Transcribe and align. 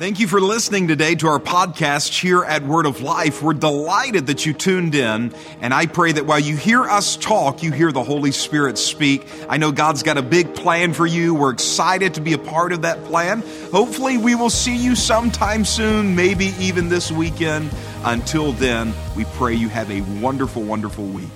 Thank 0.00 0.18
you 0.18 0.28
for 0.28 0.40
listening 0.40 0.88
today 0.88 1.14
to 1.16 1.28
our 1.28 1.38
podcast 1.38 2.18
here 2.18 2.42
at 2.42 2.64
Word 2.64 2.86
of 2.86 3.02
Life. 3.02 3.42
We're 3.42 3.52
delighted 3.52 4.28
that 4.28 4.46
you 4.46 4.54
tuned 4.54 4.94
in, 4.94 5.34
and 5.60 5.74
I 5.74 5.84
pray 5.84 6.12
that 6.12 6.24
while 6.24 6.38
you 6.38 6.56
hear 6.56 6.84
us 6.84 7.16
talk, 7.16 7.62
you 7.62 7.70
hear 7.70 7.92
the 7.92 8.02
Holy 8.02 8.32
Spirit 8.32 8.78
speak. 8.78 9.26
I 9.46 9.58
know 9.58 9.72
God's 9.72 10.02
got 10.02 10.16
a 10.16 10.22
big 10.22 10.54
plan 10.54 10.94
for 10.94 11.06
you. 11.06 11.34
We're 11.34 11.50
excited 11.50 12.14
to 12.14 12.22
be 12.22 12.32
a 12.32 12.38
part 12.38 12.72
of 12.72 12.80
that 12.80 13.04
plan. 13.04 13.42
Hopefully, 13.72 14.16
we 14.16 14.34
will 14.34 14.48
see 14.48 14.74
you 14.74 14.96
sometime 14.96 15.66
soon, 15.66 16.16
maybe 16.16 16.54
even 16.58 16.88
this 16.88 17.12
weekend. 17.12 17.70
Until 18.02 18.52
then, 18.52 18.94
we 19.14 19.26
pray 19.34 19.52
you 19.52 19.68
have 19.68 19.90
a 19.90 20.00
wonderful, 20.22 20.62
wonderful 20.62 21.04
week. 21.04 21.28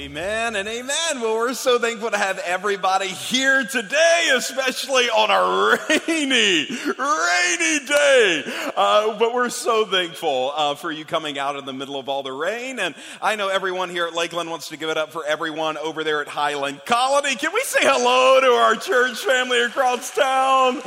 Amen 0.00 0.56
and 0.56 0.66
amen. 0.66 1.20
Well, 1.20 1.34
we're 1.34 1.52
so 1.52 1.78
thankful 1.78 2.10
to 2.10 2.16
have 2.16 2.38
everybody 2.38 3.08
here 3.08 3.64
today, 3.64 4.30
especially 4.34 5.10
on 5.10 5.30
a 5.30 5.78
rainy, 6.08 6.66
rainy 6.70 7.84
day. 7.84 8.42
Uh, 8.74 9.18
but 9.18 9.34
we're 9.34 9.50
so 9.50 9.84
thankful 9.84 10.52
uh, 10.56 10.74
for 10.74 10.90
you 10.90 11.04
coming 11.04 11.38
out 11.38 11.56
in 11.56 11.66
the 11.66 11.74
middle 11.74 11.98
of 11.98 12.08
all 12.08 12.22
the 12.22 12.32
rain. 12.32 12.78
And 12.78 12.94
I 13.20 13.36
know 13.36 13.48
everyone 13.48 13.90
here 13.90 14.06
at 14.06 14.14
Lakeland 14.14 14.48
wants 14.48 14.70
to 14.70 14.78
give 14.78 14.88
it 14.88 14.96
up 14.96 15.12
for 15.12 15.22
everyone 15.26 15.76
over 15.76 16.02
there 16.02 16.22
at 16.22 16.28
Highland 16.28 16.80
Colony. 16.86 17.34
Can 17.34 17.52
we 17.52 17.62
say 17.64 17.80
hello 17.82 18.40
to 18.40 18.46
our 18.46 18.76
church 18.76 19.18
family 19.18 19.60
across 19.60 20.14
town? 20.14 20.80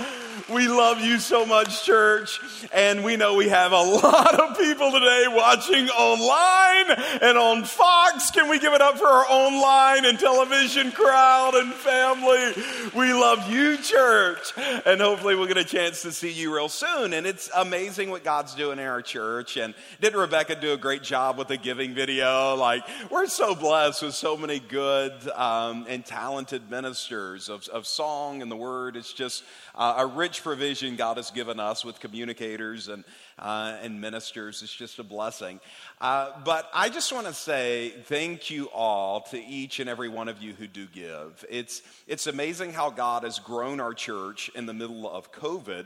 We 0.52 0.68
love 0.68 1.00
you 1.00 1.20
so 1.20 1.46
much, 1.46 1.86
church. 1.86 2.42
And 2.74 3.04
we 3.04 3.16
know 3.16 3.36
we 3.36 3.48
have 3.48 3.72
a 3.72 3.82
lot 3.82 4.40
of 4.40 4.58
people 4.58 4.92
today 4.92 5.26
watching 5.30 5.88
online 5.90 6.98
and 7.22 7.38
on 7.38 7.64
Fox. 7.64 8.30
Can 8.30 8.50
we 8.50 8.60
give 8.60 8.74
it 8.74 8.82
up 8.82 8.98
for 8.98 9.08
our 9.08 9.26
online 9.30 10.06
and 10.06 10.20
television 10.20 10.92
crowd 10.92 11.56
and 11.56 11.74
family? 11.74 12.54
We 12.94 13.14
love 13.14 13.50
you, 13.50 13.78
church. 13.78 14.52
And 14.86 15.00
hopefully 15.00 15.36
we'll 15.36 15.48
get 15.48 15.58
a 15.58 15.64
chance 15.64 16.02
to 16.02 16.12
see 16.12 16.32
you 16.32 16.54
real 16.54 16.68
soon. 16.68 17.14
And 17.14 17.26
it's 17.26 17.50
amazing 17.56 18.10
what 18.10 18.26
God's 18.26 18.54
doing 18.54 18.80
in 18.80 18.86
our 18.86 19.02
church. 19.02 19.56
And 19.56 19.74
did 20.02 20.14
Rebecca 20.14 20.56
do 20.60 20.74
a 20.74 20.78
great 20.78 21.04
job 21.04 21.38
with 21.38 21.48
the 21.48 21.58
giving 21.58 21.94
video? 21.94 22.56
Like, 22.56 22.84
we're 23.10 23.28
so 23.28 23.56
blessed 23.56 24.04
with 24.04 24.14
so 24.14 24.36
many 24.36 24.60
good 24.60 25.14
um, 25.36 25.86
and 25.88 26.06
talented 26.06 26.70
ministers 26.70 27.48
of, 27.48 27.66
of 27.70 27.88
song 27.88 28.42
and 28.42 28.52
the 28.52 28.58
word. 28.58 28.98
It's 28.98 29.14
just 29.14 29.44
uh, 29.76 29.96
a 30.00 30.06
rich 30.06 30.33
provision 30.42 30.96
God 30.96 31.18
has 31.18 31.32
given 31.32 31.60
us 31.60 31.86
with 31.86 32.00
communicators 32.00 32.88
and, 32.88 33.04
uh, 33.38 33.78
and 33.82 34.00
ministers. 34.00 34.64
It's 34.64 34.74
just 34.74 35.00
a 35.00 35.04
blessing. 35.04 35.60
Uh, 36.02 36.32
but 36.44 36.70
I 36.74 36.90
just 36.90 37.12
want 37.12 37.28
to 37.28 37.34
say 37.34 37.94
thank 38.06 38.50
you 38.50 38.66
all 38.74 39.22
to 39.32 39.38
each 39.38 39.80
and 39.80 39.90
every 39.90 40.10
one 40.10 40.28
of 40.28 40.42
you 40.42 40.54
who 40.54 40.68
do 40.68 40.88
give. 40.88 41.46
It's, 41.50 41.82
it's 42.08 42.28
amazing 42.28 42.74
how 42.74 42.90
God 42.90 43.24
has 43.24 43.40
grown 43.40 43.80
our 43.80 43.94
church 43.94 44.50
in 44.56 44.66
the 44.66 44.74
middle 44.74 45.10
of 45.10 45.32
COVID. 45.32 45.86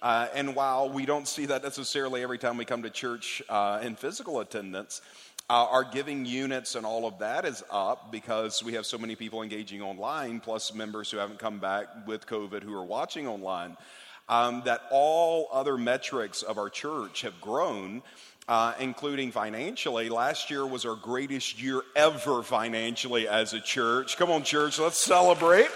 Uh, 0.00 0.28
and 0.34 0.54
while 0.54 0.88
we 0.88 1.04
don't 1.04 1.26
see 1.26 1.46
that 1.46 1.62
necessarily 1.62 2.22
every 2.22 2.38
time 2.38 2.56
we 2.56 2.64
come 2.64 2.82
to 2.82 2.90
church 2.90 3.42
uh, 3.48 3.80
in 3.82 3.96
physical 3.96 4.40
attendance, 4.40 5.02
uh, 5.50 5.66
our 5.70 5.84
giving 5.84 6.26
units 6.26 6.74
and 6.74 6.84
all 6.84 7.06
of 7.06 7.20
that 7.20 7.46
is 7.46 7.64
up 7.70 8.12
because 8.12 8.62
we 8.62 8.74
have 8.74 8.84
so 8.84 8.98
many 8.98 9.16
people 9.16 9.42
engaging 9.42 9.80
online, 9.80 10.40
plus 10.40 10.74
members 10.74 11.10
who 11.10 11.16
haven't 11.16 11.38
come 11.38 11.58
back 11.58 12.06
with 12.06 12.26
COVID 12.26 12.62
who 12.62 12.74
are 12.76 12.84
watching 12.84 13.26
online. 13.26 13.76
Um, 14.28 14.60
that 14.66 14.82
all 14.90 15.48
other 15.50 15.78
metrics 15.78 16.42
of 16.42 16.58
our 16.58 16.68
church 16.68 17.22
have 17.22 17.40
grown, 17.40 18.02
uh, 18.46 18.74
including 18.78 19.32
financially. 19.32 20.10
Last 20.10 20.50
year 20.50 20.66
was 20.66 20.84
our 20.84 20.96
greatest 20.96 21.62
year 21.62 21.80
ever 21.96 22.42
financially 22.42 23.26
as 23.26 23.54
a 23.54 23.60
church. 23.60 24.18
Come 24.18 24.30
on, 24.30 24.42
church, 24.42 24.78
let's 24.78 24.98
celebrate. 24.98 25.70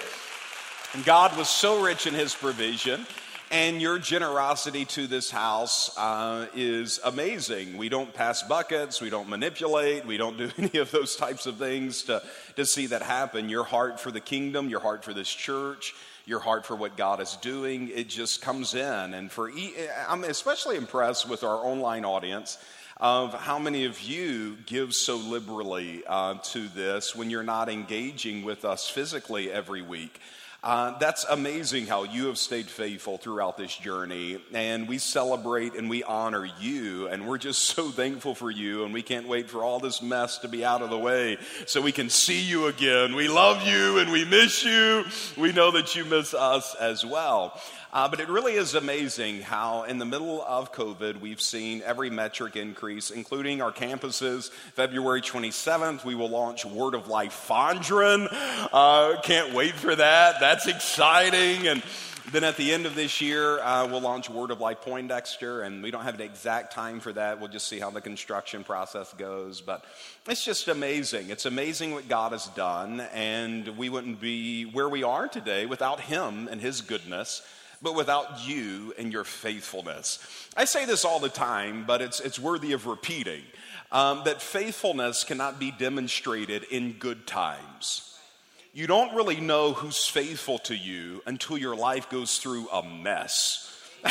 And 0.93 1.03
God 1.07 1.35
was 1.39 1.49
so 1.49 1.83
rich 1.83 2.07
in 2.07 2.13
His 2.13 2.35
provision. 2.35 3.07
And 3.53 3.83
your 3.83 3.99
generosity 3.99 4.87
to 4.87 5.07
this 5.07 5.31
house 5.31 5.95
uh, 5.99 6.47
is 6.55 6.99
amazing. 7.05 7.77
We 7.77 7.91
don't 7.91 8.15
pass 8.15 8.43
buckets, 8.43 9.03
we 9.03 9.11
don't 9.11 9.29
manipulate, 9.29 10.07
we 10.07 10.17
don't 10.17 10.39
do 10.39 10.51
any 10.59 10.79
of 10.79 10.91
those 10.91 11.17
types 11.17 11.45
of 11.45 11.59
things 11.59 12.05
to, 12.05 12.23
to 12.57 12.65
see 12.65 12.87
that 12.87 13.03
happen. 13.03 13.51
Your 13.51 13.65
heart 13.65 14.01
for 14.01 14.11
the 14.11 14.21
kingdom, 14.21 14.71
your 14.71 14.81
heart 14.81 15.05
for 15.05 15.13
this 15.13 15.29
church, 15.29 15.95
your 16.25 16.41
heart 16.41 16.65
for 16.65 16.75
what 16.75 16.97
God 16.97 17.21
is 17.21 17.37
doing, 17.43 17.91
it 17.95 18.09
just 18.09 18.41
comes 18.41 18.73
in. 18.73 19.13
And 19.13 19.31
for, 19.31 19.51
I'm 20.09 20.25
especially 20.25 20.79
impressed 20.79 21.29
with 21.29 21.45
our 21.45 21.57
online 21.57 22.07
audience 22.07 22.57
of 22.97 23.35
how 23.35 23.59
many 23.59 23.85
of 23.85 24.01
you 24.01 24.57
give 24.65 24.95
so 24.95 25.17
liberally 25.17 26.05
uh, 26.07 26.37
to 26.37 26.69
this 26.69 27.15
when 27.15 27.29
you're 27.29 27.43
not 27.43 27.69
engaging 27.69 28.45
with 28.45 28.65
us 28.65 28.89
physically 28.89 29.53
every 29.53 29.83
week. 29.83 30.21
Uh, 30.65 30.97
that's 30.99 31.25
amazing 31.25 31.89
how 31.89 32.05
you 32.05 32.27
have 32.27 32.39
stayed 32.39 32.67
faithful 32.67 33.19
throughout 33.19 33.57
this 33.57 33.77
journey. 33.77 34.39
And 34.55 34.87
we 34.87 34.99
celebrate 34.99 35.75
and 35.75 35.91
we 35.91 36.05
honor 36.05 36.49
you. 36.61 37.09
And 37.09 37.27
we're 37.27 37.39
just 37.39 37.63
so 37.75 37.91
thankful 37.91 38.37
for 38.37 38.49
you. 38.49 38.85
And 38.85 38.95
we 38.95 39.03
can't 39.03 39.27
wait 39.27 39.51
for 39.51 39.65
all 39.65 39.81
this 39.81 40.01
mess 40.01 40.39
to 40.39 40.49
be 40.49 40.65
out 40.65 40.81
of 40.81 40.91
the 40.91 40.99
way 40.99 41.39
so 41.67 41.81
we 41.81 41.91
can 41.91 42.09
see 42.09 42.41
you 42.41 42.67
again. 42.67 43.17
We 43.17 43.27
love 43.27 43.67
you 43.67 43.99
and 43.99 44.13
we 44.13 44.25
miss 44.25 44.65
you. 44.65 45.05
We 45.37 45.51
know 45.53 45.73
that 45.73 45.97
you 45.97 46.05
miss 46.05 46.33
us 46.33 46.77
as 46.77 47.05
well. 47.05 47.61
Uh, 47.95 48.09
but 48.09 48.21
it 48.21 48.29
really 48.31 48.55
is 48.55 48.75
amazing 48.75 49.43
how, 49.43 49.83
in 49.83 49.99
the 49.99 50.07
middle 50.07 50.43
of 50.49 50.73
COVID, 50.73 51.21
we've 51.21 51.43
seen 51.43 51.83
every 51.85 52.09
metric 52.09 52.57
increase, 52.57 53.11
including 53.11 53.61
our 53.61 53.71
campuses. 53.71 54.51
February 54.51 55.21
27th, 55.21 56.03
we 56.03 56.15
will 56.15 56.31
launch 56.31 56.65
Word 56.65 56.95
of 56.95 57.09
Life 57.09 57.47
Fondren. 57.47 58.29
Uh, 58.73 59.21
can't 59.21 59.53
wait 59.53 59.75
for 59.75 59.95
that. 59.95 60.41
That's 60.41 60.69
exciting. 60.69 61.69
And 61.69 61.83
then 62.31 62.45
at 62.45 62.57
the 62.57 62.73
end 62.73 62.87
of 62.87 62.95
this 62.95 63.21
year, 63.21 63.61
uh, 63.61 63.87
we'll 63.87 64.01
launch 64.01 64.31
Word 64.31 64.53
of 64.53 64.59
Life 64.59 64.81
Poindexter, 64.81 65.61
and 65.61 65.83
we 65.83 65.91
don't 65.91 66.05
have 66.05 66.15
an 66.15 66.23
exact 66.23 66.73
time 66.73 66.99
for 66.99 67.13
that. 67.13 67.41
We'll 67.41 67.51
just 67.51 67.69
see 67.69 67.79
how 67.79 67.91
the 67.91 68.01
construction 68.01 68.65
process 68.65 69.13
goes. 69.13 69.61
But 69.61 69.85
it's 70.27 70.43
just 70.43 70.69
amazing. 70.69 71.29
It's 71.29 71.45
amazing 71.45 71.93
what 71.93 72.09
God 72.09 72.33
has 72.33 72.47
done, 72.47 73.01
and 73.13 73.77
we 73.77 73.91
wouldn't 73.91 74.19
be 74.19 74.65
where 74.65 74.89
we 74.89 75.03
are 75.03 75.29
today 75.29 75.67
without 75.67 76.01
Him 76.01 76.49
and 76.51 76.59
His 76.59 76.81
goodness 76.81 77.43
but 77.83 77.95
without 77.95 78.47
you 78.47 78.95
and 78.99 79.13
your 79.13 79.25
faithfulness. 79.25 80.19
I 80.57 80.65
say 80.65 80.85
this 80.85 81.05
all 81.05 81.19
the 81.19 81.29
time, 81.29 81.85
but 81.87 82.01
it's, 82.01 82.21
it's 82.21 82.39
worthy 82.39 82.73
of 82.73 82.87
repeating 82.87 83.43
um, 83.91 84.23
that 84.25 84.41
faithfulness 84.41 85.25
cannot 85.25 85.59
be 85.59 85.71
demonstrated 85.71 86.65
in 86.65 86.93
good 86.93 87.27
times. 87.27 88.19
You 88.73 88.87
don't 88.87 89.15
really 89.15 89.39
know 89.39 89.73
who's 89.75 90.07
faithful 90.07 90.59
to 90.61 90.75
you 90.75 91.23
until 91.27 91.59
your 91.59 91.77
life 91.77 92.09
goes 92.09 92.39
through 92.39 92.69
a 92.71 92.83
mess. 92.83 93.69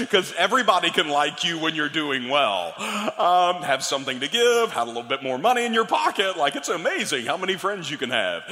Because 0.00 0.32
everybody 0.36 0.90
can 0.90 1.08
like 1.08 1.44
you 1.44 1.58
when 1.58 1.74
you're 1.74 1.88
doing 1.88 2.28
well. 2.28 2.74
Um, 3.18 3.62
have 3.62 3.84
something 3.84 4.20
to 4.20 4.28
give, 4.28 4.72
have 4.72 4.88
a 4.88 4.90
little 4.90 5.04
bit 5.04 5.22
more 5.22 5.38
money 5.38 5.64
in 5.64 5.72
your 5.72 5.84
pocket. 5.84 6.36
Like, 6.36 6.56
it's 6.56 6.68
amazing 6.68 7.26
how 7.26 7.36
many 7.36 7.56
friends 7.56 7.90
you 7.90 7.98
can 7.98 8.10
have. 8.10 8.42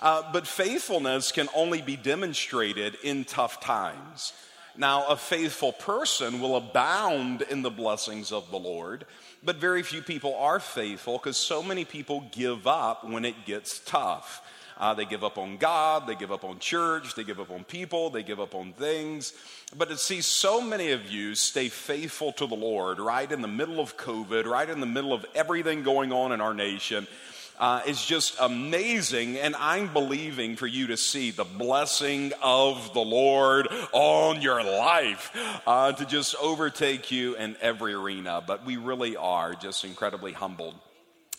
Uh, 0.00 0.22
but 0.32 0.46
faithfulness 0.46 1.32
can 1.32 1.48
only 1.54 1.82
be 1.82 1.96
demonstrated 1.96 2.96
in 3.02 3.24
tough 3.24 3.60
times. 3.60 4.32
Now, 4.76 5.06
a 5.08 5.16
faithful 5.16 5.72
person 5.72 6.40
will 6.40 6.56
abound 6.56 7.42
in 7.42 7.62
the 7.62 7.70
blessings 7.70 8.30
of 8.30 8.48
the 8.52 8.58
Lord, 8.58 9.06
but 9.42 9.56
very 9.56 9.82
few 9.82 10.02
people 10.02 10.36
are 10.36 10.60
faithful 10.60 11.18
because 11.18 11.36
so 11.36 11.64
many 11.64 11.84
people 11.84 12.28
give 12.30 12.68
up 12.68 13.02
when 13.04 13.24
it 13.24 13.44
gets 13.44 13.80
tough. 13.80 14.40
Uh, 14.78 14.94
they 14.94 15.04
give 15.04 15.24
up 15.24 15.38
on 15.38 15.56
God, 15.56 16.06
they 16.06 16.14
give 16.14 16.30
up 16.30 16.44
on 16.44 16.60
church, 16.60 17.16
they 17.16 17.24
give 17.24 17.40
up 17.40 17.50
on 17.50 17.64
people, 17.64 18.10
they 18.10 18.22
give 18.22 18.38
up 18.38 18.54
on 18.54 18.72
things. 18.72 19.32
But 19.76 19.88
to 19.88 19.98
see 19.98 20.20
so 20.20 20.60
many 20.60 20.92
of 20.92 21.10
you 21.10 21.34
stay 21.34 21.68
faithful 21.68 22.32
to 22.34 22.46
the 22.46 22.54
Lord 22.54 23.00
right 23.00 23.30
in 23.30 23.42
the 23.42 23.48
middle 23.48 23.80
of 23.80 23.96
COVID, 23.96 24.46
right 24.46 24.70
in 24.70 24.78
the 24.78 24.86
middle 24.86 25.12
of 25.12 25.26
everything 25.34 25.82
going 25.82 26.12
on 26.12 26.30
in 26.30 26.40
our 26.40 26.54
nation, 26.54 27.08
uh, 27.58 27.82
is 27.86 28.04
just 28.04 28.36
amazing. 28.40 29.36
And 29.36 29.56
I'm 29.56 29.92
believing 29.92 30.54
for 30.54 30.66
you 30.66 30.86
to 30.88 30.96
see 30.96 31.32
the 31.32 31.44
blessing 31.44 32.32
of 32.40 32.94
the 32.94 33.00
Lord 33.00 33.68
on 33.92 34.42
your 34.42 34.62
life 34.62 35.32
uh, 35.66 35.92
to 35.92 36.04
just 36.04 36.36
overtake 36.40 37.10
you 37.10 37.34
in 37.34 37.56
every 37.60 37.94
arena. 37.94 38.42
But 38.46 38.64
we 38.64 38.76
really 38.76 39.16
are 39.16 39.54
just 39.54 39.84
incredibly 39.84 40.32
humbled 40.32 40.76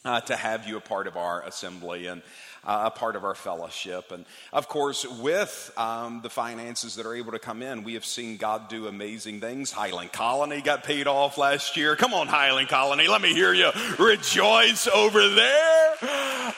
uh, 0.06 0.22
to 0.22 0.36
have 0.36 0.68
you 0.68 0.78
a 0.78 0.82
part 0.82 1.08
of 1.08 1.18
our 1.18 1.42
assembly. 1.44 2.08
And 2.08 2.22
uh, 2.64 2.84
a 2.86 2.92
part 2.92 3.16
of 3.16 3.24
our 3.24 3.36
fellowship. 3.36 4.12
And 4.12 4.26
of 4.54 4.68
course, 4.68 5.06
with 5.06 5.72
um, 5.78 6.22
the 6.22 6.30
finances 6.30 6.96
that 6.96 7.06
are 7.06 7.16
able 7.16 7.32
to 7.32 7.40
come 7.40 7.62
in, 7.62 7.84
we 7.84 7.94
have 7.94 8.06
seen 8.06 8.38
God 8.38 8.70
do 8.70 8.88
amazing 8.88 9.40
things. 9.42 9.72
Highland 9.72 10.12
Colony 10.12 10.62
got 10.62 10.84
paid 10.84 11.08
off 11.08 11.38
last 11.38 11.78
year. 11.78 11.96
Come 11.96 12.14
on, 12.14 12.28
Highland 12.28 12.70
Colony, 12.70 13.08
let 13.08 13.22
me 13.22 13.34
hear 13.34 13.54
you 13.54 13.72
rejoice 13.98 14.88
over 14.88 15.30
there. 15.30 15.96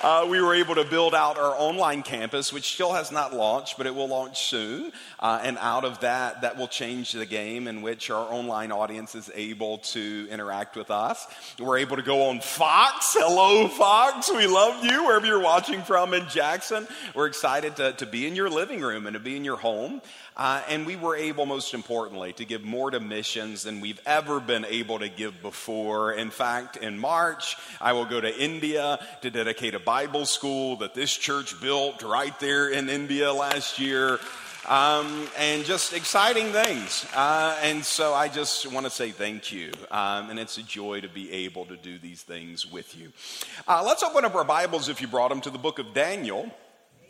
Uh, 0.03 0.27
we 0.29 0.41
were 0.41 0.55
able 0.55 0.75
to 0.75 0.85
build 0.85 1.13
out 1.13 1.37
our 1.37 1.53
online 1.57 2.01
campus, 2.01 2.51
which 2.51 2.73
still 2.73 2.93
has 2.93 3.11
not 3.11 3.33
launched, 3.33 3.77
but 3.77 3.85
it 3.85 3.93
will 3.93 4.07
launch 4.07 4.45
soon. 4.47 4.91
Uh, 5.19 5.39
and 5.43 5.57
out 5.59 5.85
of 5.85 5.99
that, 5.99 6.41
that 6.41 6.57
will 6.57 6.67
change 6.67 7.11
the 7.11 7.25
game 7.25 7.67
in 7.67 7.81
which 7.81 8.09
our 8.09 8.31
online 8.31 8.71
audience 8.71 9.13
is 9.15 9.29
able 9.35 9.77
to 9.79 10.27
interact 10.31 10.75
with 10.75 10.89
us. 10.89 11.27
We're 11.59 11.77
able 11.77 11.97
to 11.97 12.01
go 12.01 12.29
on 12.29 12.39
Fox. 12.39 13.13
Hello, 13.13 13.67
Fox. 13.67 14.31
We 14.31 14.47
love 14.47 14.83
you 14.83 15.05
wherever 15.05 15.25
you're 15.25 15.41
watching 15.41 15.81
from 15.91 16.13
in 16.13 16.25
Jackson. 16.29 16.87
We're 17.13 17.27
excited 17.27 17.75
to, 17.75 17.91
to 17.91 18.05
be 18.05 18.25
in 18.25 18.33
your 18.33 18.49
living 18.49 18.79
room 18.79 19.07
and 19.07 19.13
to 19.13 19.19
be 19.19 19.35
in 19.35 19.43
your 19.43 19.57
home. 19.57 20.01
Uh, 20.37 20.61
and 20.69 20.85
we 20.85 20.95
were 20.95 21.17
able, 21.17 21.45
most 21.45 21.73
importantly, 21.73 22.31
to 22.31 22.45
give 22.45 22.63
more 22.63 22.89
to 22.91 23.01
missions 23.01 23.63
than 23.63 23.81
we've 23.81 23.99
ever 24.05 24.39
been 24.39 24.63
able 24.63 24.99
to 24.99 25.09
give 25.09 25.41
before. 25.41 26.13
In 26.13 26.29
fact, 26.29 26.77
in 26.77 26.97
March, 26.97 27.57
I 27.81 27.91
will 27.91 28.05
go 28.05 28.21
to 28.21 28.41
India 28.41 29.05
to 29.21 29.29
dedicate 29.29 29.75
a 29.75 29.79
Bible 29.79 30.25
school 30.25 30.77
that 30.77 30.93
this 30.93 31.11
church 31.11 31.59
built 31.59 32.03
right 32.03 32.39
there 32.39 32.69
in 32.69 32.87
India 32.87 33.33
last 33.33 33.77
year. 33.77 34.17
Um, 34.67 35.27
and 35.39 35.65
just 35.65 35.91
exciting 35.91 36.51
things. 36.51 37.07
Uh, 37.15 37.57
and 37.63 37.83
so 37.83 38.13
I 38.13 38.27
just 38.27 38.71
want 38.71 38.85
to 38.85 38.91
say 38.91 39.09
thank 39.09 39.51
you. 39.51 39.71
Um, 39.89 40.29
and 40.29 40.37
it's 40.37 40.59
a 40.59 40.63
joy 40.63 41.01
to 41.01 41.09
be 41.09 41.31
able 41.31 41.65
to 41.65 41.75
do 41.75 41.97
these 41.97 42.21
things 42.21 42.71
with 42.71 42.95
you. 42.95 43.11
Uh, 43.67 43.83
let's 43.83 44.03
open 44.03 44.23
up 44.23 44.35
our 44.35 44.43
Bibles, 44.43 44.87
if 44.87 45.01
you 45.01 45.07
brought 45.07 45.29
them, 45.29 45.41
to 45.41 45.49
the 45.49 45.57
book 45.57 45.79
of 45.79 45.95
Daniel. 45.95 46.51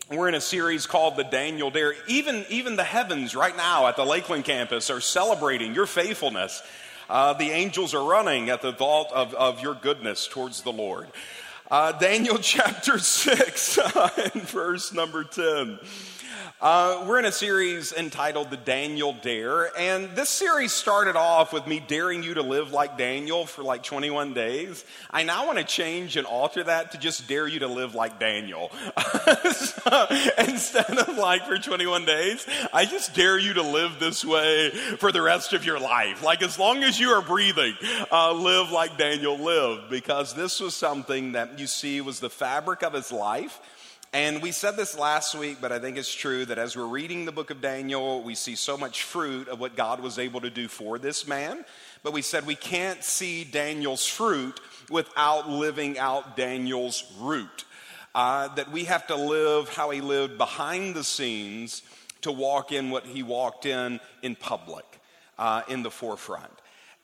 We're 0.10 0.30
in 0.30 0.36
a 0.36 0.42
series 0.42 0.86
called 0.86 1.18
the 1.18 1.26
Daniel 1.26 1.70
Dare. 1.70 1.94
Even, 2.08 2.46
even 2.50 2.78
the 2.78 2.86
heavens 2.86 3.36
right 3.36 3.56
now 3.56 3.88
at 3.88 3.98
the 3.98 4.06
Lakeland 4.06 4.46
campus 4.46 4.90
are 4.90 5.02
celebrating 5.02 5.76
your 5.76 5.88
faithfulness. 5.88 6.64
Uh, 7.10 7.34
the 7.34 7.52
angels 7.52 7.94
are 7.94 8.10
running 8.10 8.50
at 8.50 8.62
the 8.62 8.72
thought 8.72 9.12
of, 9.12 9.34
of 9.34 9.62
your 9.62 9.76
goodness 9.76 10.26
towards 10.26 10.62
the 10.62 10.72
Lord. 10.72 11.08
Uh, 11.70 11.92
Daniel 11.94 12.38
chapter 12.42 12.98
6 12.98 13.78
and 14.34 14.42
verse 14.44 14.94
number 14.94 15.26
10. 15.26 15.80
Uh, 16.62 17.06
we're 17.08 17.18
in 17.18 17.26
a 17.26 17.32
series 17.32 17.92
entitled 17.92 18.52
The 18.52 18.58
Daniel 18.58 19.14
Dare, 19.14 19.72
and 19.78 20.16
this 20.16 20.30
series 20.30 20.72
started 20.72 21.16
off 21.16 21.52
with 21.52 21.66
me 21.66 21.80
daring 21.80 22.22
you 22.22 22.36
to 22.36 22.42
live 22.42 22.72
like 22.72 22.98
Daniel 22.98 23.46
for 23.46 23.64
like 23.64 23.84
21 23.84 24.34
days. 24.34 24.86
I 25.10 25.24
now 25.24 25.48
want 25.48 25.58
to 25.58 25.64
change 25.64 26.18
and 26.18 26.28
alter 26.28 26.64
that 26.64 26.92
to 26.92 26.98
just 26.98 27.28
dare 27.28 27.48
you 27.48 27.60
to 27.60 27.68
live 27.68 27.96
like 27.96 28.20
Daniel. 28.20 28.72
so, 29.52 30.08
instead 30.38 30.98
of 30.98 31.18
like 31.18 31.48
for 31.48 31.58
21 31.58 32.06
days, 32.06 32.46
I 32.72 32.86
just 32.86 33.16
dare 33.16 33.40
you 33.40 33.54
to 33.54 33.64
live 33.64 34.00
this 34.00 34.24
way 34.24 34.70
for 35.00 35.12
the 35.12 35.22
rest 35.22 35.54
of 35.54 35.66
your 35.66 35.80
life. 35.80 36.24
Like 36.24 36.44
as 36.44 36.60
long 36.60 36.84
as 36.84 37.00
you 37.00 37.10
are 37.10 37.22
breathing, 37.22 37.74
uh, 38.12 38.34
live 38.34 38.72
like 38.72 38.98
Daniel 38.98 39.38
lived, 39.38 39.90
because 39.90 40.34
this 40.34 40.60
was 40.60 40.76
something 40.76 41.32
that 41.32 41.60
you 41.60 41.68
see 41.68 42.02
was 42.02 42.20
the 42.20 42.30
fabric 42.30 42.84
of 42.84 42.94
his 42.94 43.12
life 43.12 43.60
and 44.14 44.42
we 44.42 44.52
said 44.52 44.76
this 44.76 44.98
last 44.98 45.36
week, 45.36 45.60
but 45.62 45.72
I 45.72 45.80
think 45.80 45.98
it's 45.98 46.14
true 46.14 46.46
that 46.46 46.58
as 46.58 46.76
we're 46.76 46.86
reading 46.86 47.24
the 47.24 47.32
book 47.32 47.50
of 47.50 47.62
Daniel, 47.62 48.22
we 48.22 48.36
see 48.36 48.56
so 48.56 48.78
much 48.78 49.04
fruit 49.04 49.48
of 49.48 49.62
what 49.62 49.78
God 49.78 50.02
was 50.02 50.20
able 50.20 50.42
to 50.42 50.50
do 50.50 50.68
for 50.68 51.00
this 51.00 51.26
man. 51.26 51.64
But 52.04 52.12
we 52.12 52.22
said 52.22 52.46
we 52.46 52.56
can't 52.56 53.06
see 53.06 53.46
Daniel's 53.46 54.06
fruit 54.06 54.60
without 54.90 55.50
living 55.50 55.98
out 55.98 56.36
Daniel's 56.36 57.06
root. 57.20 57.64
Uh, 58.14 58.54
that 58.56 58.70
we 58.70 58.84
have 58.84 59.08
to 59.08 59.16
live 59.16 59.70
how 59.70 59.92
he 59.92 60.02
lived 60.02 60.38
behind 60.38 60.94
the 60.94 61.04
scenes 61.06 61.82
to 62.20 62.34
walk 62.34 62.74
in 62.74 62.90
what 62.90 63.06
he 63.06 63.24
walked 63.24 63.66
in 63.66 64.02
in 64.22 64.36
public, 64.36 64.86
uh, 65.40 65.62
in 65.70 65.84
the 65.84 65.92
forefront. 65.92 66.52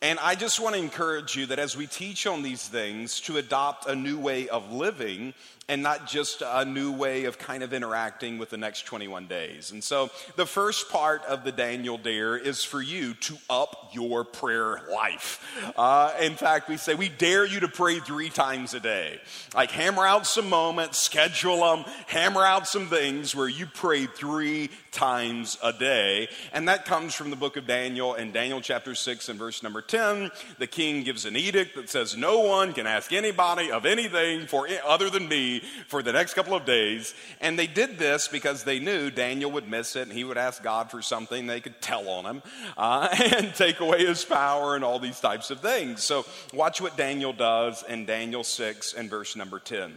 And 0.02 0.20
I 0.20 0.36
just 0.36 0.60
want 0.60 0.76
to 0.76 0.82
encourage 0.82 1.36
you 1.36 1.48
that 1.48 1.58
as 1.58 1.76
we 1.76 1.88
teach 1.88 2.28
on 2.28 2.44
these 2.44 2.68
things, 2.68 3.20
to 3.22 3.38
adopt 3.38 3.88
a 3.88 3.96
new 3.96 4.20
way 4.20 4.48
of 4.48 4.72
living 4.72 5.34
and 5.70 5.84
not 5.84 6.08
just 6.08 6.42
a 6.46 6.64
new 6.64 6.94
way 6.94 7.26
of 7.26 7.38
kind 7.38 7.62
of 7.62 7.74
interacting 7.74 8.38
with 8.38 8.50
the 8.50 8.58
next 8.58 8.86
21 8.86 9.28
days. 9.28 9.72
And 9.72 9.84
so 9.84 10.10
the 10.38 10.46
first 10.46 10.90
part 10.90 11.26
of 11.26 11.44
the 11.44 11.52
Daniel 11.52 11.98
Dare 11.98 12.38
is 12.38 12.64
for 12.64 12.82
you 12.82 13.14
to 13.16 13.38
up 13.50 13.90
your 13.92 14.24
prayer 14.24 14.82
life. 14.90 15.44
Uh, 15.76 16.14
in 16.22 16.36
fact, 16.36 16.70
we 16.70 16.78
say 16.78 16.96
we 16.96 17.10
dare 17.10 17.46
you 17.46 17.60
to 17.62 17.68
pray 17.68 18.00
three 18.00 18.30
times 18.30 18.74
a 18.74 18.80
day. 18.80 19.20
Like 19.54 19.72
hammer 19.72 20.06
out 20.06 20.26
some 20.26 20.50
moments, 20.50 21.00
schedule 21.00 21.58
them, 21.58 21.84
hammer 22.08 22.44
out 22.44 22.68
some 22.68 22.88
things 22.88 23.36
where 23.36 23.50
you 23.50 23.66
pray 23.66 24.06
three 24.06 24.70
times 24.92 25.58
a 25.62 25.74
day. 25.74 26.30
And 26.54 26.70
that 26.70 26.86
comes 26.86 27.14
from 27.14 27.30
the 27.30 27.36
book 27.36 27.58
of 27.58 27.68
Daniel 27.68 28.14
in 28.14 28.32
Daniel 28.32 28.62
chapter 28.62 28.96
6 28.96 29.30
and 29.30 29.38
verse 29.38 29.62
number 29.62 29.82
10. 29.82 30.32
The 30.60 30.68
king 30.68 31.04
gives 31.04 31.26
an 31.26 31.36
edict 31.36 31.76
that 31.76 31.90
says, 31.90 32.16
No 32.16 32.40
one 32.40 32.74
can 32.74 32.88
ask 32.88 33.12
anybody 33.12 33.70
of 33.70 33.86
anything 33.86 34.48
for 34.48 34.68
other 34.86 35.10
than 35.10 35.28
me 35.28 35.57
for 35.88 36.02
the 36.02 36.14
next 36.14 36.34
couple 36.34 36.56
of 36.56 36.66
days. 36.66 37.14
And 37.42 37.58
they 37.58 37.68
did 37.68 37.98
this 37.98 38.28
because 38.28 38.64
they 38.64 38.80
knew 38.80 39.10
Daniel 39.10 39.52
would 39.52 39.70
miss 39.70 39.96
it 39.96 40.08
and 40.08 40.12
he 40.12 40.24
would 40.24 40.38
ask 40.38 40.64
God 40.64 40.92
for 40.92 41.02
something 41.02 41.48
they 41.48 41.62
could 41.62 41.82
tell 41.82 42.10
on 42.10 42.26
him 42.26 42.44
uh, 42.78 43.08
and 43.36 43.54
take 43.56 43.80
away 43.80 44.06
his 44.06 44.24
power 44.24 44.76
and 44.76 44.84
all 44.84 45.00
these 45.00 45.20
types 45.20 45.52
of 45.52 45.60
things. 45.60 46.04
So 46.04 46.26
watch 46.54 46.82
what 46.82 46.98
Daniel 46.98 47.34
does 47.34 47.84
in 47.84 48.06
Daniel 48.06 48.44
6 48.44 48.94
and 48.94 49.10
verse 49.10 49.36
number 49.36 49.60
10. 49.60 49.94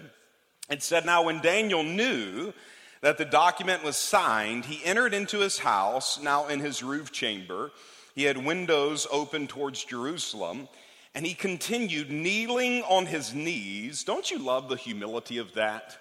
It 0.71 0.83
said, 0.83 1.05
Now 1.05 1.25
when 1.25 1.41
Daniel 1.41 1.83
knew 1.83 2.53
that 3.01 3.19
the 3.19 3.25
document 3.25 3.83
was 3.83 3.97
signed, 3.97 4.67
he 4.67 4.85
entered 4.85 5.15
into 5.15 5.39
his 5.39 5.59
house, 5.59 6.21
now 6.21 6.49
in 6.49 6.61
his 6.61 6.83
roof 6.83 7.11
chamber. 7.13 7.73
He 8.15 8.25
had 8.25 8.45
windows 8.45 9.07
open 9.11 9.47
towards 9.47 9.85
Jerusalem. 9.85 10.69
And 11.15 11.27
he 11.27 11.35
continued 11.35 12.11
kneeling 12.11 12.83
on 12.83 13.07
his 13.07 13.35
knees. 13.35 14.05
Don't 14.05 14.31
you 14.31 14.39
love 14.39 14.69
the 14.69 14.77
humility 14.77 15.39
of 15.39 15.55
that? 15.55 15.99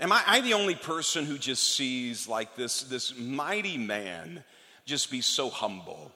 Am 0.00 0.10
I, 0.10 0.22
I 0.26 0.40
the 0.40 0.54
only 0.54 0.74
person 0.74 1.24
who 1.24 1.38
just 1.38 1.76
sees 1.76 2.26
like 2.26 2.56
this, 2.56 2.82
this 2.82 3.16
mighty 3.16 3.78
man 3.78 4.42
just 4.84 5.12
be 5.12 5.20
so 5.20 5.48
humble? 5.48 6.10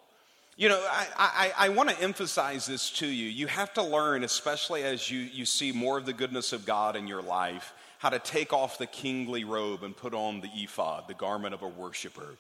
You 0.57 0.71
know, 0.71 0.85
I, 0.91 1.07
I, 1.17 1.67
I 1.67 1.69
want 1.69 1.91
to 1.91 2.01
emphasize 2.01 2.67
this 2.67 2.91
to 2.93 3.07
you. 3.07 3.29
You 3.29 3.47
have 3.47 3.75
to 3.75 3.83
learn, 3.83 4.25
especially 4.25 4.83
as 4.83 5.09
you, 5.11 5.21
you 5.21 5.45
see 5.45 5.71
more 5.71 5.99
of 5.99 6.07
the 6.07 6.13
goodness 6.13 6.53
of 6.53 6.65
God 6.65 6.97
in 6.97 7.07
your 7.07 7.23
life, 7.23 7.75
how 7.99 8.09
to 8.09 8.19
take 8.19 8.53
off 8.53 8.79
the 8.79 8.87
kingly 8.87 9.45
robe 9.45 9.85
and 9.85 9.97
put 9.97 10.15
on 10.15 10.41
the 10.41 10.49
ephod, 10.55 11.09
the 11.09 11.15
garment 11.15 11.55
of 11.55 11.63
a 11.63 11.69
worshiper. 11.69 12.37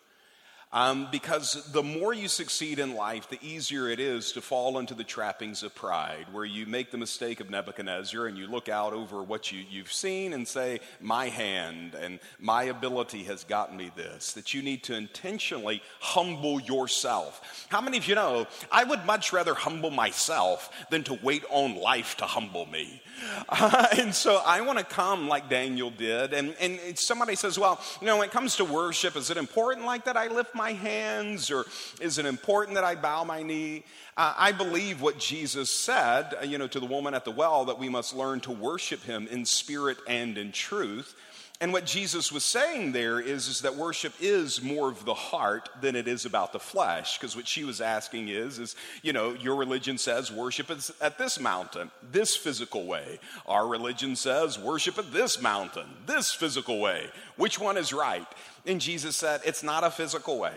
Um, 0.76 1.08
because 1.10 1.54
the 1.72 1.82
more 1.82 2.12
you 2.12 2.28
succeed 2.28 2.78
in 2.78 2.96
life, 2.96 3.30
the 3.30 3.38
easier 3.40 3.88
it 3.88 3.98
is 3.98 4.32
to 4.32 4.42
fall 4.42 4.78
into 4.78 4.92
the 4.92 5.04
trappings 5.04 5.62
of 5.62 5.74
pride, 5.74 6.26
where 6.32 6.44
you 6.44 6.66
make 6.66 6.90
the 6.90 6.98
mistake 6.98 7.40
of 7.40 7.48
Nebuchadnezzar 7.48 8.26
and 8.26 8.36
you 8.36 8.46
look 8.46 8.68
out 8.68 8.92
over 8.92 9.22
what 9.22 9.50
you, 9.50 9.64
you've 9.70 9.90
seen 9.90 10.34
and 10.34 10.46
say, 10.46 10.80
My 11.00 11.30
hand 11.30 11.94
and 11.94 12.20
my 12.38 12.64
ability 12.64 13.24
has 13.24 13.42
gotten 13.42 13.78
me 13.78 13.90
this. 13.96 14.34
That 14.34 14.52
you 14.52 14.60
need 14.60 14.82
to 14.82 14.94
intentionally 14.94 15.82
humble 15.98 16.60
yourself. 16.60 17.66
How 17.70 17.80
many 17.80 17.96
of 17.96 18.06
you 18.06 18.14
know 18.14 18.46
I 18.70 18.84
would 18.84 19.06
much 19.06 19.32
rather 19.32 19.54
humble 19.54 19.90
myself 19.90 20.70
than 20.90 21.04
to 21.04 21.18
wait 21.22 21.44
on 21.48 21.76
life 21.76 22.18
to 22.18 22.26
humble 22.26 22.66
me? 22.66 23.00
Uh, 23.48 23.86
and 23.98 24.14
so 24.14 24.42
I 24.44 24.60
want 24.60 24.78
to 24.78 24.84
come 24.84 25.26
like 25.26 25.48
Daniel 25.48 25.88
did. 25.90 26.34
And, 26.34 26.54
and 26.60 26.98
somebody 26.98 27.34
says, 27.34 27.58
Well, 27.58 27.80
you 28.02 28.06
know, 28.06 28.18
when 28.18 28.28
it 28.28 28.32
comes 28.32 28.56
to 28.56 28.66
worship, 28.66 29.16
is 29.16 29.30
it 29.30 29.38
important 29.38 29.86
like 29.86 30.04
that 30.04 30.18
I 30.18 30.26
lift 30.26 30.54
my 30.54 30.65
hands 30.72 31.50
or 31.50 31.64
is 32.00 32.18
it 32.18 32.26
important 32.26 32.74
that 32.74 32.84
I 32.84 32.94
bow 32.94 33.24
my 33.24 33.42
knee? 33.42 33.84
Uh, 34.16 34.34
I 34.36 34.52
believe 34.52 35.00
what 35.00 35.18
Jesus 35.18 35.70
said, 35.70 36.34
uh, 36.40 36.44
you 36.44 36.58
know, 36.58 36.66
to 36.68 36.80
the 36.80 36.86
woman 36.86 37.14
at 37.14 37.24
the 37.24 37.30
well 37.30 37.66
that 37.66 37.78
we 37.78 37.88
must 37.88 38.14
learn 38.14 38.40
to 38.40 38.50
worship 38.50 39.02
him 39.02 39.28
in 39.28 39.44
spirit 39.44 39.98
and 40.06 40.38
in 40.38 40.52
truth. 40.52 41.14
And 41.60 41.72
what 41.72 41.86
Jesus 41.86 42.30
was 42.30 42.44
saying 42.44 42.92
there 42.92 43.18
is, 43.18 43.48
is 43.48 43.60
that 43.62 43.76
worship 43.76 44.12
is 44.20 44.60
more 44.60 44.90
of 44.90 45.06
the 45.06 45.14
heart 45.14 45.70
than 45.80 45.96
it 45.96 46.06
is 46.06 46.26
about 46.26 46.52
the 46.52 46.58
flesh. 46.58 47.18
Because 47.18 47.34
what 47.34 47.48
she 47.48 47.64
was 47.64 47.80
asking 47.80 48.28
is, 48.28 48.58
is, 48.58 48.76
you 49.02 49.14
know, 49.14 49.32
your 49.32 49.56
religion 49.56 49.96
says 49.96 50.30
worship 50.30 50.70
is 50.70 50.92
at 51.00 51.16
this 51.16 51.40
mountain, 51.40 51.90
this 52.12 52.36
physical 52.36 52.86
way. 52.86 53.18
Our 53.46 53.66
religion 53.66 54.16
says 54.16 54.58
worship 54.58 54.98
at 54.98 55.12
this 55.14 55.40
mountain, 55.40 55.86
this 56.04 56.30
physical 56.32 56.78
way. 56.78 57.06
Which 57.36 57.58
one 57.58 57.78
is 57.78 57.92
right? 57.92 58.26
And 58.66 58.78
Jesus 58.78 59.16
said, 59.16 59.40
it's 59.44 59.62
not 59.62 59.82
a 59.82 59.90
physical 59.90 60.38
way. 60.38 60.54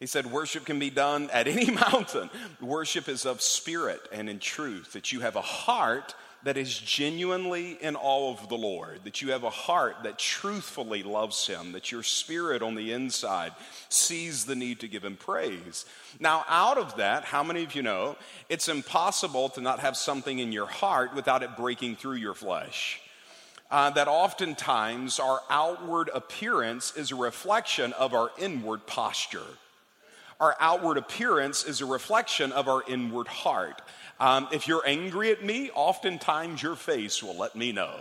He 0.00 0.06
said, 0.06 0.26
worship 0.26 0.64
can 0.64 0.78
be 0.78 0.90
done 0.90 1.28
at 1.30 1.46
any 1.46 1.70
mountain. 1.90 2.30
Worship 2.60 3.08
is 3.08 3.26
of 3.26 3.42
spirit 3.42 4.00
and 4.12 4.30
in 4.30 4.38
truth, 4.38 4.94
that 4.94 5.12
you 5.12 5.20
have 5.20 5.36
a 5.36 5.42
heart 5.42 6.14
that 6.46 6.56
is 6.56 6.78
genuinely 6.78 7.72
in 7.80 7.96
awe 7.96 8.30
of 8.30 8.48
the 8.48 8.54
Lord, 8.54 9.00
that 9.02 9.20
you 9.20 9.32
have 9.32 9.42
a 9.42 9.50
heart 9.50 9.96
that 10.04 10.16
truthfully 10.16 11.02
loves 11.02 11.44
Him, 11.48 11.72
that 11.72 11.90
your 11.90 12.04
spirit 12.04 12.62
on 12.62 12.76
the 12.76 12.92
inside 12.92 13.50
sees 13.88 14.44
the 14.44 14.54
need 14.54 14.78
to 14.78 14.86
give 14.86 15.04
Him 15.04 15.16
praise. 15.16 15.84
Now, 16.20 16.44
out 16.48 16.78
of 16.78 16.98
that, 16.98 17.24
how 17.24 17.42
many 17.42 17.64
of 17.64 17.74
you 17.74 17.82
know 17.82 18.14
it's 18.48 18.68
impossible 18.68 19.48
to 19.50 19.60
not 19.60 19.80
have 19.80 19.96
something 19.96 20.38
in 20.38 20.52
your 20.52 20.68
heart 20.68 21.16
without 21.16 21.42
it 21.42 21.56
breaking 21.56 21.96
through 21.96 22.14
your 22.14 22.34
flesh? 22.34 23.00
Uh, 23.68 23.90
that 23.90 24.06
oftentimes 24.06 25.18
our 25.18 25.40
outward 25.50 26.10
appearance 26.14 26.96
is 26.96 27.10
a 27.10 27.16
reflection 27.16 27.92
of 27.94 28.14
our 28.14 28.30
inward 28.38 28.86
posture. 28.86 29.40
Our 30.40 30.54
outward 30.60 30.98
appearance 30.98 31.64
is 31.64 31.80
a 31.80 31.86
reflection 31.86 32.52
of 32.52 32.68
our 32.68 32.82
inward 32.86 33.26
heart. 33.28 33.80
Um, 34.18 34.48
if 34.50 34.66
you're 34.66 34.86
angry 34.86 35.30
at 35.30 35.44
me, 35.44 35.70
oftentimes 35.74 36.62
your 36.62 36.74
face 36.74 37.22
will 37.22 37.36
let 37.36 37.54
me 37.54 37.72
know. 37.72 37.94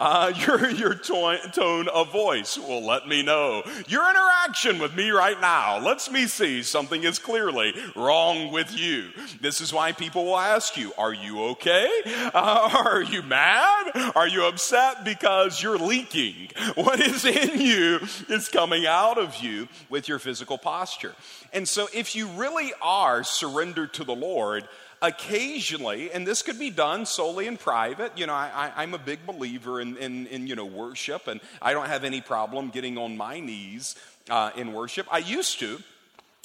Uh, 0.00 0.32
your 0.46 0.70
your 0.70 0.94
to- 0.94 1.50
tone 1.52 1.88
of 1.88 2.10
voice 2.10 2.56
will 2.56 2.84
let 2.86 3.06
me 3.06 3.22
know. 3.22 3.62
Your 3.86 4.08
interaction 4.08 4.78
with 4.78 4.96
me 4.96 5.10
right 5.10 5.38
now 5.40 5.78
lets 5.78 6.10
me 6.10 6.26
see 6.26 6.62
something 6.62 7.04
is 7.04 7.18
clearly 7.18 7.74
wrong 7.94 8.50
with 8.50 8.72
you. 8.78 9.10
This 9.42 9.60
is 9.60 9.72
why 9.72 9.92
people 9.92 10.24
will 10.24 10.38
ask 10.38 10.76
you, 10.78 10.92
Are 10.96 11.12
you 11.12 11.42
okay? 11.50 11.90
Uh, 12.32 12.82
are 12.86 13.02
you 13.02 13.22
mad? 13.22 14.12
Are 14.14 14.28
you 14.28 14.46
upset? 14.46 15.04
Because 15.04 15.62
you're 15.62 15.78
leaking. 15.78 16.48
What 16.76 17.00
is 17.00 17.26
in 17.26 17.60
you 17.60 18.00
is 18.30 18.48
coming 18.48 18.86
out 18.86 19.18
of 19.18 19.36
you 19.36 19.68
with 19.90 20.08
your 20.08 20.18
physical 20.18 20.56
posture. 20.56 21.14
And 21.52 21.66
so, 21.66 21.77
if 21.92 22.16
you 22.16 22.26
really 22.28 22.72
are 22.82 23.22
surrendered 23.22 23.94
to 23.94 24.04
the 24.04 24.14
Lord, 24.14 24.68
occasionally, 25.00 26.10
and 26.10 26.26
this 26.26 26.42
could 26.42 26.58
be 26.58 26.70
done 26.70 27.06
solely 27.06 27.46
in 27.46 27.56
private. 27.56 28.16
You 28.16 28.26
know, 28.26 28.34
I, 28.34 28.82
am 28.82 28.94
a 28.94 28.98
big 28.98 29.24
believer 29.26 29.80
in, 29.80 29.96
in, 29.96 30.26
in, 30.26 30.46
you 30.46 30.56
know, 30.56 30.64
worship, 30.64 31.28
and 31.28 31.40
I 31.62 31.72
don't 31.72 31.86
have 31.86 32.04
any 32.04 32.20
problem 32.20 32.70
getting 32.70 32.98
on 32.98 33.16
my 33.16 33.40
knees 33.40 33.96
uh, 34.28 34.50
in 34.56 34.72
worship. 34.72 35.06
I 35.10 35.18
used 35.18 35.60
to. 35.60 35.78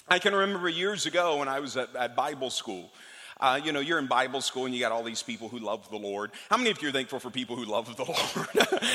I 0.08 0.20
can 0.20 0.36
remember 0.36 0.68
years 0.68 1.06
ago 1.06 1.38
when 1.38 1.48
I 1.48 1.60
was 1.60 1.78
at, 1.78 1.96
at 1.96 2.16
Bible 2.16 2.50
school. 2.50 2.92
Uh, 3.44 3.60
you 3.62 3.74
know, 3.74 3.82
you're 3.82 4.00
in 4.00 4.08
Bible 4.08 4.40
school 4.40 4.66
and 4.66 4.74
you 4.74 4.80
got 4.80 4.94
all 4.94 5.04
these 5.04 5.22
people 5.22 5.50
who 5.50 5.60
love 5.60 5.90
the 5.90 5.98
Lord. 5.98 6.32
How 6.50 6.56
many 6.56 6.72
of 6.72 6.82
you 6.82 6.88
are 6.88 6.92
thankful 6.94 7.20
for 7.20 7.30
people 7.30 7.58
who 7.58 7.66
love 7.66 7.94
the 7.98 8.06
Lord? 8.06 8.48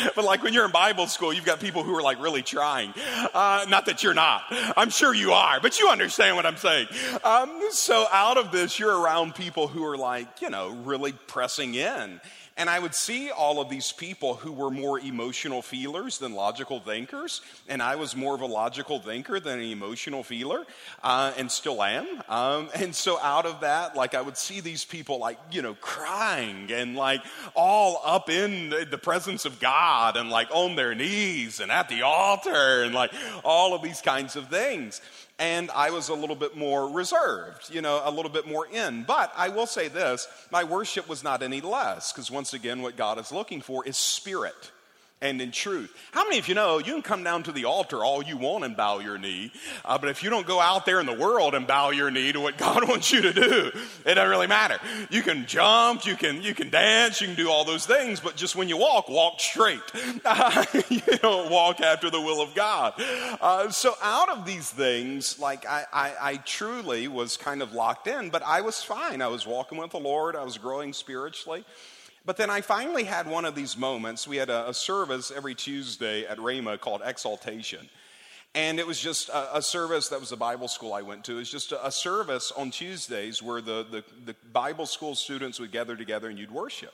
but 0.17 0.25
like 0.25 0.43
when 0.43 0.55
you're 0.55 0.65
in 0.65 0.71
Bible 0.71 1.07
school, 1.07 1.35
you've 1.35 1.45
got 1.45 1.61
people 1.61 1.83
who 1.83 1.95
are 1.95 2.01
like 2.01 2.19
really 2.19 2.43
trying. 2.43 2.95
Uh, 3.35 3.67
not 3.69 3.85
that 3.85 4.03
you're 4.03 4.15
not. 4.15 4.45
I'm 4.75 4.89
sure 4.89 5.13
you 5.13 5.33
are, 5.33 5.61
but 5.61 5.79
you 5.79 5.91
understand 5.91 6.35
what 6.35 6.47
I'm 6.47 6.57
saying. 6.57 6.89
Um, 7.25 7.61
so 7.73 8.07
out 8.11 8.39
of 8.39 8.51
this, 8.51 8.79
you're 8.79 8.99
around 8.99 9.35
people 9.35 9.69
who 9.69 9.85
are 9.85 9.99
like, 9.99 10.41
you 10.41 10.49
know, 10.49 10.71
really 10.71 11.13
pressing 11.13 11.75
in. 11.75 12.19
And 12.59 12.69
I 12.69 12.81
would 12.81 12.95
see 12.95 13.31
all 13.31 13.61
of 13.61 13.71
these 13.71 13.93
people 13.93 14.35
who 14.35 14.51
were 14.51 14.71
more 14.71 14.99
emotional 14.99 15.63
feelers 15.63 16.19
than 16.19 16.35
logical 16.35 16.81
thinkers. 16.81 17.41
And 17.69 17.81
I 17.81 17.95
was 17.95 18.17
more 18.17 18.35
of 18.35 18.41
a 18.41 18.47
logical 18.47 18.99
thinker 18.99 19.39
than 19.39 19.61
an 19.61 19.65
emotional 19.65 20.25
feeler, 20.25 20.67
uh, 21.05 21.33
and 21.37 21.51
still 21.51 21.81
am. 21.81 22.07
Um, 22.29 22.69
and 22.75 22.93
so 22.93 23.21
out 23.21 23.47
of 23.47 23.61
that, 23.61 23.95
like 23.95 24.17
I 24.17 24.21
would 24.21 24.37
see 24.37 24.61
these 24.61 24.85
people 24.85 25.21
like, 25.21 25.39
you 25.53 25.63
know, 25.63 25.75
crying 25.75 26.73
and 26.73 26.97
like 26.97 27.23
all 27.55 28.03
up 28.05 28.29
in 28.29 28.71
the 28.91 28.99
presence 28.99 29.45
of 29.45 29.61
God 29.61 30.17
and 30.17 30.29
like 30.29 30.49
on 30.51 30.75
their 30.75 30.97
knees 30.97 31.61
and 31.61 31.71
at 31.71 31.89
the 31.89 32.03
altar 32.03 32.83
and 32.83 32.93
like 32.93 33.13
all 33.45 33.73
of 33.73 33.83
these 33.83 34.01
kinds 34.01 34.35
of 34.35 34.49
things 34.49 35.01
and 35.39 35.71
I 35.71 35.91
was 35.91 36.09
a 36.09 36.15
little 36.15 36.35
bit 36.35 36.57
more 36.57 36.91
reserved, 36.91 37.73
you 37.73 37.81
know, 37.81 38.03
a 38.05 38.11
little 38.11 38.31
bit 38.31 38.47
more 38.47 38.67
in. 38.67 39.05
But 39.05 39.33
I 39.37 39.49
will 39.49 39.67
say 39.67 39.89
this 39.89 40.27
my 40.51 40.65
worship 40.65 41.09
was 41.09 41.23
not 41.23 41.43
any 41.43 41.61
less, 41.61 42.13
because 42.13 42.31
once 42.31 42.48
again, 42.55 42.83
what 42.83 42.97
God 42.97 43.19
is 43.19 43.33
looking 43.33 43.61
for 43.61 43.87
is 43.87 43.97
spirit 43.97 44.73
and 45.21 45.41
in 45.41 45.51
truth. 45.51 45.95
How 46.13 46.25
many 46.25 46.39
of 46.39 46.49
you 46.49 46.55
know 46.55 46.79
you 46.79 46.93
can 46.93 47.03
come 47.03 47.25
down 47.25 47.43
to 47.45 47.53
the 47.53 47.65
altar 47.65 48.05
all 48.05 48.23
you 48.23 48.37
want 48.37 48.65
and 48.65 48.77
bow 48.77 49.01
your 49.01 49.19
knee, 49.19 49.53
uh, 49.85 49.99
but 49.99 50.11
if 50.11 50.23
you 50.23 50.31
don't 50.31 50.47
go 50.47 50.61
out 50.61 50.87
there 50.87 51.01
in 51.01 51.07
the 51.07 51.13
world 51.13 51.55
and 51.55 51.67
bow 51.67 51.91
your 51.91 52.11
knee 52.11 52.33
to 52.33 52.41
what 52.41 52.57
God 52.59 52.89
wants 52.89 53.11
you 53.11 53.23
to 53.23 53.33
do, 53.33 53.73
it 54.07 54.15
doesn't 54.15 54.31
really 54.31 54.47
matter. 54.47 54.79
You 55.11 55.23
can 55.23 55.47
jump, 55.47 56.07
you 56.07 56.15
can 56.15 56.43
you 56.43 56.55
can 56.55 56.71
dance, 56.71 57.21
you 57.21 57.27
can 57.27 57.37
do 57.37 57.51
all 57.51 57.65
those 57.65 57.87
things, 57.87 58.21
but 58.21 58.37
just 58.37 58.55
when 58.55 58.69
you 58.69 58.77
walk, 58.77 59.09
walk 59.09 59.41
straight. 59.41 59.81
You 60.89 61.01
don't 61.19 61.51
walk 61.51 61.81
after 61.81 62.11
the 62.11 62.21
will 62.21 62.41
of 62.41 62.55
God. 62.55 62.95
Uh, 63.41 63.71
so 63.71 63.95
out 64.03 64.29
of 64.31 64.47
these 64.47 64.71
things, 64.71 65.39
like 65.39 65.67
I, 65.67 65.85
I, 65.93 66.13
I 66.21 66.37
truly 66.37 67.09
was 67.09 67.37
kind 67.37 67.63
of 67.63 67.73
locked 67.73 68.07
in, 68.07 68.31
but 68.31 68.43
I 68.43 68.61
was 68.61 68.83
fine. 68.83 69.23
I 69.23 69.29
was 69.29 69.47
walking 69.47 69.79
with 69.79 69.91
the 69.91 69.99
Lord. 69.99 70.37
I 70.37 70.45
was 70.45 70.59
growing 70.59 70.93
spiritually. 70.93 71.65
But 72.29 72.37
then 72.37 72.51
I 72.51 72.61
finally 72.61 73.05
had 73.05 73.27
one 73.27 73.47
of 73.47 73.55
these 73.55 73.75
moments. 73.75 74.29
We 74.29 74.37
had 74.37 74.51
a, 74.51 74.69
a 74.69 74.75
service 74.75 75.33
every 75.35 75.55
Tuesday 75.55 76.27
at 76.27 76.37
Rhema 76.37 76.79
called 76.79 77.01
Exaltation. 77.03 77.89
And 78.55 78.79
it 78.79 78.87
was 78.87 79.01
just 79.01 79.31
a, 79.31 79.57
a, 79.57 79.63
service 79.63 80.11
that 80.11 80.21
was 80.21 80.31
a 80.31 80.37
Bible 80.37 80.69
school 80.69 80.93
I 80.93 81.01
went 81.01 81.25
to. 81.25 81.37
It 81.37 81.37
was 81.37 81.51
just 81.51 81.73
a, 81.73 81.87
a 81.87 81.91
service 81.91 82.53
on 82.55 82.71
Tuesdays 82.71 83.43
where 83.43 83.63
the, 83.63 83.87
the, 83.91 84.05
the, 84.27 84.37
Bible 84.53 84.85
school 84.85 85.15
students 85.15 85.59
would 85.59 85.73
gather 85.73 85.97
together 85.97 86.29
and 86.29 86.39
you'd 86.39 86.51
worship. 86.51 86.93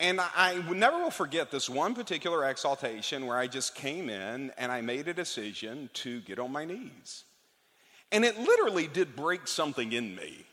And 0.00 0.20
I, 0.20 0.28
I 0.34 0.72
never 0.72 0.98
will 0.98 1.12
forget 1.12 1.52
this 1.52 1.70
one 1.70 1.94
particular 1.94 2.44
exaltation 2.44 3.26
where 3.26 3.38
I 3.38 3.46
just 3.46 3.76
came 3.76 4.10
in 4.10 4.50
and 4.58 4.72
I 4.72 4.80
made 4.80 5.06
a 5.06 5.14
decision 5.14 5.88
to 6.02 6.20
get 6.22 6.40
on 6.40 6.50
my 6.50 6.64
knees. 6.64 7.22
And 8.10 8.24
it 8.24 8.36
literally 8.36 8.88
did 8.88 9.14
break 9.14 9.46
something 9.46 9.92
in 9.92 10.16
me. 10.16 10.46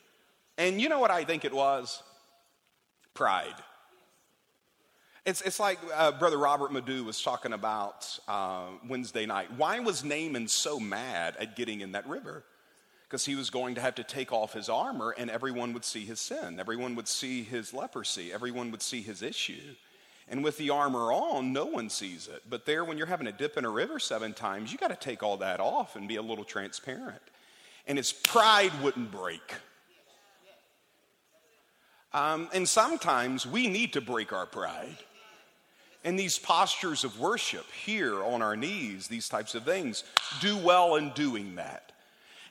And 0.60 0.80
you 0.80 0.90
know 0.90 1.00
what 1.00 1.10
I 1.10 1.24
think 1.24 1.44
it 1.44 1.56
was? 1.56 2.04
Pride. 3.16 3.56
It's, 5.26 5.42
it's 5.42 5.60
like 5.60 5.80
uh, 5.96 6.12
Brother 6.12 6.38
Robert 6.38 6.72
Madu 6.72 7.04
was 7.04 7.20
talking 7.20 7.52
about 7.52 8.20
uh, 8.28 8.68
Wednesday 8.88 9.26
night. 9.26 9.52
Why 9.58 9.80
was 9.80 10.04
Naaman 10.04 10.48
so 10.48 10.80
mad 10.80 11.36
at 11.40 11.56
getting 11.56 11.82
in 11.82 11.94
that 11.94 12.08
river? 12.08 12.44
Because 13.08 13.26
he 13.26 13.34
was 13.34 13.50
going 13.50 13.74
to 13.76 13.82
have 13.82 13.96
to 13.96 14.04
take 14.04 14.32
off 14.32 14.54
his 14.54 14.70
armor 14.70 15.16
and 15.18 15.32
everyone 15.32 15.74
would 15.74 15.84
see 15.84 16.06
his 16.06 16.20
sin. 16.20 16.60
Everyone 16.60 16.94
would 16.94 17.08
see 17.08 17.42
his 17.42 17.74
leprosy. 17.74 18.32
Everyone 18.32 18.70
would 18.70 18.84
see 18.84 19.02
his 19.02 19.24
issue. 19.24 19.74
And 20.28 20.44
with 20.44 20.58
the 20.58 20.70
armor 20.70 21.12
on, 21.12 21.52
no 21.52 21.66
one 21.66 21.90
sees 21.90 22.28
it. 22.28 22.44
But 22.48 22.68
there, 22.68 22.86
when 22.86 23.00
you're 23.00 23.08
having 23.08 23.28
a 23.28 23.32
dip 23.32 23.58
in 23.58 23.66
a 23.66 23.70
river 23.70 23.98
seven 23.98 24.34
times, 24.34 24.72
you 24.72 24.78
got 24.78 24.90
to 24.90 24.96
take 24.96 25.24
all 25.24 25.38
that 25.38 25.60
off 25.60 25.96
and 25.96 26.08
be 26.08 26.18
a 26.18 26.22
little 26.22 26.44
transparent. 26.44 27.22
And 27.88 27.98
his 27.98 28.14
pride 28.14 28.72
wouldn't 28.84 29.12
break. 29.12 29.56
Um, 32.14 32.48
and 32.54 32.70
sometimes 32.70 33.46
we 33.48 33.68
need 33.68 33.94
to 33.94 34.02
break 34.02 34.32
our 34.32 34.46
pride. 34.46 34.98
And 36.06 36.20
these 36.20 36.38
postures 36.38 37.04
of 37.04 37.20
worship 37.20 37.66
here 37.72 38.24
on 38.24 38.44
our 38.44 38.56
knees, 38.56 39.08
these 39.08 39.28
types 39.28 39.56
of 39.56 39.66
things, 39.66 40.04
do 40.40 40.56
well 40.56 40.96
in 40.98 41.10
doing 41.10 41.56
that. 41.56 41.92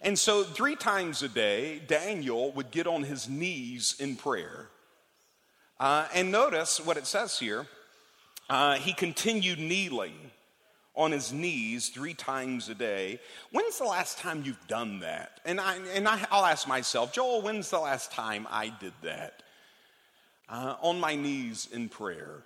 And 0.03 0.19
so, 0.19 0.43
three 0.43 0.75
times 0.75 1.23
a 1.23 1.29
day, 1.29 1.81
Daniel 1.87 2.51
would 2.53 2.73
get 2.73 2.89
on 2.89 3.05
his 3.05 3.29
knees 3.29 3.95
in 4.01 4.17
prayer. 4.17 4.69
Uh, 5.79 6.07
and 6.13 6.33
notice 6.33 6.85
what 6.85 6.97
it 6.97 7.07
says 7.07 7.39
here. 7.39 7.67
Uh, 8.51 8.75
he 8.75 8.93
continued 8.93 9.61
kneeling 9.61 10.33
on 10.97 11.13
his 11.13 11.33
knees 11.33 11.89
three 11.89 12.13
times 12.13 12.69
a 12.69 12.75
day. 12.75 13.21
When's 13.53 13.79
the 13.79 13.85
last 13.85 14.19
time 14.19 14.43
you've 14.45 14.67
done 14.67 14.99
that? 15.01 15.41
And, 15.45 15.61
I, 15.61 15.77
and 15.95 16.09
I, 16.09 16.17
will 16.31 16.45
ask 16.45 16.67
myself, 16.67 17.13
Joel, 17.13 17.41
when's 17.41 17.71
the 17.71 17.79
last 17.79 18.11
time 18.11 18.49
I 18.51 18.73
did 18.81 18.93
that? 19.03 19.45
Uh, 20.49 20.75
on 20.83 20.99
my 20.99 21.15
knees 21.15 21.69
in 21.73 21.89
prayer. 21.89 22.43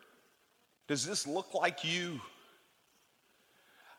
Does 0.88 1.06
this 1.06 1.26
look 1.26 1.54
like 1.54 1.84
you? 1.84 2.20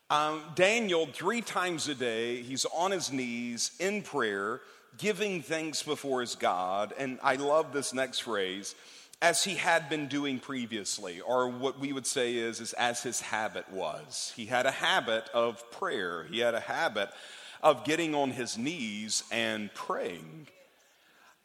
Um, 0.09 0.41
Daniel, 0.55 1.05
three 1.05 1.41
times 1.41 1.87
a 1.87 1.93
day, 1.93 2.41
he's 2.41 2.65
on 2.65 2.89
his 2.89 3.11
knees 3.11 3.71
in 3.79 4.01
prayer, 4.01 4.61
giving 4.97 5.43
thanks 5.43 5.83
before 5.83 6.21
his 6.21 6.33
God. 6.33 6.93
And 6.97 7.19
I 7.21 7.35
love 7.35 7.71
this 7.71 7.93
next 7.93 8.19
phrase 8.19 8.73
as 9.21 9.43
he 9.43 9.53
had 9.53 9.87
been 9.87 10.07
doing 10.07 10.39
previously, 10.39 11.21
or 11.21 11.47
what 11.49 11.79
we 11.79 11.93
would 11.93 12.07
say 12.07 12.35
is, 12.35 12.59
is 12.59 12.73
as 12.73 13.03
his 13.03 13.21
habit 13.21 13.69
was. 13.69 14.33
He 14.35 14.45
had 14.45 14.65
a 14.65 14.71
habit 14.71 15.29
of 15.31 15.69
prayer, 15.71 16.23
he 16.23 16.39
had 16.39 16.55
a 16.55 16.59
habit 16.59 17.09
of 17.61 17.83
getting 17.83 18.15
on 18.15 18.31
his 18.31 18.57
knees 18.57 19.23
and 19.31 19.71
praying. 19.73 20.47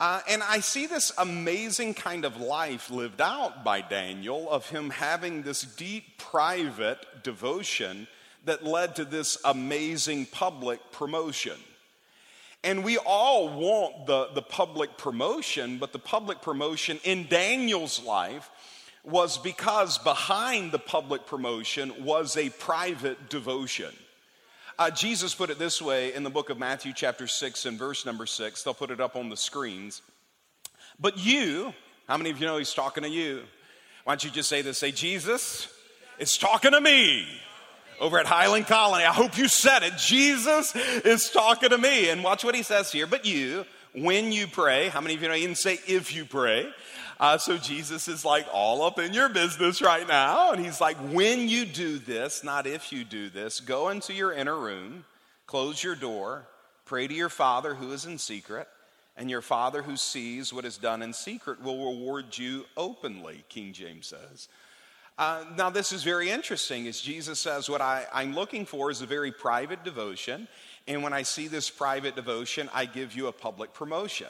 Uh, 0.00 0.20
and 0.28 0.42
I 0.42 0.60
see 0.60 0.86
this 0.86 1.12
amazing 1.18 1.94
kind 1.94 2.24
of 2.24 2.40
life 2.40 2.90
lived 2.90 3.20
out 3.20 3.62
by 3.64 3.80
Daniel 3.80 4.50
of 4.50 4.68
him 4.68 4.90
having 4.90 5.42
this 5.42 5.62
deep 5.62 6.18
private 6.18 7.22
devotion 7.22 8.08
that 8.44 8.64
led 8.64 8.96
to 8.96 9.04
this 9.04 9.38
amazing 9.44 10.26
public 10.26 10.80
promotion. 10.90 11.56
And 12.64 12.82
we 12.82 12.98
all 12.98 13.48
want 13.48 14.06
the, 14.06 14.28
the 14.34 14.42
public 14.42 14.96
promotion, 14.98 15.78
but 15.78 15.92
the 15.92 15.98
public 15.98 16.42
promotion 16.42 16.98
in 17.04 17.26
Daniel's 17.28 18.02
life 18.02 18.50
was 19.04 19.38
because 19.38 19.98
behind 19.98 20.72
the 20.72 20.78
public 20.78 21.26
promotion 21.26 21.92
was 22.04 22.36
a 22.36 22.48
private 22.50 23.28
devotion. 23.28 23.94
Uh, 24.76 24.90
Jesus 24.90 25.34
put 25.34 25.50
it 25.50 25.58
this 25.58 25.80
way 25.80 26.12
in 26.14 26.24
the 26.24 26.30
book 26.30 26.50
of 26.50 26.58
Matthew, 26.58 26.92
chapter 26.92 27.28
6, 27.28 27.64
and 27.66 27.78
verse 27.78 28.04
number 28.04 28.26
6. 28.26 28.64
They'll 28.64 28.74
put 28.74 28.90
it 28.90 29.00
up 29.00 29.14
on 29.14 29.28
the 29.28 29.36
screens. 29.36 30.02
But 30.98 31.16
you, 31.16 31.72
how 32.08 32.16
many 32.16 32.30
of 32.30 32.40
you 32.40 32.46
know 32.46 32.58
he's 32.58 32.74
talking 32.74 33.04
to 33.04 33.08
you? 33.08 33.42
Why 34.02 34.14
don't 34.14 34.24
you 34.24 34.30
just 34.30 34.48
say 34.48 34.62
this? 34.62 34.78
Say, 34.78 34.90
Jesus 34.90 35.68
is 36.18 36.36
talking 36.36 36.72
to 36.72 36.80
me 36.80 37.24
over 38.00 38.18
at 38.18 38.26
Highland 38.26 38.66
Colony. 38.66 39.04
I 39.04 39.12
hope 39.12 39.38
you 39.38 39.46
said 39.46 39.84
it. 39.84 39.96
Jesus 39.96 40.74
is 40.74 41.30
talking 41.30 41.70
to 41.70 41.78
me. 41.78 42.10
And 42.10 42.24
watch 42.24 42.42
what 42.42 42.56
he 42.56 42.64
says 42.64 42.90
here. 42.90 43.06
But 43.06 43.24
you, 43.24 43.66
when 43.94 44.32
you 44.32 44.48
pray, 44.48 44.88
how 44.88 45.00
many 45.00 45.14
of 45.14 45.22
you 45.22 45.28
know 45.28 45.34
he 45.34 45.42
didn't 45.42 45.58
say 45.58 45.78
if 45.86 46.12
you 46.12 46.24
pray? 46.24 46.68
Uh, 47.20 47.38
so 47.38 47.56
Jesus 47.56 48.08
is 48.08 48.24
like 48.24 48.46
all 48.52 48.82
up 48.82 48.98
in 48.98 49.12
your 49.12 49.28
business 49.28 49.80
right 49.80 50.06
now. 50.06 50.52
And 50.52 50.64
he's 50.64 50.80
like, 50.80 50.96
when 50.96 51.48
you 51.48 51.64
do 51.64 51.98
this, 51.98 52.42
not 52.42 52.66
if 52.66 52.92
you 52.92 53.04
do 53.04 53.30
this, 53.30 53.60
go 53.60 53.88
into 53.88 54.12
your 54.12 54.32
inner 54.32 54.58
room, 54.58 55.04
close 55.46 55.82
your 55.82 55.94
door, 55.94 56.46
Pray 56.84 57.06
to 57.06 57.14
your 57.14 57.30
Father 57.30 57.74
who 57.74 57.92
is 57.92 58.04
in 58.04 58.18
secret, 58.18 58.68
and 59.16 59.30
your 59.30 59.40
Father 59.40 59.82
who 59.82 59.96
sees 59.96 60.52
what 60.52 60.64
is 60.64 60.76
done 60.76 61.02
in 61.02 61.12
secret 61.12 61.62
will 61.62 61.92
reward 61.92 62.36
you 62.36 62.66
openly, 62.76 63.44
King 63.48 63.72
James 63.72 64.06
says. 64.06 64.48
Uh, 65.16 65.44
now, 65.56 65.70
this 65.70 65.92
is 65.92 66.02
very 66.02 66.28
interesting 66.30 66.86
as 66.86 67.00
Jesus 67.00 67.38
says, 67.38 67.68
What 67.70 67.80
I, 67.80 68.06
I'm 68.12 68.34
looking 68.34 68.66
for 68.66 68.90
is 68.90 69.00
a 69.00 69.06
very 69.06 69.32
private 69.32 69.82
devotion. 69.84 70.48
And 70.86 71.02
when 71.02 71.14
I 71.14 71.22
see 71.22 71.48
this 71.48 71.70
private 71.70 72.16
devotion, 72.16 72.68
I 72.74 72.84
give 72.84 73.16
you 73.16 73.28
a 73.28 73.32
public 73.32 73.72
promotion. 73.72 74.28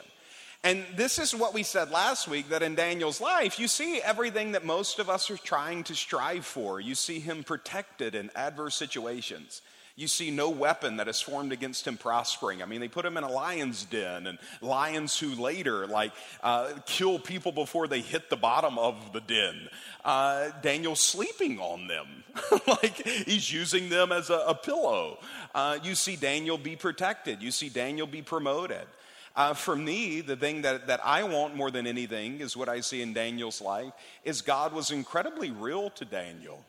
And 0.63 0.83
this 0.95 1.19
is 1.19 1.35
what 1.35 1.53
we 1.53 1.63
said 1.63 1.91
last 1.91 2.27
week 2.27 2.49
that 2.49 2.63
in 2.63 2.75
Daniel's 2.75 3.21
life, 3.21 3.59
you 3.59 3.67
see 3.67 4.01
everything 4.01 4.53
that 4.53 4.65
most 4.65 4.99
of 4.99 5.09
us 5.09 5.29
are 5.29 5.37
trying 5.37 5.83
to 5.85 5.95
strive 5.95 6.45
for. 6.45 6.79
You 6.79 6.95
see 6.95 7.19
him 7.19 7.43
protected 7.43 8.15
in 8.15 8.31
adverse 8.35 8.75
situations. 8.75 9.61
You 9.97 10.09
see 10.09 10.29
no 10.29 10.49
weapon 10.49 10.97
that 10.97 11.07
is 11.07 11.21
formed 11.21 11.53
against 11.53 11.87
him 11.87 11.95
prospering. 11.95 12.61
I 12.61 12.65
mean, 12.65 12.81
they 12.81 12.89
put 12.89 13.05
him 13.05 13.15
in 13.15 13.23
a 13.23 13.31
lion's 13.31 13.85
den, 13.85 14.27
and 14.27 14.37
lions 14.59 15.17
who 15.17 15.35
later 15.35 15.87
like 15.87 16.11
uh, 16.43 16.73
kill 16.85 17.17
people 17.17 17.53
before 17.53 17.87
they 17.87 18.01
hit 18.01 18.29
the 18.29 18.35
bottom 18.35 18.77
of 18.77 19.13
the 19.13 19.21
den. 19.21 19.69
Uh, 20.03 20.49
Daniel's 20.61 20.99
sleeping 20.99 21.59
on 21.59 21.87
them, 21.87 22.07
like 22.67 23.07
he's 23.07 23.53
using 23.53 23.87
them 23.87 24.11
as 24.11 24.29
a, 24.29 24.43
a 24.47 24.55
pillow. 24.55 25.19
Uh, 25.53 25.77
you 25.81 25.95
see 25.95 26.17
Daniel 26.17 26.57
be 26.57 26.75
protected. 26.75 27.41
You 27.41 27.51
see 27.51 27.69
Daniel 27.69 28.05
be 28.05 28.21
promoted. 28.21 28.85
Uh, 29.35 29.53
for 29.53 29.75
me, 29.75 30.21
the 30.21 30.35
thing 30.35 30.61
that, 30.61 30.87
that 30.87 31.01
I 31.03 31.23
want 31.23 31.55
more 31.55 31.69
than 31.69 31.85
anything 31.87 32.39
is 32.39 32.55
what 32.55 32.69
I 32.69 32.79
see 32.79 33.01
in 33.01 33.13
Daniel's 33.13 33.61
life 33.61 33.91
is 34.23 34.41
God 34.41 34.71
was 34.71 34.91
incredibly 34.91 35.51
real 35.51 35.89
to 35.91 36.05
Daniel 36.05 36.63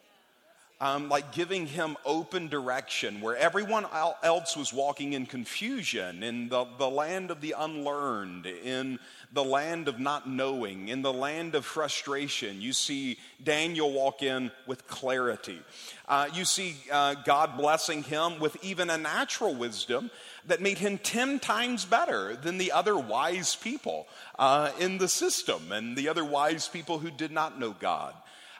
um, 0.80 1.08
like 1.08 1.32
giving 1.32 1.66
him 1.66 1.96
open 2.04 2.48
direction 2.48 3.22
where 3.22 3.36
everyone 3.36 3.86
else 4.22 4.56
was 4.56 4.72
walking 4.72 5.14
in 5.14 5.24
confusion, 5.24 6.22
in 6.22 6.50
the, 6.50 6.66
the 6.78 6.88
land 6.88 7.30
of 7.30 7.40
the 7.40 7.54
unlearned, 7.56 8.44
in 8.46 8.98
the 9.32 9.44
land 9.44 9.88
of 9.88 9.98
not 9.98 10.28
knowing, 10.28 10.88
in 10.88 11.00
the 11.00 11.12
land 11.12 11.54
of 11.54 11.64
frustration. 11.64 12.60
You 12.60 12.74
see 12.74 13.16
Daniel 13.42 13.90
walk 13.90 14.22
in 14.22 14.50
with 14.66 14.86
clarity. 14.86 15.60
Uh, 16.06 16.28
you 16.34 16.44
see 16.44 16.76
uh, 16.92 17.14
God 17.24 17.56
blessing 17.56 18.02
him 18.02 18.38
with 18.38 18.62
even 18.62 18.90
a 18.90 18.98
natural 18.98 19.54
wisdom 19.54 20.10
that 20.46 20.60
made 20.60 20.78
him 20.78 20.98
10 20.98 21.40
times 21.40 21.86
better 21.86 22.36
than 22.36 22.58
the 22.58 22.72
other 22.72 22.96
wise 22.96 23.56
people 23.56 24.06
uh, 24.38 24.70
in 24.78 24.98
the 24.98 25.08
system 25.08 25.72
and 25.72 25.96
the 25.96 26.08
other 26.08 26.24
wise 26.24 26.68
people 26.68 26.98
who 26.98 27.10
did 27.10 27.32
not 27.32 27.58
know 27.58 27.74
God. 27.80 28.14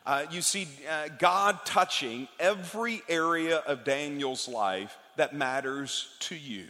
Uh, 0.06 0.24
you 0.30 0.40
see 0.40 0.68
uh, 0.88 1.08
God 1.18 1.58
touching 1.64 2.28
every 2.38 3.02
area 3.08 3.56
of 3.56 3.82
Daniel's 3.82 4.46
life 4.46 4.96
that 5.16 5.34
matters 5.34 6.14
to 6.20 6.36
you. 6.36 6.66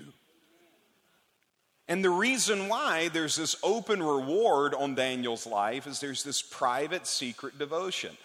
And 1.86 2.02
the 2.02 2.10
reason 2.10 2.68
why 2.68 3.08
there's 3.08 3.36
this 3.36 3.54
open 3.62 4.02
reward 4.02 4.74
on 4.74 4.94
Daniel's 4.94 5.46
life 5.46 5.86
is 5.86 6.00
there's 6.00 6.24
this 6.24 6.40
private, 6.40 7.06
secret 7.06 7.58
devotion. 7.58 8.16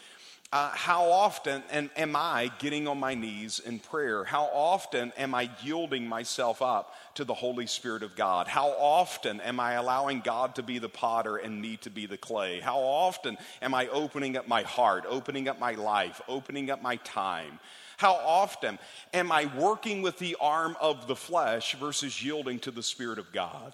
Uh, 0.54 0.70
how 0.72 1.10
often 1.10 1.64
am, 1.72 1.90
am 1.96 2.14
I 2.14 2.52
getting 2.60 2.86
on 2.86 3.00
my 3.00 3.14
knees 3.14 3.60
in 3.60 3.80
prayer? 3.80 4.26
How 4.26 4.50
often 4.52 5.14
am 5.18 5.34
I 5.34 5.50
yielding 5.64 6.06
myself 6.06 6.62
up 6.62 6.94
to 7.16 7.24
the 7.24 7.34
Holy 7.34 7.68
Spirit 7.68 8.04
of 8.04 8.18
God? 8.18 8.50
How 8.50 8.72
often 8.72 9.40
am 9.40 9.62
I 9.62 9.74
allowing 9.74 10.20
God 10.20 10.56
to 10.56 10.64
be 10.64 10.78
the 10.78 10.90
potter 10.90 11.38
and 11.38 11.62
me 11.62 11.78
to 11.78 11.90
be 11.90 12.06
the 12.06 12.18
clay? 12.18 12.60
How 12.60 12.80
often 12.80 13.38
am 13.62 13.74
I 13.74 13.88
opening 13.88 14.36
up 14.36 14.46
my 14.46 14.64
heart, 14.64 15.06
opening 15.08 15.48
up 15.48 15.58
my 15.58 15.72
life, 15.72 16.20
opening 16.28 16.70
up 16.70 16.82
my 16.82 16.98
time? 16.98 17.58
How 17.96 18.16
often 18.16 18.78
am 19.14 19.32
I 19.32 19.50
working 19.58 20.02
with 20.02 20.18
the 20.20 20.36
arm 20.42 20.76
of 20.82 21.08
the 21.08 21.16
flesh 21.16 21.76
versus 21.76 22.22
yielding 22.22 22.60
to 22.60 22.72
the 22.72 22.84
Spirit 22.84 23.20
of 23.20 23.32
God? 23.32 23.74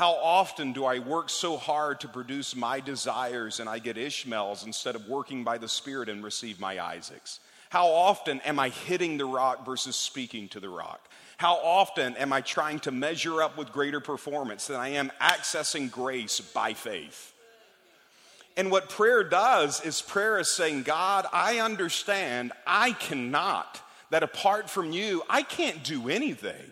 How 0.00 0.12
often 0.12 0.72
do 0.72 0.86
I 0.86 0.98
work 0.98 1.28
so 1.28 1.58
hard 1.58 2.00
to 2.00 2.08
produce 2.08 2.56
my 2.56 2.80
desires 2.80 3.60
and 3.60 3.68
I 3.68 3.78
get 3.78 3.98
Ishmaels 3.98 4.64
instead 4.64 4.94
of 4.94 5.10
working 5.10 5.44
by 5.44 5.58
the 5.58 5.68
Spirit 5.68 6.08
and 6.08 6.24
receive 6.24 6.58
my 6.58 6.82
Isaacs? 6.82 7.38
How 7.68 7.86
often 7.86 8.40
am 8.40 8.58
I 8.58 8.70
hitting 8.70 9.18
the 9.18 9.26
rock 9.26 9.66
versus 9.66 9.96
speaking 9.96 10.48
to 10.48 10.58
the 10.58 10.70
rock? 10.70 11.06
How 11.36 11.56
often 11.56 12.16
am 12.16 12.32
I 12.32 12.40
trying 12.40 12.80
to 12.80 12.90
measure 12.90 13.42
up 13.42 13.58
with 13.58 13.74
greater 13.74 14.00
performance 14.00 14.68
than 14.68 14.80
I 14.80 14.88
am 14.88 15.12
accessing 15.20 15.90
grace 15.90 16.40
by 16.40 16.72
faith? 16.72 17.34
And 18.56 18.70
what 18.70 18.88
prayer 18.88 19.22
does 19.22 19.84
is 19.84 20.00
prayer 20.00 20.38
is 20.38 20.50
saying, 20.50 20.84
God, 20.84 21.26
I 21.30 21.58
understand 21.58 22.52
I 22.66 22.92
cannot, 22.92 23.82
that 24.08 24.22
apart 24.22 24.70
from 24.70 24.92
you, 24.92 25.24
I 25.28 25.42
can't 25.42 25.84
do 25.84 26.08
anything. 26.08 26.70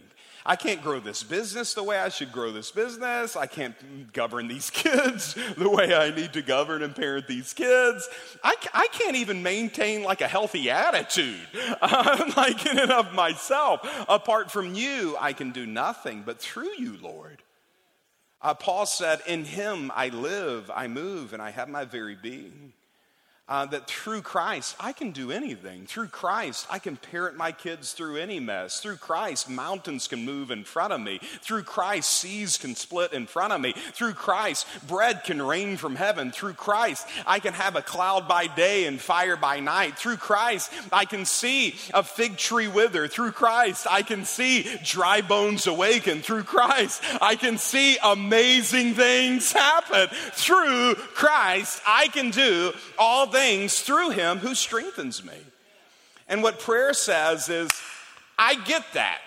I 0.48 0.56
can't 0.56 0.82
grow 0.82 0.98
this 0.98 1.22
business 1.22 1.74
the 1.74 1.82
way 1.82 1.98
I 1.98 2.08
should 2.08 2.32
grow 2.32 2.50
this 2.50 2.70
business. 2.70 3.36
I 3.36 3.44
can't 3.44 3.76
govern 4.14 4.48
these 4.48 4.70
kids 4.70 5.36
the 5.58 5.68
way 5.68 5.94
I 5.94 6.10
need 6.10 6.32
to 6.32 6.42
govern 6.42 6.82
and 6.82 6.96
parent 6.96 7.28
these 7.28 7.52
kids. 7.52 8.08
I, 8.42 8.56
I 8.72 8.88
can't 8.88 9.16
even 9.16 9.42
maintain 9.42 10.02
like 10.02 10.22
a 10.22 10.26
healthy 10.26 10.70
attitude, 10.70 11.36
uh, 11.82 12.32
like 12.34 12.64
in 12.64 12.78
and 12.78 12.90
of 12.90 13.12
myself. 13.12 13.80
Apart 14.08 14.50
from 14.50 14.74
you, 14.74 15.18
I 15.20 15.34
can 15.34 15.50
do 15.50 15.66
nothing, 15.66 16.22
but 16.24 16.40
through 16.40 16.72
you, 16.78 16.96
Lord. 17.02 17.42
Uh, 18.40 18.54
Paul 18.54 18.86
said, 18.86 19.20
In 19.26 19.44
him 19.44 19.92
I 19.94 20.08
live, 20.08 20.70
I 20.74 20.88
move, 20.88 21.34
and 21.34 21.42
I 21.42 21.50
have 21.50 21.68
my 21.68 21.84
very 21.84 22.14
being 22.14 22.72
uh, 23.48 23.64
that 23.66 23.86
through 23.86 24.20
Christ, 24.20 24.76
I 24.78 24.92
can 24.92 25.10
do 25.10 25.32
anything. 25.32 25.86
Through 25.86 26.08
Christ, 26.08 26.66
I 26.70 26.78
can 26.78 26.96
parent 26.96 27.36
my 27.36 27.50
kids 27.50 27.92
through 27.92 28.16
any 28.16 28.40
mess. 28.40 28.80
Through 28.80 28.96
Christ, 28.96 29.48
mountains 29.48 30.06
can 30.06 30.24
move 30.24 30.50
in 30.50 30.64
front 30.64 30.92
of 30.92 31.00
me. 31.00 31.18
Through 31.40 31.62
Christ, 31.62 32.10
seas 32.10 32.58
can 32.58 32.74
split 32.74 33.14
in 33.14 33.26
front 33.26 33.54
of 33.54 33.60
me. 33.60 33.72
Through 33.72 34.14
Christ, 34.14 34.66
bread 34.86 35.24
can 35.24 35.40
rain 35.40 35.78
from 35.78 35.96
heaven. 35.96 36.30
Through 36.30 36.54
Christ, 36.54 37.06
I 37.26 37.38
can 37.38 37.54
have 37.54 37.74
a 37.74 37.82
cloud 37.82 38.28
by 38.28 38.48
day 38.48 38.84
and 38.84 39.00
fire 39.00 39.36
by 39.36 39.60
night. 39.60 39.98
Through 39.98 40.18
Christ, 40.18 40.70
I 40.92 41.06
can 41.06 41.24
see 41.24 41.74
a 41.94 42.02
fig 42.02 42.36
tree 42.36 42.68
wither. 42.68 43.08
Through 43.08 43.32
Christ, 43.32 43.86
I 43.90 44.02
can 44.02 44.26
see 44.26 44.66
dry 44.84 45.22
bones 45.22 45.66
awaken. 45.66 46.20
Through 46.20 46.42
Christ, 46.42 47.02
I 47.22 47.34
can 47.34 47.56
see 47.56 47.96
amazing 48.04 48.92
things 48.92 49.52
happen. 49.52 50.08
Through 50.32 50.96
Christ, 51.14 51.80
I 51.86 52.08
can 52.08 52.30
do 52.30 52.72
all 52.98 53.26
things 53.26 53.37
things 53.38 53.78
through 53.78 54.10
him 54.10 54.38
who 54.38 54.54
strengthens 54.54 55.24
me. 55.24 55.38
And 56.28 56.42
what 56.42 56.58
prayer 56.58 56.92
says 56.92 57.48
is, 57.48 57.70
I 58.36 58.56
get 58.56 58.84
that. 58.94 59.20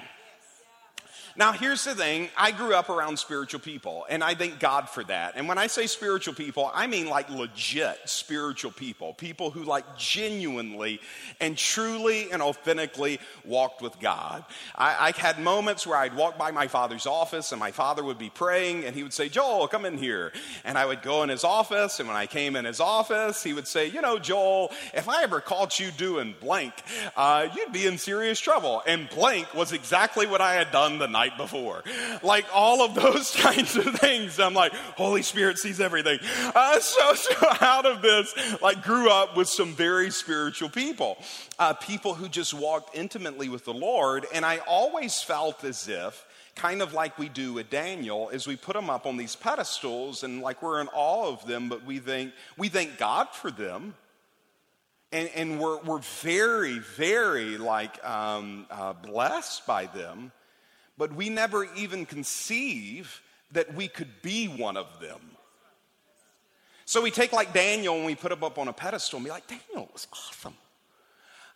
Now, 1.38 1.54
here's 1.54 1.84
the 1.84 1.96
thing 1.96 2.30
I 2.36 2.52
grew 2.52 2.74
up 2.74 2.89
around 2.89 3.17
spiritual 3.17 3.62
people, 3.62 4.06
and 4.10 4.24
I 4.24 4.36
thank 4.36 4.60
God 4.60 4.89
for 4.89 5.04
that. 5.06 5.34
And 5.36 5.48
when 5.48 5.58
I 5.58 5.67
say 5.67 5.88
spiritual 5.88 6.34
people, 6.34 6.70
I 6.74 6.88
mean 6.88 7.08
like 7.08 7.30
legit 7.30 7.98
spiritual 8.06 8.72
people, 8.72 9.13
people 9.13 9.50
who 9.50 9.63
like 9.63 9.98
genuinely 9.98 11.00
and 11.39 11.58
truly 11.58 12.32
and 12.32 12.41
authentically 12.41 13.20
walked 13.46 13.82
with 13.82 13.98
God. 14.00 14.44
I, 14.76 15.08
I 15.08 15.12
had 15.17 15.39
moments 15.39 15.88
where 15.88 15.98
I'd 15.98 16.15
walk 16.15 16.38
by 16.38 16.52
my 16.52 16.67
father's 16.67 17.06
office, 17.06 17.52
and 17.52 17.60
my 17.60 17.72
father 17.72 18.04
would 18.04 18.17
be 18.17 18.30
praying, 18.30 18.84
and 18.84 18.94
he 18.94 19.04
would 19.04 19.13
say, 19.13 19.30
Joel, 19.30 19.67
come 19.67 19.86
in 19.86 19.98
here. 19.98 20.34
And 20.65 20.78
I 20.78 20.86
would 20.86 21.02
go 21.02 21.24
in 21.24 21.30
his 21.30 21.46
office, 21.46 22.00
and 22.00 22.10
when 22.10 22.17
I 22.17 22.26
came 22.26 22.58
in 22.58 22.65
his 22.65 22.82
office, 22.82 23.41
he 23.41 23.54
would 23.54 23.67
say, 23.67 23.88
You 23.88 24.02
know, 24.02 24.20
Joel, 24.20 24.72
if 24.94 25.08
I 25.08 25.24
ever 25.24 25.39
caught 25.39 25.80
you 25.80 25.91
doing 25.91 26.36
blank, 26.41 26.74
uh, 27.15 27.48
you'd 27.56 27.72
be 27.72 27.88
in 27.88 27.98
serious 27.98 28.39
trouble. 28.39 28.84
And 28.86 29.10
blank 29.10 29.54
was 29.54 29.72
exactly 29.72 30.28
what 30.28 30.41
I 30.41 30.56
had 30.56 30.72
done 30.72 31.00
the 31.00 31.08
night 31.08 31.21
night 31.22 31.38
before. 31.38 31.84
Like 32.24 32.46
all 32.54 32.84
of 32.84 32.96
those 32.96 33.32
kinds 33.36 33.76
of 33.76 33.86
things. 33.96 34.40
I'm 34.40 34.54
like, 34.54 34.74
Holy 34.74 35.22
Spirit 35.22 35.58
sees 35.60 35.80
everything. 35.80 36.20
Uh, 36.56 36.80
so, 36.80 37.14
so 37.14 37.48
out 37.62 37.86
of 37.86 38.02
this, 38.02 38.34
like 38.62 38.84
grew 38.84 39.10
up 39.10 39.38
with 39.38 39.48
some 39.48 39.74
very 39.74 40.10
spiritual 40.10 40.70
people, 40.70 41.18
uh, 41.60 41.74
people 41.74 42.16
who 42.16 42.28
just 42.28 42.54
walked 42.54 42.96
intimately 42.96 43.50
with 43.50 43.66
the 43.66 43.74
Lord. 43.74 44.26
And 44.34 44.44
I 44.46 44.58
always 44.60 45.22
felt 45.22 45.64
as 45.64 45.88
if, 45.88 46.26
kind 46.56 46.82
of 46.82 46.94
like 46.94 47.18
we 47.20 47.30
do 47.30 47.54
with 47.54 47.70
Daniel, 47.70 48.30
is 48.30 48.48
we 48.48 48.56
put 48.56 48.76
them 48.76 48.90
up 48.90 49.06
on 49.06 49.18
these 49.18 49.36
pedestals 49.36 50.24
and 50.24 50.42
like 50.42 50.64
we're 50.64 50.82
in 50.82 50.88
awe 50.90 51.30
of 51.30 51.46
them, 51.46 51.70
but 51.70 51.86
we 51.86 52.00
think 52.00 52.34
we 52.58 52.68
thank 52.70 52.98
God 52.98 53.30
for 53.30 53.52
them. 53.52 53.94
And, 55.14 55.30
and 55.36 55.60
we're, 55.60 55.78
we're 55.82 56.00
very, 56.22 56.80
very 56.80 57.58
like 57.58 58.04
um, 58.06 58.66
uh, 58.72 58.94
blessed 58.94 59.68
by 59.68 59.86
them 59.88 60.32
but 61.02 61.16
we 61.16 61.30
never 61.30 61.68
even 61.76 62.06
conceive 62.06 63.24
that 63.54 63.74
we 63.74 63.88
could 63.88 64.22
be 64.22 64.46
one 64.46 64.78
of 64.78 64.86
them. 65.00 65.20
So 66.86 67.02
we 67.02 67.10
take 67.10 67.34
like 67.34 67.54
Daniel 67.54 67.96
and 67.96 68.06
we 68.06 68.14
put 68.14 68.32
him 68.32 68.44
up 68.44 68.60
on 68.60 68.68
a 68.68 68.74
pedestal 68.74 69.18
and 69.18 69.26
be 69.26 69.32
like, 69.32 69.48
Daniel 69.48 69.90
was 69.92 70.08
awesome. 70.14 70.54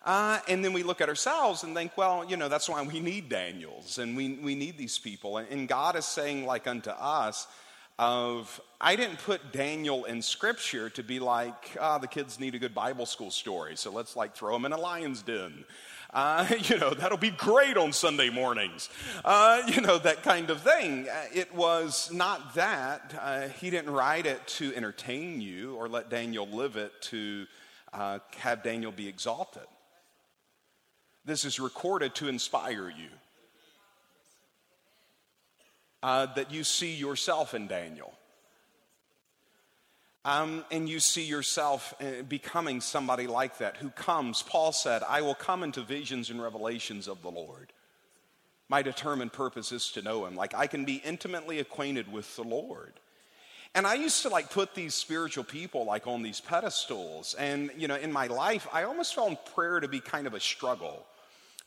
Uh, 0.04 0.40
and 0.48 0.64
then 0.64 0.72
we 0.72 0.82
look 0.82 1.00
at 1.00 1.08
ourselves 1.08 1.62
and 1.62 1.76
think, 1.76 1.96
well, 1.96 2.24
you 2.28 2.36
know, 2.36 2.48
that's 2.48 2.68
why 2.68 2.82
we 2.82 2.98
need 2.98 3.28
Daniels 3.28 3.98
and 3.98 4.16
we, 4.16 4.30
we 4.34 4.56
need 4.56 4.76
these 4.76 4.98
people. 4.98 5.36
And, 5.36 5.48
and 5.48 5.68
God 5.68 5.94
is 5.94 6.06
saying, 6.06 6.44
like 6.44 6.66
unto 6.66 6.90
us, 6.90 7.46
of 7.98 8.60
I 8.80 8.96
didn't 8.96 9.18
put 9.18 9.52
Daniel 9.52 10.04
in 10.04 10.20
scripture 10.20 10.90
to 10.90 11.02
be 11.02 11.18
like, 11.18 11.76
ah, 11.80 11.98
the 11.98 12.06
kids 12.06 12.38
need 12.38 12.54
a 12.54 12.58
good 12.58 12.74
Bible 12.74 13.06
school 13.06 13.30
story, 13.30 13.76
so 13.76 13.90
let's 13.90 14.16
like 14.16 14.34
throw 14.34 14.52
them 14.52 14.64
in 14.66 14.72
a 14.72 14.76
lion's 14.76 15.22
den. 15.22 15.64
Uh, 16.12 16.46
you 16.64 16.78
know, 16.78 16.94
that'll 16.94 17.18
be 17.18 17.30
great 17.30 17.76
on 17.76 17.92
Sunday 17.92 18.30
mornings. 18.30 18.88
Uh, 19.24 19.62
you 19.68 19.80
know, 19.80 19.98
that 19.98 20.22
kind 20.22 20.50
of 20.50 20.60
thing. 20.60 21.08
Uh, 21.08 21.24
it 21.34 21.54
was 21.54 22.10
not 22.12 22.54
that. 22.54 23.18
Uh, 23.20 23.48
he 23.48 23.70
didn't 23.70 23.92
write 23.92 24.26
it 24.26 24.46
to 24.46 24.74
entertain 24.74 25.40
you 25.40 25.74
or 25.76 25.88
let 25.88 26.10
Daniel 26.10 26.46
live 26.46 26.76
it 26.76 26.92
to 27.02 27.46
uh, 27.92 28.18
have 28.38 28.62
Daniel 28.62 28.92
be 28.92 29.08
exalted. 29.08 29.66
This 31.24 31.44
is 31.44 31.58
recorded 31.58 32.14
to 32.16 32.28
inspire 32.28 32.88
you. 32.88 33.08
Uh, 36.06 36.32
that 36.36 36.52
you 36.52 36.62
see 36.62 36.94
yourself 36.94 37.52
in 37.52 37.66
Daniel. 37.66 38.12
Um, 40.24 40.64
and 40.70 40.88
you 40.88 41.00
see 41.00 41.24
yourself 41.24 41.94
uh, 42.00 42.22
becoming 42.28 42.80
somebody 42.80 43.26
like 43.26 43.58
that 43.58 43.78
who 43.78 43.90
comes. 43.90 44.40
Paul 44.40 44.70
said, 44.70 45.02
I 45.02 45.22
will 45.22 45.34
come 45.34 45.64
into 45.64 45.80
visions 45.80 46.30
and 46.30 46.40
revelations 46.40 47.08
of 47.08 47.22
the 47.22 47.30
Lord. 47.32 47.72
My 48.68 48.82
determined 48.82 49.32
purpose 49.32 49.72
is 49.72 49.90
to 49.94 50.02
know 50.02 50.26
him. 50.26 50.36
Like 50.36 50.54
I 50.54 50.68
can 50.68 50.84
be 50.84 51.02
intimately 51.04 51.58
acquainted 51.58 52.12
with 52.12 52.36
the 52.36 52.44
Lord. 52.44 52.92
And 53.74 53.84
I 53.84 53.94
used 53.94 54.22
to 54.22 54.28
like 54.28 54.52
put 54.52 54.76
these 54.76 54.94
spiritual 54.94 55.42
people 55.42 55.86
like 55.86 56.06
on 56.06 56.22
these 56.22 56.40
pedestals. 56.40 57.34
And, 57.34 57.72
you 57.76 57.88
know, 57.88 57.96
in 57.96 58.12
my 58.12 58.28
life, 58.28 58.68
I 58.72 58.84
almost 58.84 59.16
found 59.16 59.38
prayer 59.56 59.80
to 59.80 59.88
be 59.88 59.98
kind 59.98 60.28
of 60.28 60.34
a 60.34 60.40
struggle 60.40 61.04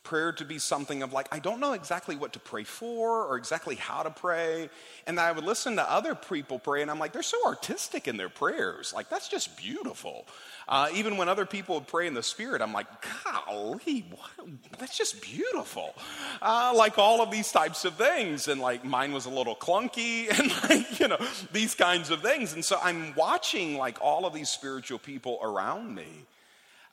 prayer 0.02 0.32
to 0.32 0.44
be 0.44 0.58
something 0.58 1.02
of 1.02 1.12
like, 1.12 1.28
I 1.32 1.38
don't 1.38 1.60
know 1.60 1.72
exactly 1.72 2.16
what 2.16 2.32
to 2.32 2.38
pray 2.38 2.64
for 2.64 3.26
or 3.26 3.36
exactly 3.36 3.74
how 3.74 4.02
to 4.02 4.10
pray. 4.10 4.70
And 5.06 5.20
I 5.20 5.30
would 5.32 5.44
listen 5.44 5.76
to 5.76 5.90
other 5.90 6.14
people 6.14 6.58
pray, 6.58 6.82
and 6.82 6.90
I'm 6.90 6.98
like, 6.98 7.12
they're 7.12 7.22
so 7.22 7.44
artistic 7.46 8.08
in 8.08 8.16
their 8.16 8.28
prayers. 8.28 8.92
Like, 8.94 9.08
that's 9.08 9.28
just 9.28 9.56
beautiful. 9.56 10.26
Uh, 10.68 10.88
even 10.94 11.16
when 11.16 11.28
other 11.28 11.44
people 11.44 11.74
would 11.74 11.86
pray 11.86 12.06
in 12.06 12.14
the 12.14 12.22
Spirit, 12.22 12.62
I'm 12.62 12.72
like, 12.72 12.86
golly, 13.24 14.06
what? 14.10 14.48
that's 14.78 14.96
just 14.96 15.20
beautiful. 15.20 15.94
Uh, 16.40 16.72
like 16.74 16.96
all 16.96 17.20
of 17.20 17.30
these 17.30 17.50
types 17.50 17.84
of 17.84 17.94
things. 17.94 18.48
And 18.48 18.60
like 18.60 18.84
mine 18.84 19.12
was 19.12 19.26
a 19.26 19.30
little 19.30 19.56
clunky 19.56 20.28
and 20.38 20.50
like, 20.70 21.00
you 21.00 21.08
know, 21.08 21.18
these 21.52 21.74
kinds 21.74 22.10
of 22.10 22.22
things. 22.22 22.54
And 22.54 22.64
so 22.64 22.78
I'm 22.82 23.14
watching 23.14 23.76
like 23.76 23.98
all 24.00 24.26
of 24.26 24.32
these 24.32 24.48
spiritual 24.48 24.98
people 24.98 25.38
around 25.42 25.94
me. 25.94 26.26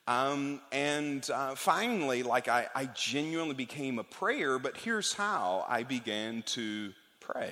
Um, 0.07 0.61
and 0.71 1.29
uh, 1.29 1.55
finally, 1.55 2.23
like 2.23 2.47
I, 2.47 2.67
I 2.73 2.85
genuinely 2.85 3.55
became 3.55 3.99
a 3.99 4.03
prayer, 4.03 4.57
but 4.57 4.77
here's 4.77 5.13
how 5.13 5.65
I 5.67 5.83
began 5.83 6.43
to 6.47 6.93
pray. 7.19 7.51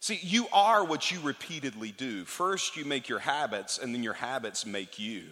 See, 0.00 0.18
you 0.22 0.46
are 0.54 0.82
what 0.82 1.10
you 1.10 1.20
repeatedly 1.20 1.92
do. 1.92 2.24
First, 2.24 2.78
you 2.78 2.86
make 2.86 3.10
your 3.10 3.18
habits, 3.18 3.76
and 3.76 3.94
then 3.94 4.02
your 4.02 4.14
habits 4.14 4.64
make 4.64 4.98
you. 4.98 5.24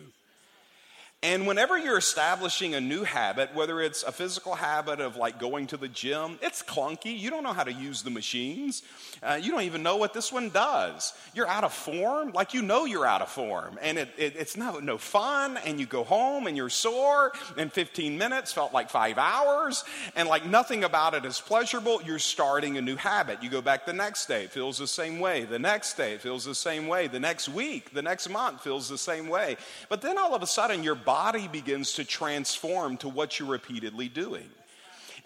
And 1.24 1.48
whenever 1.48 1.76
you're 1.76 1.98
establishing 1.98 2.76
a 2.76 2.80
new 2.80 3.02
habit, 3.02 3.52
whether 3.52 3.80
it's 3.80 4.04
a 4.04 4.12
physical 4.12 4.54
habit 4.54 5.00
of 5.00 5.16
like 5.16 5.40
going 5.40 5.66
to 5.68 5.76
the 5.76 5.88
gym, 5.88 6.38
it's 6.42 6.62
clunky. 6.62 7.18
You 7.18 7.28
don't 7.28 7.42
know 7.42 7.52
how 7.52 7.64
to 7.64 7.72
use 7.72 8.02
the 8.02 8.10
machines. 8.10 8.84
Uh, 9.20 9.36
you 9.42 9.50
don't 9.50 9.62
even 9.62 9.82
know 9.82 9.96
what 9.96 10.14
this 10.14 10.30
one 10.30 10.48
does. 10.50 11.12
You're 11.34 11.48
out 11.48 11.64
of 11.64 11.72
form, 11.72 12.30
like 12.34 12.54
you 12.54 12.62
know 12.62 12.84
you're 12.84 13.04
out 13.04 13.20
of 13.20 13.30
form. 13.30 13.80
And 13.82 13.98
it, 13.98 14.10
it, 14.16 14.36
it's 14.36 14.56
no, 14.56 14.78
no 14.78 14.96
fun. 14.96 15.56
And 15.66 15.80
you 15.80 15.86
go 15.86 16.04
home 16.04 16.46
and 16.46 16.56
you're 16.56 16.68
sore. 16.68 17.32
And 17.56 17.72
15 17.72 18.16
minutes 18.16 18.52
felt 18.52 18.72
like 18.72 18.88
five 18.88 19.18
hours. 19.18 19.82
And 20.14 20.28
like 20.28 20.46
nothing 20.46 20.84
about 20.84 21.14
it 21.14 21.24
is 21.24 21.40
pleasurable. 21.40 22.00
You're 22.00 22.20
starting 22.20 22.78
a 22.78 22.80
new 22.80 22.94
habit. 22.94 23.42
You 23.42 23.50
go 23.50 23.60
back 23.60 23.86
the 23.86 23.92
next 23.92 24.26
day, 24.26 24.44
it 24.44 24.52
feels 24.52 24.78
the 24.78 24.86
same 24.86 25.18
way. 25.18 25.46
The 25.46 25.58
next 25.58 25.96
day, 25.96 26.12
it 26.12 26.20
feels 26.20 26.44
the 26.44 26.54
same 26.54 26.86
way. 26.86 27.08
The 27.08 27.18
next 27.18 27.48
week, 27.48 27.92
the 27.92 28.02
next 28.02 28.28
month 28.28 28.62
feels 28.62 28.88
the 28.88 28.96
same 28.96 29.26
way. 29.26 29.56
But 29.88 30.00
then 30.00 30.16
all 30.16 30.32
of 30.32 30.44
a 30.44 30.46
sudden, 30.46 30.84
your 30.84 30.94
body 31.08 31.48
begins 31.48 31.94
to 31.94 32.04
transform 32.04 32.98
to 32.98 33.08
what 33.08 33.38
you're 33.38 33.48
repeatedly 33.48 34.10
doing. 34.10 34.44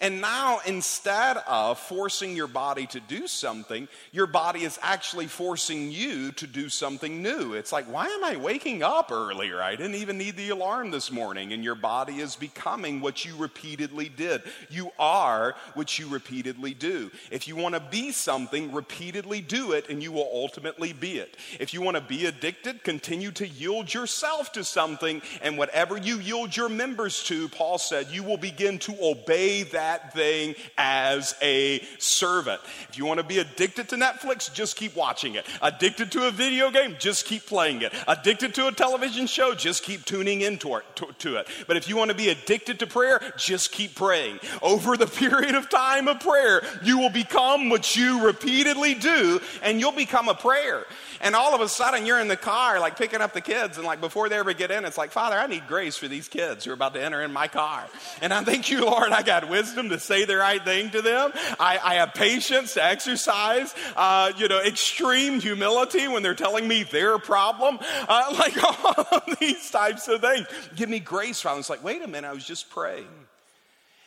And 0.03 0.19
now, 0.19 0.59
instead 0.65 1.37
of 1.47 1.79
forcing 1.79 2.35
your 2.35 2.49
body 2.49 2.87
to 2.87 2.99
do 2.99 3.25
something, 3.25 3.87
your 4.11 4.27
body 4.27 4.65
is 4.65 4.77
actually 4.81 5.27
forcing 5.27 5.91
you 5.91 6.33
to 6.33 6.45
do 6.45 6.67
something 6.67 7.23
new. 7.23 7.53
It's 7.53 7.71
like, 7.71 7.85
why 7.85 8.07
am 8.07 8.21
I 8.21 8.35
waking 8.35 8.83
up 8.83 9.13
earlier? 9.13 9.61
I 9.61 9.77
didn't 9.77 9.95
even 9.95 10.17
need 10.17 10.35
the 10.35 10.49
alarm 10.49 10.91
this 10.91 11.09
morning. 11.09 11.53
And 11.53 11.63
your 11.63 11.75
body 11.75 12.19
is 12.19 12.35
becoming 12.35 12.99
what 12.99 13.23
you 13.23 13.37
repeatedly 13.37 14.09
did. 14.09 14.41
You 14.69 14.91
are 14.99 15.55
what 15.73 15.97
you 15.97 16.09
repeatedly 16.09 16.73
do. 16.73 17.09
If 17.31 17.47
you 17.47 17.55
want 17.55 17.75
to 17.75 17.79
be 17.79 18.11
something, 18.11 18.73
repeatedly 18.73 19.39
do 19.39 19.71
it, 19.71 19.87
and 19.87 20.03
you 20.03 20.11
will 20.11 20.29
ultimately 20.33 20.91
be 20.91 21.19
it. 21.19 21.37
If 21.61 21.73
you 21.73 21.81
want 21.81 21.95
to 21.95 22.03
be 22.03 22.25
addicted, 22.25 22.83
continue 22.83 23.31
to 23.31 23.47
yield 23.47 23.93
yourself 23.93 24.51
to 24.51 24.65
something, 24.65 25.21
and 25.41 25.57
whatever 25.57 25.95
you 25.95 26.19
yield 26.19 26.57
your 26.57 26.67
members 26.67 27.23
to, 27.23 27.47
Paul 27.47 27.77
said, 27.77 28.07
you 28.11 28.23
will 28.23 28.35
begin 28.35 28.79
to 28.79 28.97
obey 29.01 29.63
that 29.63 29.92
that 29.93 30.13
thing 30.13 30.55
as 30.77 31.35
a 31.41 31.79
servant. 31.99 32.59
If 32.89 32.97
you 32.97 33.05
want 33.05 33.19
to 33.19 33.25
be 33.25 33.39
addicted 33.39 33.89
to 33.89 33.95
Netflix, 33.95 34.51
just 34.51 34.75
keep 34.75 34.95
watching 34.95 35.35
it. 35.35 35.45
Addicted 35.61 36.11
to 36.13 36.27
a 36.27 36.31
video 36.31 36.71
game, 36.71 36.95
just 36.99 37.25
keep 37.25 37.45
playing 37.45 37.83
it. 37.83 37.93
Addicted 38.07 38.55
to 38.55 38.67
a 38.67 38.71
television 38.71 39.27
show, 39.27 39.53
just 39.53 39.83
keep 39.83 40.03
tuning 40.05 40.41
into 40.41 40.75
it. 40.75 40.83
To, 40.95 41.07
to 41.19 41.35
it. 41.37 41.47
But 41.67 41.77
if 41.77 41.87
you 41.87 41.95
want 41.95 42.09
to 42.09 42.17
be 42.17 42.29
addicted 42.29 42.79
to 42.79 42.87
prayer, 42.87 43.21
just 43.37 43.71
keep 43.71 43.93
praying. 43.95 44.39
Over 44.61 44.97
the 44.97 45.07
period 45.23 45.55
of 45.55 45.69
time 45.69 46.07
of 46.07 46.19
prayer, 46.19 46.63
you 46.83 46.97
will 46.97 47.11
become 47.11 47.69
what 47.69 47.95
you 47.95 48.25
repeatedly 48.25 48.95
do, 48.95 49.39
and 49.61 49.79
you'll 49.79 49.91
become 49.91 50.27
a 50.27 50.35
prayer. 50.35 50.85
And 51.21 51.35
all 51.35 51.55
of 51.55 51.61
a 51.61 51.69
sudden, 51.69 52.05
you're 52.05 52.19
in 52.19 52.27
the 52.27 52.35
car, 52.35 52.79
like 52.79 52.97
picking 52.97 53.21
up 53.21 53.33
the 53.33 53.41
kids, 53.41 53.77
and 53.77 53.85
like 53.85 54.01
before 54.01 54.27
they 54.27 54.37
ever 54.37 54.53
get 54.53 54.71
in, 54.71 54.85
it's 54.85 54.97
like, 54.97 55.11
Father, 55.11 55.37
I 55.37 55.47
need 55.47 55.67
grace 55.67 55.95
for 55.95 56.07
these 56.07 56.27
kids 56.27 56.65
who 56.65 56.71
are 56.71 56.73
about 56.73 56.93
to 56.95 57.01
enter 57.01 57.21
in 57.21 57.31
my 57.31 57.47
car. 57.47 57.85
And 58.21 58.33
I 58.33 58.43
thank 58.43 58.69
you, 58.69 58.85
Lord, 58.85 59.11
I 59.11 59.21
got 59.21 59.49
wisdom 59.49 59.72
to 59.75 59.99
say 59.99 60.25
the 60.25 60.37
right 60.37 60.63
thing 60.63 60.89
to 60.91 61.01
them. 61.01 61.31
I, 61.59 61.79
I 61.83 61.93
have 61.95 62.13
patience 62.13 62.73
to 62.75 62.83
exercise, 62.83 63.73
uh, 63.95 64.31
you 64.37 64.47
know, 64.47 64.59
extreme 64.61 65.39
humility 65.39 66.07
when 66.07 66.23
they're 66.23 66.35
telling 66.35 66.67
me 66.67 66.83
their 66.83 67.17
problem, 67.17 67.79
uh, 68.07 68.35
like 68.39 68.63
all 68.63 69.05
of 69.11 69.39
these 69.39 69.69
types 69.69 70.07
of 70.07 70.21
things. 70.21 70.47
Give 70.75 70.89
me 70.89 70.99
grace, 70.99 71.41
Father. 71.41 71.59
It's 71.59 71.69
like, 71.69 71.83
wait 71.83 72.01
a 72.01 72.07
minute, 72.07 72.27
I 72.27 72.33
was 72.33 72.45
just 72.45 72.69
praying. 72.69 73.07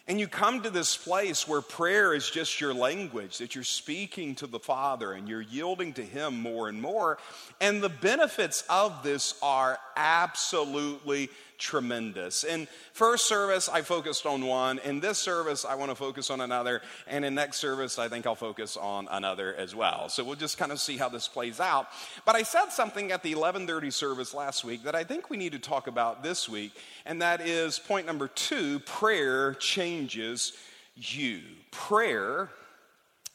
And 0.08 0.20
you 0.20 0.28
come 0.28 0.62
to 0.62 0.70
this 0.70 0.96
place 0.96 1.48
where 1.48 1.60
prayer 1.60 2.14
is 2.14 2.30
just 2.30 2.60
your 2.60 2.72
language, 2.72 3.38
that 3.38 3.56
you're 3.56 3.64
speaking 3.64 4.36
to 4.36 4.46
the 4.46 4.60
Father 4.60 5.12
and 5.12 5.28
you're 5.28 5.40
yielding 5.40 5.94
to 5.94 6.02
Him 6.02 6.40
more 6.40 6.68
and 6.68 6.80
more. 6.80 7.18
And 7.60 7.82
the 7.82 7.88
benefits 7.88 8.62
of 8.70 9.02
this 9.02 9.34
are 9.42 9.80
absolutely 9.96 11.28
tremendous. 11.58 12.44
In 12.44 12.68
first 12.92 13.26
service, 13.26 13.68
I 13.68 13.82
focused 13.82 14.26
on 14.26 14.44
one. 14.44 14.78
In 14.80 15.00
this 15.00 15.18
service, 15.18 15.64
I 15.64 15.74
want 15.74 15.90
to 15.90 15.94
focus 15.94 16.30
on 16.30 16.40
another. 16.40 16.82
And 17.06 17.24
in 17.24 17.34
next 17.34 17.58
service, 17.58 17.98
I 17.98 18.08
think 18.08 18.26
I'll 18.26 18.34
focus 18.34 18.76
on 18.76 19.08
another 19.10 19.54
as 19.54 19.74
well. 19.74 20.08
So 20.08 20.24
we'll 20.24 20.36
just 20.36 20.58
kind 20.58 20.72
of 20.72 20.80
see 20.80 20.96
how 20.96 21.08
this 21.08 21.28
plays 21.28 21.60
out. 21.60 21.88
But 22.24 22.36
I 22.36 22.42
said 22.42 22.66
something 22.70 23.12
at 23.12 23.22
the 23.22 23.34
1130 23.34 23.90
service 23.90 24.34
last 24.34 24.64
week 24.64 24.84
that 24.84 24.94
I 24.94 25.04
think 25.04 25.30
we 25.30 25.36
need 25.36 25.52
to 25.52 25.58
talk 25.58 25.86
about 25.86 26.22
this 26.22 26.48
week. 26.48 26.72
And 27.04 27.22
that 27.22 27.40
is 27.40 27.78
point 27.78 28.06
number 28.06 28.28
two, 28.28 28.80
prayer 28.80 29.54
changes 29.54 30.52
you. 30.94 31.40
Prayer 31.70 32.50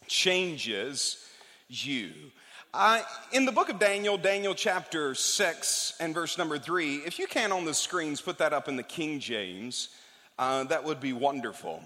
changes 0.08 1.26
you. 1.70 2.12
Uh, 2.74 3.02
in 3.34 3.44
the 3.44 3.52
book 3.52 3.68
of 3.68 3.80
Daniel, 3.80 4.18
Daniel 4.18 4.56
chapter 4.56 5.14
6 5.14 5.94
and 6.00 6.14
verse 6.14 6.38
number 6.38 6.58
3, 6.58 7.00
if 7.06 7.20
you 7.20 7.28
can 7.28 7.52
on 7.52 7.66
the 7.66 7.74
screens 7.74 8.22
put 8.22 8.38
that 8.38 8.54
up 8.54 8.70
in 8.70 8.78
the 8.78 8.84
King 8.84 9.20
James, 9.20 9.90
uh, 10.40 10.64
that 10.64 10.86
would 10.86 11.02
be 11.02 11.12
wonderful. 11.12 11.84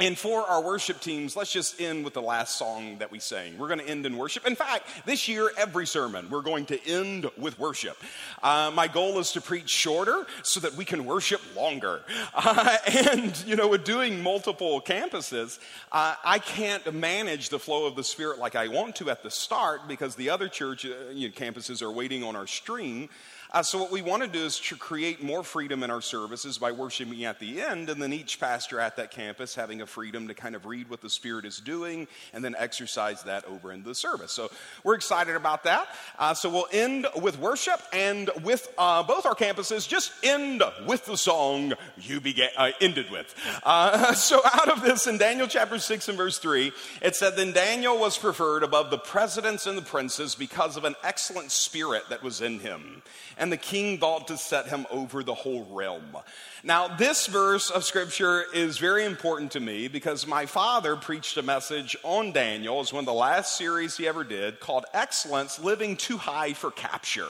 And 0.00 0.18
for 0.18 0.40
our 0.40 0.60
worship 0.60 1.00
teams, 1.00 1.36
let's 1.36 1.52
just 1.52 1.80
end 1.80 2.04
with 2.04 2.14
the 2.14 2.22
last 2.22 2.56
song 2.58 2.98
that 2.98 3.12
we 3.12 3.20
sang. 3.20 3.56
We're 3.56 3.68
going 3.68 3.78
to 3.78 3.88
end 3.88 4.04
in 4.04 4.16
worship. 4.16 4.44
In 4.44 4.56
fact, 4.56 4.88
this 5.06 5.28
year, 5.28 5.52
every 5.56 5.86
sermon, 5.86 6.28
we're 6.30 6.42
going 6.42 6.66
to 6.66 6.84
end 6.84 7.30
with 7.38 7.60
worship. 7.60 7.96
Uh, 8.42 8.72
my 8.74 8.88
goal 8.88 9.20
is 9.20 9.30
to 9.32 9.40
preach 9.40 9.70
shorter 9.70 10.26
so 10.42 10.58
that 10.58 10.74
we 10.74 10.84
can 10.84 11.04
worship 11.04 11.40
longer. 11.56 12.02
Uh, 12.36 12.76
and, 13.12 13.44
you 13.46 13.56
know, 13.56 13.68
with 13.68 13.84
doing 13.84 14.22
multiple 14.22 14.80
campuses, 14.80 15.58
uh, 15.92 16.14
I 16.24 16.38
can't 16.38 16.92
manage 16.92 17.48
the 17.48 17.58
flow 17.58 17.86
of 17.86 17.96
the 17.96 18.04
Spirit 18.04 18.38
like 18.38 18.54
I 18.54 18.68
want 18.68 18.96
to 18.96 19.08
at 19.08 19.22
the 19.22 19.30
start 19.30 19.88
because 19.88 20.16
the 20.16 20.30
other 20.30 20.48
church 20.48 20.84
uh, 20.84 21.10
you 21.12 21.28
know, 21.28 21.34
campuses 21.34 21.80
are 21.80 21.90
waiting 21.90 22.22
on 22.22 22.36
our 22.36 22.46
stream. 22.46 23.08
Uh, 23.54 23.62
so, 23.62 23.78
what 23.78 23.92
we 23.92 24.02
want 24.02 24.20
to 24.20 24.28
do 24.28 24.44
is 24.44 24.58
to 24.58 24.74
create 24.74 25.22
more 25.22 25.44
freedom 25.44 25.84
in 25.84 25.90
our 25.90 26.00
services 26.00 26.58
by 26.58 26.72
worshiping 26.72 27.24
at 27.24 27.38
the 27.38 27.62
end, 27.62 27.88
and 27.88 28.02
then 28.02 28.12
each 28.12 28.40
pastor 28.40 28.80
at 28.80 28.96
that 28.96 29.12
campus 29.12 29.54
having 29.54 29.80
a 29.80 29.86
freedom 29.86 30.26
to 30.26 30.34
kind 30.34 30.56
of 30.56 30.66
read 30.66 30.90
what 30.90 31.00
the 31.00 31.08
Spirit 31.08 31.44
is 31.44 31.58
doing 31.58 32.08
and 32.32 32.44
then 32.44 32.56
exercise 32.58 33.22
that 33.22 33.44
over 33.44 33.70
in 33.70 33.84
the 33.84 33.94
service. 33.94 34.32
So, 34.32 34.50
we're 34.82 34.96
excited 34.96 35.36
about 35.36 35.62
that. 35.62 35.86
Uh, 36.18 36.34
so, 36.34 36.50
we'll 36.50 36.66
end 36.72 37.06
with 37.22 37.38
worship, 37.38 37.80
and 37.92 38.28
with 38.42 38.66
uh, 38.76 39.04
both 39.04 39.24
our 39.24 39.36
campuses, 39.36 39.86
just 39.86 40.10
end 40.24 40.64
with 40.88 41.06
the 41.06 41.16
song 41.16 41.74
you 41.96 42.20
began, 42.20 42.50
uh, 42.56 42.72
ended 42.80 43.08
with. 43.08 43.32
Uh, 43.62 44.14
so, 44.14 44.40
out 44.52 44.68
of 44.68 44.82
this, 44.82 45.06
in 45.06 45.16
Daniel 45.16 45.46
chapter 45.46 45.78
6 45.78 46.08
and 46.08 46.18
verse 46.18 46.38
3, 46.38 46.72
it 47.02 47.14
said, 47.14 47.36
Then 47.36 47.52
Daniel 47.52 48.00
was 48.00 48.18
preferred 48.18 48.64
above 48.64 48.90
the 48.90 48.98
presidents 48.98 49.68
and 49.68 49.78
the 49.78 49.82
princes 49.82 50.34
because 50.34 50.76
of 50.76 50.82
an 50.82 50.96
excellent 51.04 51.52
spirit 51.52 52.02
that 52.08 52.20
was 52.20 52.40
in 52.40 52.58
him 52.58 53.00
the 53.50 53.56
king 53.56 53.98
thought 53.98 54.28
to 54.28 54.36
set 54.36 54.68
him 54.68 54.86
over 54.90 55.22
the 55.22 55.34
whole 55.34 55.66
realm. 55.70 56.16
Now, 56.62 56.88
this 56.88 57.26
verse 57.26 57.70
of 57.70 57.84
scripture 57.84 58.44
is 58.54 58.78
very 58.78 59.04
important 59.04 59.52
to 59.52 59.60
me 59.60 59.88
because 59.88 60.26
my 60.26 60.46
father 60.46 60.96
preached 60.96 61.36
a 61.36 61.42
message 61.42 61.96
on 62.02 62.32
Daniel. 62.32 62.80
It's 62.80 62.92
one 62.92 63.02
of 63.02 63.06
the 63.06 63.12
last 63.12 63.56
series 63.56 63.96
he 63.96 64.08
ever 64.08 64.24
did 64.24 64.60
called 64.60 64.84
Excellence 64.94 65.58
Living 65.58 65.96
Too 65.96 66.16
High 66.16 66.52
for 66.52 66.70
Capture. 66.70 67.28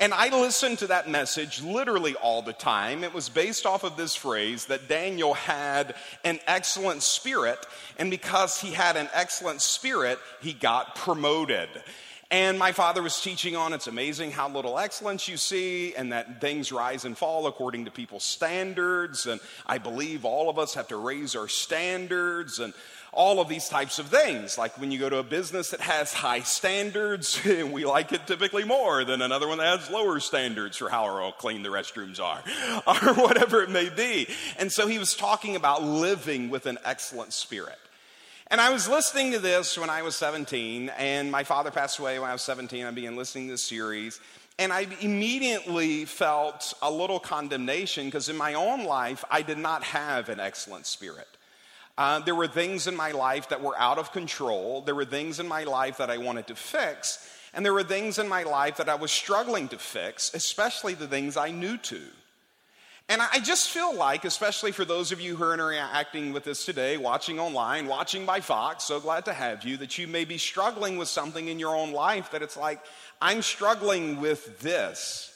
And 0.00 0.12
I 0.12 0.28
listened 0.28 0.78
to 0.80 0.88
that 0.88 1.08
message 1.08 1.62
literally 1.62 2.16
all 2.16 2.42
the 2.42 2.52
time. 2.52 3.04
It 3.04 3.14
was 3.14 3.28
based 3.28 3.64
off 3.64 3.84
of 3.84 3.96
this 3.96 4.16
phrase 4.16 4.66
that 4.66 4.88
Daniel 4.88 5.34
had 5.34 5.94
an 6.24 6.40
excellent 6.48 7.02
spirit, 7.04 7.64
and 7.96 8.10
because 8.10 8.60
he 8.60 8.72
had 8.72 8.96
an 8.96 9.08
excellent 9.14 9.62
spirit, 9.62 10.18
he 10.40 10.52
got 10.52 10.96
promoted. 10.96 11.68
And 12.34 12.58
my 12.58 12.72
father 12.72 13.00
was 13.00 13.20
teaching 13.20 13.54
on 13.54 13.72
it's 13.72 13.86
amazing 13.86 14.32
how 14.32 14.48
little 14.48 14.76
excellence 14.76 15.28
you 15.28 15.36
see, 15.36 15.94
and 15.94 16.10
that 16.10 16.40
things 16.40 16.72
rise 16.72 17.04
and 17.04 17.16
fall 17.16 17.46
according 17.46 17.84
to 17.84 17.92
people's 17.92 18.24
standards. 18.24 19.26
And 19.26 19.40
I 19.64 19.78
believe 19.78 20.24
all 20.24 20.50
of 20.50 20.58
us 20.58 20.74
have 20.74 20.88
to 20.88 20.96
raise 20.96 21.36
our 21.36 21.46
standards. 21.46 22.58
And 22.58 22.74
all 23.12 23.40
of 23.40 23.48
these 23.48 23.68
types 23.68 24.00
of 24.00 24.06
things. 24.08 24.58
Like 24.58 24.76
when 24.80 24.90
you 24.90 24.98
go 24.98 25.08
to 25.08 25.18
a 25.18 25.22
business 25.22 25.70
that 25.70 25.80
has 25.80 26.12
high 26.12 26.40
standards, 26.40 27.40
we 27.44 27.84
like 27.84 28.10
it 28.10 28.26
typically 28.26 28.64
more 28.64 29.04
than 29.04 29.22
another 29.22 29.46
one 29.46 29.58
that 29.58 29.78
has 29.78 29.88
lower 29.88 30.18
standards 30.18 30.76
for 30.76 30.88
how 30.88 31.30
clean 31.38 31.62
the 31.62 31.68
restrooms 31.68 32.18
are, 32.18 32.42
or 32.88 33.14
whatever 33.14 33.62
it 33.62 33.70
may 33.70 33.90
be. 33.90 34.26
And 34.58 34.72
so 34.72 34.88
he 34.88 34.98
was 34.98 35.14
talking 35.14 35.54
about 35.54 35.84
living 35.84 36.50
with 36.50 36.66
an 36.66 36.78
excellent 36.84 37.32
spirit. 37.32 37.78
And 38.48 38.60
I 38.60 38.70
was 38.70 38.88
listening 38.88 39.32
to 39.32 39.38
this 39.38 39.78
when 39.78 39.88
I 39.88 40.02
was 40.02 40.16
17, 40.16 40.90
and 40.90 41.32
my 41.32 41.44
father 41.44 41.70
passed 41.70 41.98
away 41.98 42.18
when 42.18 42.28
I 42.28 42.34
was 42.34 42.42
17. 42.42 42.84
I 42.84 42.90
began 42.90 43.16
listening 43.16 43.46
to 43.46 43.54
this 43.54 43.62
series. 43.62 44.20
And 44.58 44.72
I 44.72 44.86
immediately 45.00 46.04
felt 46.04 46.74
a 46.82 46.90
little 46.90 47.18
condemnation 47.18 48.06
because 48.06 48.28
in 48.28 48.36
my 48.36 48.54
own 48.54 48.84
life, 48.84 49.24
I 49.30 49.42
did 49.42 49.58
not 49.58 49.82
have 49.82 50.28
an 50.28 50.40
excellent 50.40 50.86
spirit. 50.86 51.26
Uh, 51.96 52.20
there 52.20 52.34
were 52.34 52.46
things 52.46 52.86
in 52.86 52.94
my 52.94 53.12
life 53.12 53.48
that 53.48 53.62
were 53.62 53.76
out 53.78 53.98
of 53.98 54.12
control. 54.12 54.82
There 54.82 54.94
were 54.94 55.04
things 55.04 55.40
in 55.40 55.48
my 55.48 55.64
life 55.64 55.96
that 55.96 56.10
I 56.10 56.18
wanted 56.18 56.46
to 56.48 56.54
fix. 56.54 57.26
And 57.54 57.64
there 57.64 57.72
were 57.72 57.82
things 57.82 58.18
in 58.18 58.28
my 58.28 58.42
life 58.42 58.76
that 58.76 58.88
I 58.88 58.94
was 58.96 59.10
struggling 59.10 59.68
to 59.68 59.78
fix, 59.78 60.34
especially 60.34 60.94
the 60.94 61.08
things 61.08 61.36
I 61.36 61.50
knew 61.50 61.78
to. 61.78 62.00
And 63.08 63.20
I 63.20 63.38
just 63.38 63.68
feel 63.68 63.94
like, 63.94 64.24
especially 64.24 64.72
for 64.72 64.86
those 64.86 65.12
of 65.12 65.20
you 65.20 65.36
who 65.36 65.44
are 65.44 65.52
interacting 65.52 66.32
with 66.32 66.46
us 66.46 66.64
today, 66.64 66.96
watching 66.96 67.38
online, 67.38 67.86
watching 67.86 68.24
by 68.24 68.40
Fox, 68.40 68.84
so 68.84 68.98
glad 68.98 69.26
to 69.26 69.34
have 69.34 69.62
you, 69.62 69.76
that 69.76 69.98
you 69.98 70.06
may 70.06 70.24
be 70.24 70.38
struggling 70.38 70.96
with 70.96 71.08
something 71.08 71.48
in 71.48 71.58
your 71.58 71.76
own 71.76 71.92
life 71.92 72.30
that 72.30 72.40
it's 72.40 72.56
like, 72.56 72.80
I'm 73.20 73.42
struggling 73.42 74.20
with 74.20 74.58
this. 74.60 75.33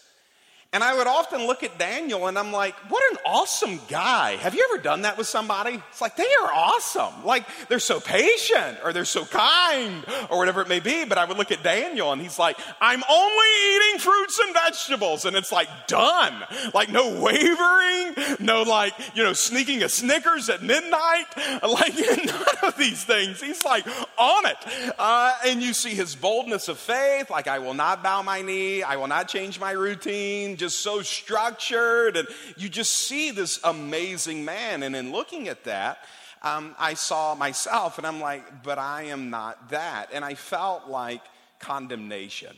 And 0.74 0.84
I 0.84 0.94
would 0.94 1.06
often 1.06 1.46
look 1.46 1.62
at 1.62 1.78
Daniel 1.78 2.26
and 2.26 2.38
I'm 2.38 2.52
like, 2.52 2.74
what 2.90 3.02
an 3.10 3.18
awesome 3.24 3.80
guy. 3.88 4.32
Have 4.32 4.54
you 4.54 4.68
ever 4.70 4.82
done 4.82 5.02
that 5.02 5.16
with 5.16 5.26
somebody? 5.26 5.82
It's 5.88 6.02
like, 6.02 6.14
they 6.14 6.28
are 6.42 6.52
awesome. 6.52 7.24
Like, 7.24 7.46
they're 7.68 7.78
so 7.78 8.00
patient 8.00 8.76
or 8.84 8.92
they're 8.92 9.06
so 9.06 9.24
kind 9.24 10.04
or 10.28 10.36
whatever 10.36 10.60
it 10.60 10.68
may 10.68 10.80
be. 10.80 11.06
But 11.06 11.16
I 11.16 11.24
would 11.24 11.38
look 11.38 11.50
at 11.52 11.62
Daniel 11.62 12.12
and 12.12 12.20
he's 12.20 12.38
like, 12.38 12.58
I'm 12.82 13.02
only 13.08 13.46
eating 13.76 13.98
fruits 13.98 14.38
and 14.40 14.52
vegetables. 14.52 15.24
And 15.24 15.36
it's 15.36 15.50
like, 15.50 15.68
done. 15.86 16.44
Like, 16.74 16.90
no 16.90 17.18
wavering, 17.18 18.14
no 18.38 18.60
like, 18.60 18.92
you 19.14 19.22
know, 19.22 19.32
sneaking 19.32 19.82
a 19.82 19.88
Snickers 19.88 20.50
at 20.50 20.62
midnight. 20.62 21.24
Like, 21.68 21.94
none 22.24 22.44
of 22.62 22.76
these 22.76 23.04
things. 23.04 23.40
He's 23.40 23.64
like 23.64 23.86
on 24.16 24.46
it. 24.46 24.56
Uh, 24.98 25.34
and 25.46 25.62
you 25.62 25.74
see 25.74 25.90
his 25.90 26.14
boldness 26.14 26.68
of 26.68 26.78
faith, 26.78 27.30
like, 27.30 27.46
I 27.46 27.58
will 27.58 27.74
not 27.74 28.02
bow 28.02 28.22
my 28.22 28.42
knee, 28.42 28.82
I 28.82 28.96
will 28.96 29.06
not 29.06 29.28
change 29.28 29.58
my 29.60 29.72
routine 29.72 30.56
just 30.58 30.80
so 30.80 31.02
structured. 31.02 32.16
And 32.16 32.28
you 32.56 32.68
just 32.68 32.92
see 32.92 33.30
this 33.30 33.60
amazing 33.64 34.44
man. 34.44 34.82
And 34.82 34.94
in 34.94 35.12
looking 35.12 35.48
at 35.48 35.64
that, 35.64 35.98
um, 36.42 36.74
I 36.78 36.94
saw 36.94 37.34
myself 37.34 37.98
and 37.98 38.06
I'm 38.06 38.20
like, 38.20 38.62
but 38.62 38.78
I 38.78 39.04
am 39.04 39.30
not 39.30 39.70
that. 39.70 40.10
And 40.12 40.24
I 40.24 40.34
felt 40.34 40.88
like 40.88 41.22
condemnation. 41.58 42.54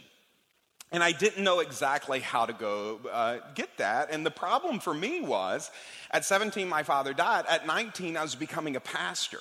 And 0.93 1.05
I 1.05 1.13
didn't 1.13 1.45
know 1.45 1.61
exactly 1.61 2.19
how 2.19 2.47
to 2.47 2.53
go 2.53 2.99
uh, 3.11 3.39
get 3.55 3.77
that. 3.77 4.11
And 4.11 4.27
the 4.27 4.31
problem 4.31 4.81
for 4.81 4.93
me 4.93 5.21
was 5.21 5.71
at 6.11 6.25
17, 6.25 6.69
my 6.69 6.83
father 6.83 7.13
died. 7.13 7.45
At 7.49 7.67
19, 7.67 8.17
I 8.17 8.23
was 8.23 8.35
becoming 8.35 8.75
a 8.75 8.81
pastor. 8.81 9.41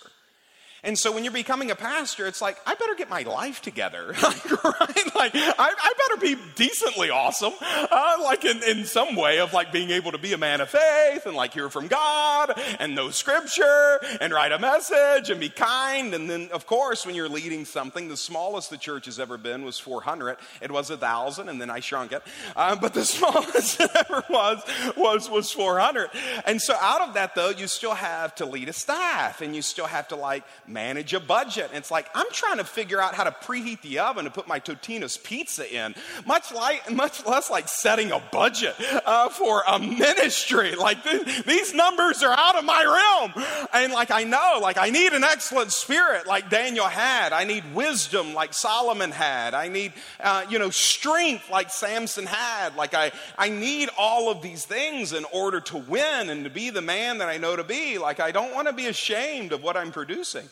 And 0.84 0.98
so 0.98 1.12
when 1.12 1.24
you're 1.24 1.34
becoming 1.34 1.72
a 1.72 1.76
pastor, 1.76 2.26
it's 2.28 2.42
like, 2.42 2.58
I 2.66 2.76
better 2.76 2.96
get 2.96 3.10
my 3.10 3.24
life 3.24 3.62
together. 3.62 4.14
right? 4.64 5.16
Like, 5.16 5.32
I, 5.36 5.54
I, 5.58 5.94
better 6.08 6.22
be 6.22 6.38
decently 6.56 7.10
awesome. 7.10 7.54
Uh, 7.62 8.18
like, 8.22 8.46
in, 8.46 8.64
in 8.64 8.86
some 8.86 9.16
way 9.16 9.40
of 9.40 9.54
like 9.54 9.72
being 9.72 9.90
able 9.90 10.12
to 10.14 10.18
be 10.18 10.34
a 10.34 10.38
man 10.38 10.62
of 10.62 10.70
faith 10.70 11.26
and 11.26 11.36
like 11.36 11.54
hear 11.54 11.70
from 11.70 11.88
God 11.88 12.60
and 12.80 12.96
know 12.96 13.10
scripture 13.10 14.00
and 14.22 14.34
write 14.34 14.52
a 14.52 14.60
message 14.60 15.30
and 15.30 15.40
be 15.40 15.50
kind. 15.50 16.14
And 16.14 16.30
then, 16.30 16.50
of 16.54 16.66
course, 16.66 17.06
when 17.06 17.16
you're 17.16 17.30
leading 17.30 17.66
something, 17.66 18.08
the 18.08 18.18
smallest 18.18 18.70
the 18.70 18.78
church 18.78 19.06
has 19.06 19.20
ever 19.20 19.38
been 19.38 19.66
was 19.66 19.80
400. 19.80 20.38
It 20.62 20.72
was 20.72 20.90
a 20.90 20.98
thousand 20.98 21.50
and 21.50 21.60
then 21.60 21.70
I 21.70 21.82
shrunk 21.82 22.14
it. 22.14 22.24
Uh, 22.56 22.76
but 22.76 22.94
the 22.94 23.06
smallest 23.06 23.82
it 23.82 23.92
ever 23.96 24.24
was, 24.30 24.64
was, 24.96 25.30
was 25.30 25.52
400. 25.52 26.10
And 26.46 26.62
so 26.62 26.76
out 26.80 27.02
of 27.02 27.16
that 27.16 27.36
though, 27.36 27.50
you 27.50 27.68
still 27.68 27.96
have 27.96 28.36
to 28.36 28.46
lead 28.46 28.70
a 28.70 28.74
staff 28.74 29.42
and 29.42 29.56
you 29.56 29.62
still 29.62 29.86
have 29.86 30.08
to 30.10 30.16
like 30.16 30.44
manage 30.70 31.14
a 31.14 31.20
budget. 31.20 31.68
And 31.70 31.78
it's 31.78 31.92
like, 31.92 32.08
I'm 32.14 32.30
trying 32.32 32.58
to 32.58 32.64
figure 32.64 33.02
out 33.02 33.16
how 33.16 33.24
to 33.24 33.32
preheat 33.32 33.82
the 33.82 34.00
oven 34.00 34.26
to 34.26 34.32
put 34.32 34.48
my 34.48 34.60
Totino's 34.60 35.18
pizza 35.18 35.72
in, 35.74 35.96
much, 36.26 36.54
like, 36.54 36.92
much 36.92 37.26
less 37.26 37.50
like 37.50 37.68
setting 37.68 38.12
a 38.12 38.22
budget 38.32 38.76
uh, 39.06 39.30
for 39.30 39.64
a 39.68 39.80
ministry. 39.80 40.76
Like, 40.76 41.04
th- 41.04 41.44
these 41.46 41.74
numbers 41.74 42.24
are 42.24 42.36
out 42.38 42.56
of 42.56 42.66
my 42.66 42.84
realm. 42.84 43.46
And 43.74 43.94
like, 43.94 44.12
I 44.12 44.24
know, 44.24 44.60
like, 44.62 44.78
I 44.78 44.90
need 44.90 45.14
an 45.14 45.24
excellent 45.24 45.72
spirit 45.72 46.28
like 46.28 46.50
Daniel 46.50 46.86
had. 46.86 47.34
I 47.34 47.44
need 47.44 47.64
wisdom 47.74 48.34
like 48.34 48.54
Solomon 48.54 49.12
had. 49.12 49.54
I 49.54 49.68
need, 49.68 49.94
uh, 50.20 50.46
you 50.50 50.60
know, 50.60 50.70
strength 50.70 51.50
like 51.50 51.72
Samson 51.72 52.26
had. 52.26 52.76
Like, 52.76 52.94
I, 52.94 53.12
I 53.38 53.50
need 53.50 53.90
all 53.98 54.30
of 54.30 54.42
these 54.42 54.66
things 54.66 55.14
in 55.14 55.26
order 55.34 55.60
to 55.62 55.78
win 55.78 56.30
and 56.30 56.44
to 56.44 56.50
be 56.50 56.70
the 56.70 56.82
man 56.82 57.20
that 57.20 57.30
I 57.30 57.38
know 57.38 57.56
to 57.56 57.64
be. 57.64 57.98
Like, 57.98 58.20
I 58.20 58.32
don't 58.32 58.54
want 58.54 58.68
to 58.68 58.74
be 58.74 58.88
ashamed 58.88 59.52
of 59.52 59.64
what 59.64 59.76
I'm 59.76 59.92
producing 59.92 60.48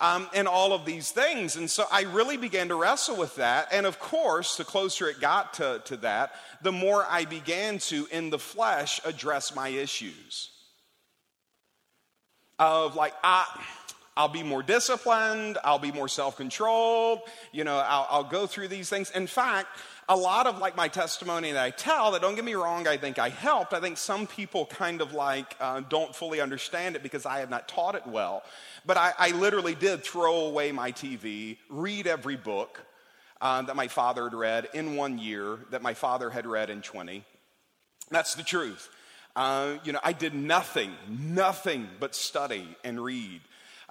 um, 0.00 0.28
and 0.34 0.48
all 0.48 0.72
of 0.72 0.84
these 0.84 1.10
things. 1.10 1.56
And 1.56 1.70
so 1.70 1.84
I 1.90 2.02
really 2.02 2.36
began 2.36 2.68
to 2.68 2.74
wrestle 2.74 3.16
with 3.16 3.36
that. 3.36 3.68
And 3.72 3.86
of 3.86 3.98
course, 3.98 4.56
the 4.56 4.64
closer 4.64 5.08
it 5.08 5.20
got 5.20 5.54
to, 5.54 5.82
to 5.86 5.96
that, 5.98 6.34
the 6.62 6.72
more 6.72 7.06
I 7.08 7.24
began 7.24 7.78
to, 7.78 8.06
in 8.10 8.30
the 8.30 8.38
flesh, 8.38 9.00
address 9.04 9.54
my 9.54 9.68
issues. 9.68 10.50
Of 12.58 12.96
like, 12.96 13.14
I. 13.22 13.46
I'll 14.16 14.28
be 14.28 14.44
more 14.44 14.62
disciplined. 14.62 15.58
I'll 15.64 15.80
be 15.80 15.90
more 15.90 16.08
self 16.08 16.36
controlled. 16.36 17.20
You 17.52 17.64
know, 17.64 17.76
I'll, 17.76 18.06
I'll, 18.08 18.24
go 18.24 18.46
through 18.46 18.68
these 18.68 18.88
things. 18.88 19.10
In 19.10 19.26
fact, 19.26 19.68
a 20.08 20.16
lot 20.16 20.46
of 20.46 20.58
like 20.58 20.76
my 20.76 20.86
testimony 20.86 21.50
that 21.52 21.62
I 21.62 21.70
tell, 21.70 22.12
that 22.12 22.22
don't 22.22 22.36
get 22.36 22.44
me 22.44 22.54
wrong, 22.54 22.86
I 22.86 22.96
think 22.96 23.18
I 23.18 23.28
helped. 23.28 23.72
I 23.72 23.80
think 23.80 23.96
some 23.96 24.26
people 24.26 24.66
kind 24.66 25.00
of 25.00 25.12
like 25.12 25.56
uh, 25.60 25.80
don't 25.88 26.14
fully 26.14 26.40
understand 26.40 26.94
it 26.94 27.02
because 27.02 27.26
I 27.26 27.40
have 27.40 27.50
not 27.50 27.66
taught 27.66 27.96
it 27.96 28.06
well. 28.06 28.44
But 28.86 28.96
I, 28.96 29.12
I 29.18 29.30
literally 29.32 29.74
did 29.74 30.04
throw 30.04 30.46
away 30.46 30.70
my 30.70 30.92
TV, 30.92 31.56
read 31.68 32.06
every 32.06 32.36
book 32.36 32.84
uh, 33.40 33.62
that 33.62 33.74
my 33.74 33.88
father 33.88 34.24
had 34.24 34.34
read 34.34 34.68
in 34.74 34.94
one 34.94 35.18
year, 35.18 35.58
that 35.70 35.82
my 35.82 35.94
father 35.94 36.30
had 36.30 36.46
read 36.46 36.70
in 36.70 36.82
20. 36.82 37.24
That's 38.10 38.36
the 38.36 38.44
truth. 38.44 38.88
Uh, 39.34 39.78
you 39.82 39.92
know, 39.92 39.98
I 40.04 40.12
did 40.12 40.34
nothing, 40.34 40.92
nothing 41.08 41.88
but 41.98 42.14
study 42.14 42.68
and 42.84 43.02
read 43.02 43.40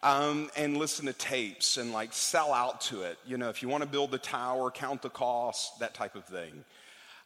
um, 0.03 0.51
and 0.57 0.77
listen 0.77 1.05
to 1.07 1.13
tapes 1.13 1.77
and 1.77 1.91
like 1.93 2.13
sell 2.13 2.53
out 2.53 2.81
to 2.81 3.01
it. 3.01 3.17
You 3.25 3.37
know, 3.37 3.49
if 3.49 3.63
you 3.63 3.69
want 3.69 3.83
to 3.83 3.89
build 3.89 4.11
the 4.11 4.17
tower, 4.19 4.69
count 4.69 5.01
the 5.01 5.09
cost, 5.09 5.79
that 5.79 5.93
type 5.93 6.15
of 6.15 6.25
thing. 6.25 6.65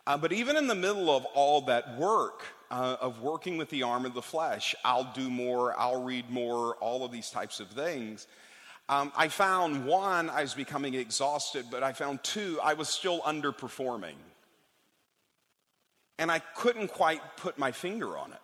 Uh, 0.06 0.18
but 0.18 0.32
even 0.32 0.56
in 0.56 0.68
the 0.68 0.76
middle 0.76 1.13
of 1.13 1.26
all 1.26 1.62
that 1.62 1.98
work, 1.98 2.44
uh, 2.70 2.98
of 3.02 3.22
working 3.22 3.58
with 3.58 3.70
the 3.70 3.84
arm 3.84 4.06
of 4.06 4.13
the 4.13 4.22
flesh, 4.22 4.76
I'll 4.86 5.12
do 5.13 5.30
more, 5.30 5.78
I'll 5.78 6.04
read 6.04 6.30
more, 6.30 6.76
all 6.76 7.04
of 7.04 7.12
these 7.12 7.30
types 7.30 7.60
of 7.60 7.68
things. 7.70 8.28
Um, 8.90 9.12
I 9.18 9.28
found 9.28 9.86
one, 9.86 10.30
I 10.30 10.42
was 10.42 10.54
becoming 10.54 10.94
exhausted, 10.94 11.66
but 11.70 11.84
I 11.84 11.94
found 11.94 12.24
two, 12.24 12.60
I 12.63 12.74
was 12.74 12.88
still 12.88 13.22
underperforming. 13.22 14.16
And 16.20 16.32
I 16.32 16.40
couldn't 16.40 16.90
quite 16.90 17.22
put 17.38 17.58
my 17.58 17.72
finger 17.72 18.18
on 18.18 18.32
it. 18.32 18.40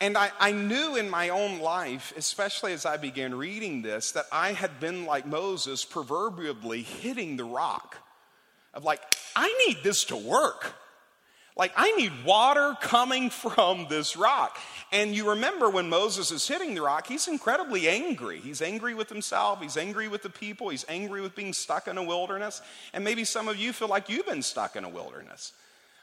And 0.00 0.16
I, 0.16 0.30
I, 0.40 0.52
knew 0.52 0.96
in 0.96 1.10
my 1.10 1.28
own 1.28 1.60
life, 1.60 2.14
especially 2.16 2.72
as 2.72 2.86
I 2.86 2.96
began 2.96 3.34
reading 3.34 3.82
this, 3.82 4.12
that 4.12 4.24
I 4.32 4.52
had 4.52 4.80
been 4.80 5.04
like 5.04 5.26
Moses, 5.26 5.84
proverbially 5.84 6.82
hitting 6.82 7.36
the 7.36 7.44
rock 7.44 7.98
of 8.72 8.82
like, 8.82 9.00
I 9.36 9.52
need 9.66 9.78
this 9.82 10.04
to 10.04 10.16
work. 10.16 10.74
Like, 11.56 11.72
I 11.76 11.92
need 11.92 12.12
water 12.24 12.74
coming 12.80 13.28
from 13.30 13.88
this 13.90 14.16
rock. 14.16 14.58
And 14.90 15.14
you 15.14 15.30
remember 15.30 15.68
when 15.68 15.90
Moses 15.90 16.30
is 16.30 16.48
hitting 16.48 16.74
the 16.74 16.80
rock, 16.80 17.06
he's 17.06 17.28
incredibly 17.28 17.86
angry. 17.86 18.40
He's 18.40 18.62
angry 18.62 18.94
with 18.94 19.10
himself, 19.10 19.60
he's 19.60 19.76
angry 19.76 20.08
with 20.08 20.22
the 20.22 20.30
people, 20.30 20.70
he's 20.70 20.86
angry 20.88 21.20
with 21.20 21.34
being 21.34 21.52
stuck 21.52 21.86
in 21.86 21.98
a 21.98 22.02
wilderness. 22.02 22.62
And 22.94 23.04
maybe 23.04 23.24
some 23.24 23.48
of 23.48 23.58
you 23.58 23.74
feel 23.74 23.88
like 23.88 24.08
you've 24.08 24.26
been 24.26 24.42
stuck 24.42 24.76
in 24.76 24.84
a 24.84 24.88
wilderness. 24.88 25.52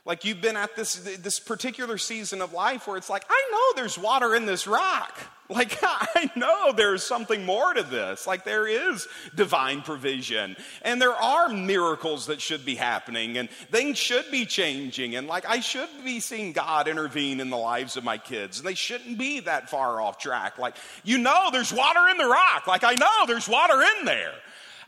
Like 0.08 0.24
you've 0.24 0.40
been 0.40 0.56
at 0.56 0.74
this, 0.78 0.96
this 0.96 1.38
particular 1.38 1.98
season 1.98 2.42
of 2.42 2.54
life 2.54 2.88
where 2.88 2.96
it's 2.96 3.10
like, 3.10 3.26
I 3.30 3.50
know 3.52 3.82
there's 3.82 3.98
water 3.98 4.34
in 4.34 4.46
this 4.48 4.66
rock. 4.66 5.14
Like, 5.50 5.78
I 5.82 6.30
know 6.36 6.74
there's 6.74 7.04
something 7.04 7.46
more 7.46 7.74
to 7.74 7.82
this. 7.82 8.28
Like, 8.28 8.44
there 8.44 8.68
is 8.68 9.08
divine 9.34 9.82
provision, 9.82 10.58
and 10.82 11.02
there 11.02 11.14
are 11.14 11.48
miracles 11.48 12.26
that 12.26 12.42
should 12.42 12.66
be 12.66 12.76
happening, 12.76 13.38
and 13.38 13.50
things 13.72 13.98
should 13.98 14.30
be 14.30 14.46
changing. 14.46 15.16
And, 15.16 15.26
like, 15.26 15.46
I 15.46 15.62
should 15.62 15.88
be 16.04 16.20
seeing 16.20 16.52
God 16.52 16.90
intervene 16.90 17.40
in 17.40 17.50
the 17.50 17.56
lives 17.56 17.96
of 17.96 18.04
my 18.04 18.18
kids, 18.18 18.58
and 18.58 18.68
they 18.68 18.74
shouldn't 18.74 19.18
be 19.18 19.40
that 19.40 19.70
far 19.70 20.02
off 20.02 20.18
track. 20.18 20.58
Like, 20.58 20.76
you 21.06 21.18
know, 21.18 21.48
there's 21.50 21.72
water 21.72 22.10
in 22.10 22.18
the 22.18 22.28
rock. 22.28 22.68
Like, 22.68 22.84
I 22.84 22.96
know 22.96 23.26
there's 23.26 23.48
water 23.48 23.82
in 24.00 24.04
there 24.04 24.34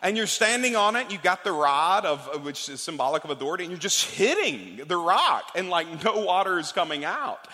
and 0.02 0.16
you're 0.16 0.28
standing 0.28 0.76
on 0.76 0.96
it. 0.96 1.12
You've 1.12 1.24
got 1.24 1.44
the 1.44 1.52
rod 1.52 2.06
of 2.06 2.30
uh, 2.34 2.40
which 2.40 2.70
is 2.70 2.82
symbolic 2.82 3.24
of 3.24 3.30
authority, 3.30 3.64
and 3.66 3.72
you're 3.72 3.80
just 3.80 4.06
hitting 4.06 4.82
the 4.88 4.98
rock, 4.98 5.52
and 5.56 5.70
like 5.70 6.04
no 6.04 6.20
water 6.20 6.60
is 6.60 6.72
coming 6.72 7.06
out. 7.06 7.48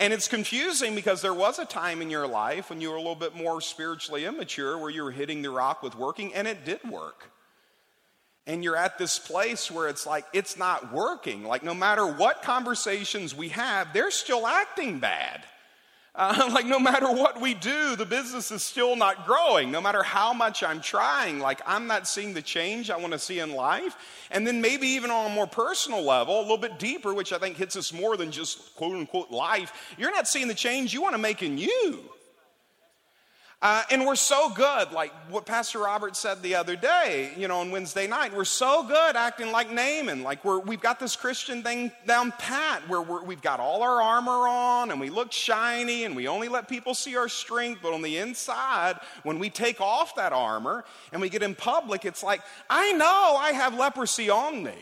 And 0.00 0.12
it's 0.12 0.26
confusing 0.26 0.96
because 0.96 1.22
there 1.22 1.34
was 1.34 1.60
a 1.60 1.64
time 1.64 2.02
in 2.02 2.10
your 2.10 2.26
life 2.26 2.70
when 2.70 2.80
you 2.80 2.90
were 2.90 2.96
a 2.96 3.00
little 3.00 3.14
bit 3.14 3.36
more 3.36 3.60
spiritually 3.60 4.24
immature 4.24 4.76
where 4.76 4.90
you 4.90 5.04
were 5.04 5.12
hitting 5.12 5.42
the 5.42 5.50
rock 5.50 5.82
with 5.82 5.96
working, 5.96 6.34
and 6.34 6.48
it 6.48 6.64
did 6.64 6.82
work. 6.82 7.30
And 8.44 8.64
you're 8.64 8.76
at 8.76 8.98
this 8.98 9.20
place 9.20 9.70
where 9.70 9.88
it's 9.88 10.04
like, 10.04 10.24
it's 10.32 10.58
not 10.58 10.92
working. 10.92 11.44
Like, 11.44 11.62
no 11.62 11.74
matter 11.74 12.04
what 12.04 12.42
conversations 12.42 13.36
we 13.36 13.50
have, 13.50 13.92
they're 13.92 14.10
still 14.10 14.44
acting 14.44 14.98
bad. 14.98 15.44
Uh, 16.14 16.50
like, 16.52 16.66
no 16.66 16.78
matter 16.78 17.10
what 17.10 17.40
we 17.40 17.54
do, 17.54 17.96
the 17.96 18.04
business 18.04 18.50
is 18.50 18.62
still 18.62 18.96
not 18.96 19.26
growing. 19.26 19.70
No 19.70 19.80
matter 19.80 20.02
how 20.02 20.32
much 20.32 20.62
I'm 20.62 20.80
trying, 20.80 21.38
like, 21.38 21.60
I'm 21.66 21.86
not 21.86 22.06
seeing 22.06 22.34
the 22.34 22.42
change 22.42 22.90
I 22.90 22.96
want 22.96 23.12
to 23.12 23.18
see 23.18 23.38
in 23.38 23.54
life. 23.54 23.96
And 24.30 24.46
then 24.46 24.60
maybe 24.60 24.86
even 24.88 25.10
on 25.10 25.30
a 25.30 25.34
more 25.34 25.46
personal 25.46 26.02
level, 26.02 26.38
a 26.38 26.42
little 26.42 26.58
bit 26.58 26.78
deeper, 26.78 27.14
which 27.14 27.32
I 27.32 27.38
think 27.38 27.56
hits 27.56 27.76
us 27.76 27.92
more 27.92 28.16
than 28.16 28.30
just 28.30 28.74
quote 28.76 28.94
unquote 28.94 29.30
life, 29.30 29.94
you're 29.96 30.10
not 30.10 30.28
seeing 30.28 30.48
the 30.48 30.54
change 30.54 30.92
you 30.92 31.02
want 31.02 31.14
to 31.14 31.18
make 31.18 31.42
in 31.42 31.58
you. 31.58 32.00
Uh, 33.62 33.84
and 33.92 34.04
we're 34.04 34.16
so 34.16 34.50
good, 34.50 34.90
like 34.90 35.12
what 35.30 35.46
Pastor 35.46 35.78
Robert 35.78 36.16
said 36.16 36.42
the 36.42 36.56
other 36.56 36.74
day, 36.74 37.30
you 37.36 37.46
know, 37.46 37.60
on 37.60 37.70
Wednesday 37.70 38.08
night. 38.08 38.34
We're 38.34 38.44
so 38.44 38.82
good 38.82 39.14
acting 39.14 39.52
like 39.52 39.70
Naaman. 39.70 40.24
Like 40.24 40.44
we're, 40.44 40.58
we've 40.58 40.80
got 40.80 40.98
this 40.98 41.14
Christian 41.14 41.62
thing 41.62 41.92
down 42.04 42.32
pat 42.38 42.82
where 42.88 43.00
we 43.00 43.36
have 43.36 43.42
got 43.42 43.60
all 43.60 43.84
our 43.84 44.02
armor 44.02 44.48
on 44.48 44.90
and 44.90 44.98
we 44.98 45.10
look 45.10 45.30
shiny 45.30 46.02
and 46.02 46.16
we 46.16 46.26
only 46.26 46.48
let 46.48 46.68
people 46.68 46.92
see 46.92 47.14
our 47.14 47.28
strength. 47.28 47.82
But 47.84 47.92
on 47.92 48.02
the 48.02 48.18
inside, 48.18 48.98
when 49.22 49.38
we 49.38 49.48
take 49.48 49.80
off 49.80 50.16
that 50.16 50.32
armor 50.32 50.84
and 51.12 51.22
we 51.22 51.28
get 51.28 51.44
in 51.44 51.54
public, 51.54 52.04
it's 52.04 52.24
like, 52.24 52.40
I 52.68 52.90
know 52.94 53.36
I 53.38 53.52
have 53.52 53.78
leprosy 53.78 54.28
on 54.28 54.64
me. 54.64 54.74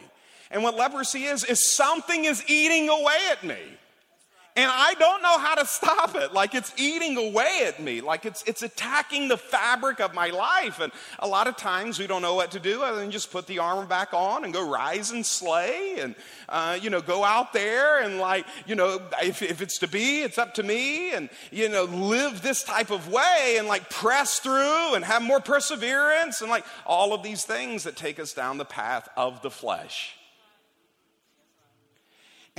And 0.50 0.62
what 0.62 0.74
leprosy 0.74 1.24
is, 1.24 1.44
is 1.44 1.70
something 1.70 2.24
is 2.24 2.42
eating 2.48 2.88
away 2.88 3.18
at 3.30 3.44
me 3.44 3.58
and 4.60 4.70
I 4.70 4.92
don't 4.98 5.22
know 5.22 5.38
how 5.38 5.54
to 5.54 5.64
stop 5.64 6.14
it. 6.16 6.34
Like 6.34 6.54
it's 6.54 6.74
eating 6.76 7.16
away 7.16 7.64
at 7.66 7.82
me, 7.82 8.02
like 8.02 8.26
it's, 8.26 8.42
it's 8.42 8.62
attacking 8.62 9.28
the 9.28 9.38
fabric 9.38 10.00
of 10.00 10.12
my 10.12 10.28
life. 10.28 10.80
And 10.80 10.92
a 11.18 11.26
lot 11.26 11.46
of 11.46 11.56
times 11.56 11.98
we 11.98 12.06
don't 12.06 12.20
know 12.20 12.34
what 12.34 12.50
to 12.50 12.60
do 12.60 12.82
other 12.82 12.98
than 12.98 13.10
just 13.10 13.32
put 13.32 13.46
the 13.46 13.58
armor 13.58 13.86
back 13.86 14.12
on 14.12 14.44
and 14.44 14.52
go 14.52 14.68
rise 14.68 15.12
and 15.12 15.24
slay 15.24 15.96
and, 16.00 16.14
uh, 16.50 16.78
you 16.80 16.90
know, 16.90 17.00
go 17.00 17.24
out 17.24 17.54
there 17.54 18.02
and 18.02 18.18
like, 18.18 18.44
you 18.66 18.74
know, 18.74 19.00
if, 19.22 19.40
if 19.40 19.62
it's 19.62 19.78
to 19.78 19.88
be, 19.88 20.20
it's 20.20 20.36
up 20.36 20.52
to 20.54 20.62
me 20.62 21.12
and, 21.12 21.30
you 21.50 21.70
know, 21.70 21.84
live 21.84 22.42
this 22.42 22.62
type 22.62 22.90
of 22.90 23.10
way 23.10 23.56
and 23.58 23.66
like 23.66 23.88
press 23.88 24.40
through 24.40 24.94
and 24.94 25.06
have 25.06 25.22
more 25.22 25.40
perseverance 25.40 26.42
and 26.42 26.50
like 26.50 26.66
all 26.84 27.14
of 27.14 27.22
these 27.22 27.44
things 27.44 27.84
that 27.84 27.96
take 27.96 28.20
us 28.20 28.34
down 28.34 28.58
the 28.58 28.66
path 28.66 29.08
of 29.16 29.40
the 29.40 29.50
flesh. 29.50 30.19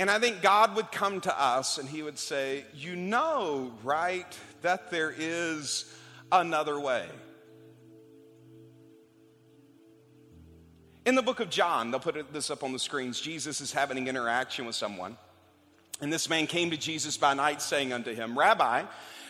And 0.02 0.10
I 0.10 0.18
think 0.18 0.42
God 0.42 0.74
would 0.74 0.90
come 0.90 1.20
to 1.20 1.40
us 1.40 1.78
and 1.78 1.88
he 1.88 2.02
would 2.02 2.18
say, 2.18 2.64
You 2.74 2.96
know, 2.96 3.70
right, 3.84 4.26
that 4.62 4.90
there 4.90 5.14
is 5.16 5.84
another 6.32 6.80
way. 6.80 7.06
In 11.06 11.14
the 11.14 11.22
book 11.22 11.38
of 11.38 11.50
John, 11.50 11.92
they'll 11.92 12.00
put 12.00 12.32
this 12.32 12.50
up 12.50 12.64
on 12.64 12.72
the 12.72 12.80
screens. 12.80 13.20
Jesus 13.20 13.60
is 13.60 13.70
having 13.70 13.96
an 13.96 14.08
interaction 14.08 14.66
with 14.66 14.74
someone. 14.74 15.16
And 16.00 16.12
this 16.12 16.28
man 16.28 16.48
came 16.48 16.72
to 16.72 16.76
Jesus 16.76 17.16
by 17.16 17.34
night, 17.34 17.62
saying 17.62 17.92
unto 17.92 18.12
him, 18.12 18.36
Rabbi, 18.36 18.82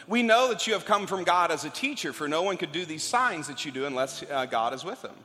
we 0.08 0.22
know 0.22 0.48
that 0.48 0.66
you 0.66 0.72
have 0.72 0.86
come 0.86 1.06
from 1.06 1.22
God 1.22 1.50
as 1.50 1.66
a 1.66 1.70
teacher, 1.70 2.14
for 2.14 2.28
no 2.28 2.44
one 2.44 2.56
could 2.56 2.72
do 2.72 2.86
these 2.86 3.02
signs 3.02 3.46
that 3.48 3.66
you 3.66 3.72
do 3.72 3.84
unless 3.84 4.22
uh, 4.22 4.46
God 4.46 4.72
is 4.72 4.86
with 4.86 5.02
them. 5.02 5.16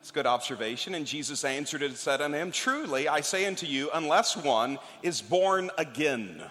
It's 0.00 0.10
a 0.10 0.12
good 0.12 0.26
observation. 0.26 0.94
And 0.94 1.06
Jesus 1.06 1.44
answered 1.44 1.82
and 1.82 1.96
said 1.96 2.20
unto 2.20 2.36
him, 2.36 2.50
Truly, 2.50 3.08
I 3.08 3.20
say 3.20 3.46
unto 3.46 3.66
you, 3.66 3.90
unless 3.92 4.36
one 4.36 4.78
is 5.02 5.20
born 5.20 5.70
again, 5.76 6.42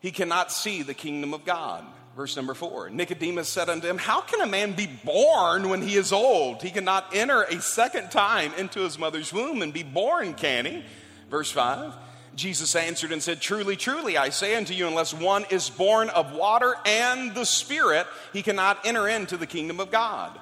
he 0.00 0.10
cannot 0.10 0.50
see 0.50 0.82
the 0.82 0.94
kingdom 0.94 1.34
of 1.34 1.44
God. 1.44 1.84
Verse 2.16 2.36
number 2.36 2.52
four 2.52 2.90
Nicodemus 2.90 3.48
said 3.48 3.70
unto 3.70 3.86
him, 3.86 3.98
How 3.98 4.20
can 4.20 4.40
a 4.40 4.46
man 4.46 4.72
be 4.72 4.86
born 4.86 5.68
when 5.68 5.80
he 5.80 5.96
is 5.96 6.12
old? 6.12 6.62
He 6.62 6.70
cannot 6.70 7.14
enter 7.14 7.42
a 7.42 7.60
second 7.60 8.10
time 8.10 8.52
into 8.58 8.80
his 8.80 8.98
mother's 8.98 9.32
womb 9.32 9.62
and 9.62 9.72
be 9.72 9.82
born, 9.82 10.34
can 10.34 10.66
he? 10.66 10.84
Verse 11.30 11.50
five. 11.50 11.94
Jesus 12.34 12.74
answered 12.74 13.12
and 13.12 13.22
said, 13.22 13.40
Truly, 13.40 13.76
truly, 13.76 14.16
I 14.16 14.30
say 14.30 14.56
unto 14.56 14.72
you, 14.72 14.86
unless 14.86 15.12
one 15.12 15.44
is 15.50 15.68
born 15.68 16.08
of 16.10 16.32
water 16.32 16.74
and 16.86 17.34
the 17.34 17.44
Spirit, 17.44 18.06
he 18.32 18.42
cannot 18.42 18.86
enter 18.86 19.06
into 19.06 19.36
the 19.36 19.46
kingdom 19.46 19.80
of 19.80 19.90
God. 19.90 20.38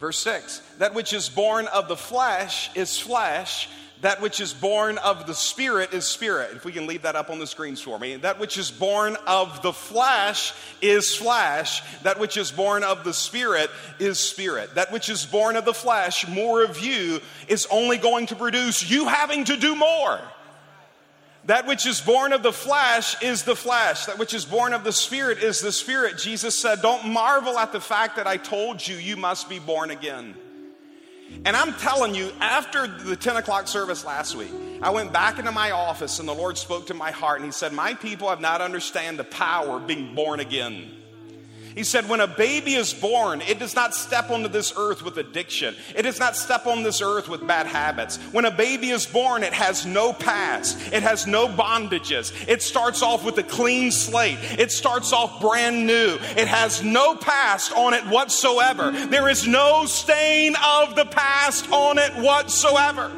Verse 0.00 0.18
6 0.18 0.60
That 0.78 0.94
which 0.94 1.12
is 1.12 1.28
born 1.28 1.66
of 1.68 1.88
the 1.88 1.96
flesh 1.96 2.70
is 2.74 2.98
flesh, 2.98 3.68
that 4.00 4.20
which 4.20 4.38
is 4.38 4.52
born 4.52 4.98
of 4.98 5.26
the 5.26 5.34
spirit 5.34 5.94
is 5.94 6.04
spirit. 6.04 6.50
If 6.54 6.66
we 6.66 6.72
can 6.72 6.86
leave 6.86 7.02
that 7.02 7.16
up 7.16 7.30
on 7.30 7.38
the 7.38 7.46
screens 7.46 7.80
for 7.80 7.98
me. 7.98 8.16
That 8.16 8.38
which 8.38 8.58
is 8.58 8.70
born 8.70 9.16
of 9.26 9.62
the 9.62 9.72
flesh 9.72 10.52
is 10.82 11.14
flesh, 11.14 11.82
that 12.02 12.20
which 12.20 12.36
is 12.36 12.52
born 12.52 12.84
of 12.84 13.02
the 13.02 13.14
spirit 13.14 13.70
is 13.98 14.18
spirit. 14.18 14.74
That 14.74 14.92
which 14.92 15.08
is 15.08 15.24
born 15.24 15.56
of 15.56 15.64
the 15.64 15.72
flesh, 15.72 16.28
more 16.28 16.62
of 16.62 16.80
you, 16.80 17.20
is 17.48 17.66
only 17.70 17.96
going 17.96 18.26
to 18.26 18.36
produce 18.36 18.88
you 18.88 19.06
having 19.06 19.44
to 19.44 19.56
do 19.56 19.74
more. 19.74 20.20
That 21.46 21.66
which 21.66 21.84
is 21.84 22.00
born 22.00 22.32
of 22.32 22.42
the 22.42 22.52
flesh 22.52 23.22
is 23.22 23.42
the 23.42 23.56
flesh. 23.56 24.06
That 24.06 24.18
which 24.18 24.32
is 24.32 24.46
born 24.46 24.72
of 24.72 24.82
the 24.82 24.92
spirit 24.92 25.42
is 25.42 25.60
the 25.60 25.72
spirit. 25.72 26.16
Jesus 26.18 26.58
said, 26.58 26.80
Don't 26.80 27.08
marvel 27.08 27.58
at 27.58 27.70
the 27.70 27.80
fact 27.80 28.16
that 28.16 28.26
I 28.26 28.38
told 28.38 28.86
you 28.86 28.96
you 28.96 29.16
must 29.16 29.48
be 29.48 29.58
born 29.58 29.90
again. 29.90 30.34
And 31.44 31.56
I'm 31.56 31.74
telling 31.74 32.14
you, 32.14 32.30
after 32.40 32.86
the 32.86 33.16
10 33.16 33.36
o'clock 33.36 33.68
service 33.68 34.04
last 34.04 34.36
week, 34.36 34.52
I 34.82 34.90
went 34.90 35.12
back 35.12 35.38
into 35.38 35.52
my 35.52 35.72
office 35.72 36.18
and 36.18 36.28
the 36.28 36.34
Lord 36.34 36.56
spoke 36.56 36.86
to 36.86 36.94
my 36.94 37.10
heart 37.10 37.40
and 37.40 37.46
He 37.46 37.52
said, 37.52 37.72
My 37.72 37.94
people 37.94 38.30
have 38.30 38.40
not 38.40 38.62
understand 38.62 39.18
the 39.18 39.24
power 39.24 39.76
of 39.76 39.86
being 39.86 40.14
born 40.14 40.40
again. 40.40 40.90
He 41.74 41.82
said, 41.82 42.08
When 42.08 42.20
a 42.20 42.26
baby 42.26 42.74
is 42.74 42.94
born, 42.94 43.40
it 43.40 43.58
does 43.58 43.74
not 43.74 43.94
step 43.94 44.30
onto 44.30 44.48
this 44.48 44.72
earth 44.76 45.02
with 45.02 45.18
addiction. 45.18 45.74
It 45.96 46.02
does 46.02 46.18
not 46.18 46.36
step 46.36 46.66
on 46.66 46.82
this 46.82 47.02
earth 47.02 47.28
with 47.28 47.46
bad 47.46 47.66
habits. 47.66 48.18
When 48.32 48.44
a 48.44 48.50
baby 48.50 48.90
is 48.90 49.06
born, 49.06 49.42
it 49.42 49.52
has 49.52 49.84
no 49.84 50.12
past, 50.12 50.78
it 50.92 51.02
has 51.02 51.26
no 51.26 51.48
bondages. 51.48 52.32
It 52.48 52.62
starts 52.62 53.02
off 53.02 53.24
with 53.24 53.38
a 53.38 53.42
clean 53.42 53.90
slate, 53.90 54.38
it 54.58 54.70
starts 54.70 55.12
off 55.12 55.40
brand 55.40 55.86
new. 55.86 56.18
It 56.36 56.48
has 56.48 56.82
no 56.82 57.16
past 57.16 57.72
on 57.72 57.94
it 57.94 58.04
whatsoever. 58.06 58.90
There 58.92 59.28
is 59.28 59.46
no 59.46 59.86
stain 59.86 60.54
of 60.64 60.94
the 60.94 61.06
past 61.06 61.70
on 61.70 61.98
it 61.98 62.12
whatsoever. 62.16 63.10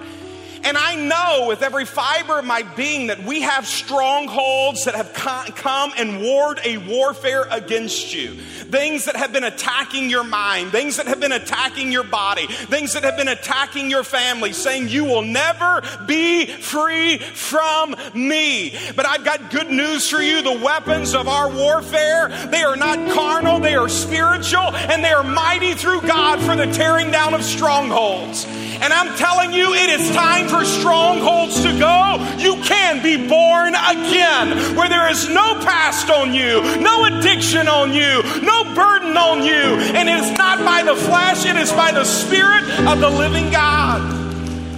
And 0.64 0.77
I 0.77 0.95
know 0.97 1.47
with 1.49 1.62
every 1.62 1.85
fiber 1.85 2.38
of 2.38 2.45
my 2.45 2.62
being 2.62 3.09
that 3.09 3.23
we 3.23 3.42
have 3.42 3.66
strongholds 3.66 4.85
that 4.85 4.95
have 4.95 5.12
come 5.12 5.92
and 5.97 6.23
warred 6.23 6.61
a 6.64 6.79
warfare 6.79 7.47
against 7.51 8.14
you. 8.14 8.35
Things 8.35 9.05
that 9.05 9.16
have 9.16 9.33
been 9.33 9.45
attacking 9.45 10.11
your 10.11 10.25
mind, 10.25 10.73
things 10.73 10.97
that 10.97 11.07
have 11.07 11.21
been 11.21 11.33
attacking 11.33 11.92
your 11.92 12.03
body, 12.03 12.47
things 12.47 12.95
that 12.95 13.05
have 13.05 13.16
been 13.16 13.29
attacking 13.29 13.90
your 13.90 14.03
family, 14.03 14.53
saying 14.53 14.88
you 14.88 15.05
will 15.05 15.23
never 15.23 15.83
be 16.07 16.47
free 16.47 17.19
from 17.19 17.95
me. 18.14 18.75
But 18.97 19.07
I've 19.07 19.25
got 19.25 19.51
good 19.51 19.71
news 19.71 20.09
for 20.09 20.21
you. 20.21 20.42
The 20.42 20.59
weapons 20.59 21.14
of 21.14 21.29
our 21.29 21.49
warfare, 21.49 22.29
they 22.51 22.62
are 22.62 22.77
not 22.77 23.12
carnal, 23.12 23.61
they 23.61 23.77
are 23.77 23.88
spiritual, 23.88 24.75
and 24.75 25.05
they 25.05 25.12
are 25.12 25.23
mighty 25.23 25.75
through 25.75 26.03
God 26.03 26.40
for 26.40 26.57
the 26.57 26.66
tearing 26.73 27.11
down 27.11 27.35
of 27.35 27.45
strongholds. 27.45 28.47
And 28.47 28.92
I'm 28.92 29.16
telling 29.16 29.53
you, 29.53 29.73
it 29.75 30.01
is 30.01 30.11
time 30.14 30.49
for 30.49 30.56
strongholds 30.64 31.62
to 31.62 31.79
go. 31.79 32.16
You 32.38 32.57
can 32.62 33.03
be 33.03 33.29
born 33.29 33.75
again, 33.75 34.77
where 34.77 34.88
there 34.88 35.11
is 35.11 35.29
no 35.29 35.55
past 35.61 36.11
on 36.11 36.35
you, 36.35 36.62
no 36.81 37.05
addiction 37.05 37.69
on 37.69 37.92
you, 37.92 38.23
no 38.42 38.75
burden 38.75 39.16
on 39.16 39.45
you. 39.45 39.53
And 39.53 40.09
it 40.09 40.19
is 40.19 40.38
not 40.38 40.64
by 40.64 40.83
the 40.83 40.97
flesh, 40.97 41.47
it 41.47 41.57
is 41.57 41.73
by 41.73 41.92
the 41.92 42.05
Spirit 42.05 42.64
of 42.87 43.01
the 43.01 43.11
living 43.11 43.51
God. 43.51 44.16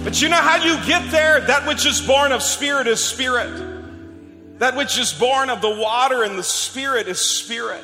But 0.03 0.21
you 0.21 0.29
know 0.29 0.37
how 0.37 0.55
you 0.55 0.75
get 0.87 1.11
there? 1.11 1.41
That 1.41 1.67
which 1.67 1.85
is 1.85 2.01
born 2.01 2.31
of 2.31 2.41
spirit 2.41 2.87
is 2.87 3.03
spirit. 3.03 4.59
That 4.59 4.75
which 4.75 4.97
is 4.97 5.13
born 5.13 5.49
of 5.49 5.61
the 5.61 5.69
water 5.69 6.23
and 6.23 6.37
the 6.37 6.43
spirit 6.43 7.07
is 7.07 7.19
spirit. 7.19 7.83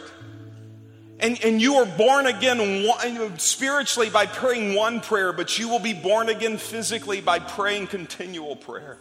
And, 1.20 1.42
and 1.44 1.62
you 1.62 1.76
are 1.76 1.86
born 1.86 2.26
again 2.28 3.40
spiritually 3.40 4.10
by 4.10 4.26
praying 4.26 4.76
one 4.76 5.00
prayer, 5.00 5.32
but 5.32 5.58
you 5.58 5.70
will 5.70 5.80
be 5.80 5.94
born 5.94 6.28
again 6.28 6.58
physically 6.58 7.22
by 7.22 7.40
praying 7.40 7.88
continual 7.88 8.56
prayer. 8.56 8.98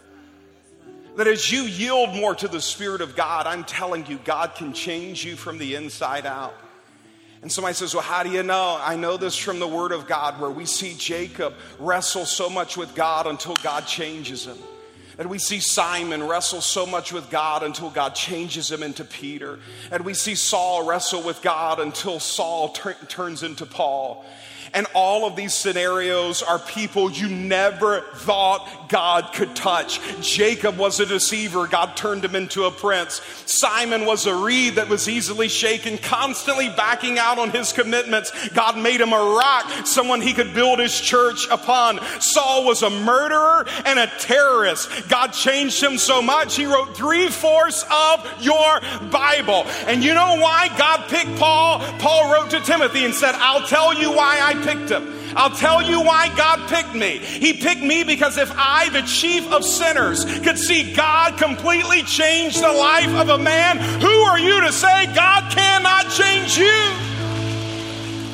That 1.17 1.27
as 1.27 1.51
you 1.51 1.63
yield 1.63 2.15
more 2.15 2.35
to 2.35 2.47
the 2.47 2.61
Spirit 2.61 3.01
of 3.01 3.15
God, 3.15 3.47
I'm 3.47 3.63
telling 3.63 4.05
you, 4.05 4.17
God 4.23 4.55
can 4.55 4.73
change 4.73 5.25
you 5.25 5.35
from 5.35 5.57
the 5.57 5.75
inside 5.75 6.25
out. 6.25 6.55
And 7.41 7.51
somebody 7.51 7.75
says, 7.75 7.93
Well, 7.93 8.03
how 8.03 8.23
do 8.23 8.29
you 8.29 8.43
know? 8.43 8.77
I 8.81 8.95
know 8.95 9.17
this 9.17 9.37
from 9.37 9.59
the 9.59 9.67
Word 9.67 9.91
of 9.91 10.07
God, 10.07 10.39
where 10.41 10.49
we 10.49 10.65
see 10.65 10.95
Jacob 10.97 11.53
wrestle 11.79 12.25
so 12.25 12.49
much 12.49 12.75
with 12.75 12.95
God 12.95 13.27
until 13.27 13.55
God 13.57 13.85
changes 13.85 14.45
him. 14.45 14.57
And 15.17 15.29
we 15.29 15.39
see 15.39 15.59
Simon 15.59 16.23
wrestle 16.27 16.61
so 16.61 16.85
much 16.85 17.13
with 17.13 17.29
God 17.29 17.63
until 17.63 17.89
God 17.89 18.15
changes 18.15 18.71
him 18.71 18.83
into 18.83 19.05
Peter. 19.05 19.59
And 19.91 20.03
we 20.03 20.13
see 20.13 20.35
Saul 20.35 20.85
wrestle 20.85 21.23
with 21.23 21.41
God 21.41 21.79
until 21.79 22.19
Saul 22.19 22.69
turns 22.69 23.43
into 23.43 23.65
Paul. 23.65 24.25
And 24.75 24.87
all 24.93 25.25
of 25.25 25.37
these 25.37 25.53
scenarios 25.53 26.43
are 26.43 26.59
people 26.59 27.09
you 27.09 27.29
never 27.29 28.01
thought 28.15 28.89
God 28.89 29.31
could 29.33 29.55
touch. 29.55 30.01
Jacob 30.21 30.77
was 30.77 30.99
a 30.99 31.05
deceiver, 31.05 31.65
God 31.65 31.95
turned 31.95 32.25
him 32.25 32.35
into 32.35 32.65
a 32.65 32.71
prince. 32.71 33.21
Simon 33.45 34.05
was 34.05 34.25
a 34.25 34.35
reed 34.35 34.75
that 34.75 34.89
was 34.89 35.07
easily 35.07 35.47
shaken, 35.47 35.97
constantly 35.97 36.67
backing 36.67 37.17
out 37.17 37.39
on 37.39 37.51
his 37.51 37.71
commitments. 37.71 38.49
God 38.49 38.77
made 38.77 38.99
him 38.99 39.13
a 39.13 39.17
rock, 39.17 39.87
someone 39.87 40.19
he 40.19 40.33
could 40.33 40.53
build 40.53 40.79
his 40.79 40.99
church 40.99 41.47
upon. 41.49 41.99
Saul 42.19 42.65
was 42.65 42.83
a 42.83 42.89
murderer 42.89 43.65
and 43.85 43.97
a 43.97 44.07
terrorist. 44.19 44.89
God 45.07 45.29
changed 45.29 45.81
him 45.81 45.97
so 45.97 46.21
much, 46.21 46.57
he 46.57 46.65
wrote 46.65 46.97
three 46.97 47.29
fourths 47.29 47.85
of 47.89 48.43
your 48.43 48.81
Bible. 49.09 49.63
And 49.87 50.03
you 50.03 50.13
know 50.13 50.37
why 50.39 50.67
God 50.77 51.04
picked 51.07 51.35
Paul? 51.37 51.79
Paul 51.99 52.33
wrote 52.33 52.51
to 52.51 52.61
Timothy 52.61 53.05
and 53.05 53.13
said, 53.13 53.33
I'll 53.35 53.65
tell 53.67 53.93
you 53.93 54.11
why 54.11 54.39
I 54.41 54.53
picked 54.63 54.89
him. 54.89 55.13
I'll 55.35 55.55
tell 55.55 55.81
you 55.81 56.01
why 56.01 56.33
God 56.35 56.69
picked 56.69 56.95
me. 56.95 57.17
He 57.17 57.53
picked 57.53 57.81
me 57.81 58.03
because 58.03 58.37
if 58.37 58.51
I, 58.55 58.89
the 58.89 59.01
chief 59.01 59.51
of 59.51 59.65
sinners, 59.65 60.23
could 60.41 60.57
see 60.57 60.93
God 60.93 61.37
completely 61.37 62.03
change 62.03 62.55
the 62.55 62.71
life 62.71 63.13
of 63.15 63.29
a 63.29 63.37
man, 63.37 63.77
who 63.77 64.07
are 64.07 64.39
you 64.39 64.61
to 64.61 64.71
say 64.71 65.05
God 65.13 65.51
cannot 65.51 66.09
change 66.09 66.57
you? 66.57 67.05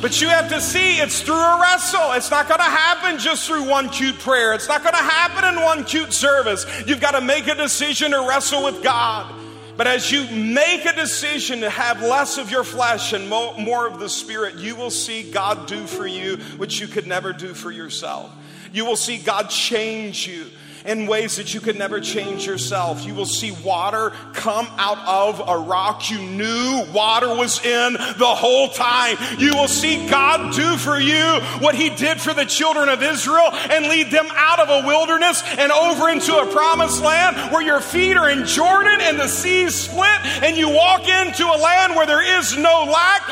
But 0.00 0.20
you 0.20 0.28
have 0.28 0.48
to 0.50 0.60
see 0.60 0.96
it's 0.96 1.22
through 1.22 1.36
a 1.36 1.60
wrestle. 1.60 2.12
It's 2.12 2.30
not 2.30 2.48
going 2.48 2.58
to 2.58 2.64
happen 2.64 3.20
just 3.20 3.46
through 3.46 3.68
one 3.68 3.88
cute 3.88 4.18
prayer. 4.18 4.52
It's 4.52 4.68
not 4.68 4.82
going 4.82 4.94
to 4.94 4.98
happen 4.98 5.56
in 5.56 5.62
one 5.62 5.84
cute 5.84 6.12
service. 6.12 6.66
You've 6.86 7.00
got 7.00 7.12
to 7.12 7.20
make 7.20 7.46
a 7.46 7.54
decision 7.54 8.10
to 8.10 8.26
wrestle 8.28 8.64
with 8.64 8.82
God. 8.82 9.41
But 9.82 9.90
as 9.96 10.12
you 10.12 10.24
make 10.30 10.84
a 10.84 10.92
decision 10.92 11.62
to 11.62 11.68
have 11.68 12.00
less 12.00 12.38
of 12.38 12.52
your 12.52 12.62
flesh 12.62 13.12
and 13.12 13.28
more 13.28 13.84
of 13.84 13.98
the 13.98 14.08
spirit, 14.08 14.54
you 14.54 14.76
will 14.76 14.92
see 14.92 15.28
God 15.28 15.66
do 15.66 15.88
for 15.88 16.06
you 16.06 16.36
what 16.56 16.78
you 16.78 16.86
could 16.86 17.08
never 17.08 17.32
do 17.32 17.52
for 17.52 17.72
yourself. 17.72 18.32
You 18.72 18.84
will 18.84 18.94
see 18.94 19.18
God 19.18 19.50
change 19.50 20.28
you 20.28 20.46
in 20.84 21.06
ways 21.06 21.36
that 21.36 21.54
you 21.54 21.60
could 21.60 21.78
never 21.78 22.00
change 22.00 22.46
yourself. 22.46 23.04
You 23.06 23.14
will 23.14 23.26
see 23.26 23.52
water 23.64 24.10
come 24.32 24.66
out 24.78 24.98
of 25.06 25.42
a 25.48 25.58
rock 25.58 26.10
you 26.10 26.18
knew 26.18 26.84
water 26.92 27.28
was 27.28 27.64
in 27.64 27.94
the 27.94 28.24
whole 28.26 28.68
time. 28.68 29.16
You 29.38 29.54
will 29.54 29.68
see 29.68 30.08
God 30.08 30.54
do 30.54 30.76
for 30.76 30.98
you 30.98 31.40
what 31.60 31.74
He 31.74 31.90
did 31.90 32.20
for 32.20 32.34
the 32.34 32.44
children 32.44 32.88
of 32.88 33.02
Israel 33.02 33.50
and 33.52 33.86
lead 33.86 34.10
them 34.10 34.28
out 34.34 34.60
of 34.60 34.84
a 34.84 34.86
wilderness 34.86 35.42
and 35.58 35.72
over 35.72 36.08
into 36.08 36.36
a 36.36 36.46
promised 36.52 37.02
land 37.02 37.52
where 37.52 37.62
your 37.62 37.80
feet 37.80 38.16
are 38.16 38.30
in 38.30 38.46
Jordan 38.46 38.98
and 39.00 39.18
the 39.18 39.28
seas 39.28 39.74
split 39.74 40.20
and 40.42 40.56
you 40.56 40.68
walk 40.68 41.08
into 41.08 41.44
a 41.44 41.58
land 41.58 41.94
where 41.94 42.06
there 42.06 42.38
is 42.38 42.56
no 42.56 42.84
lack 42.84 43.22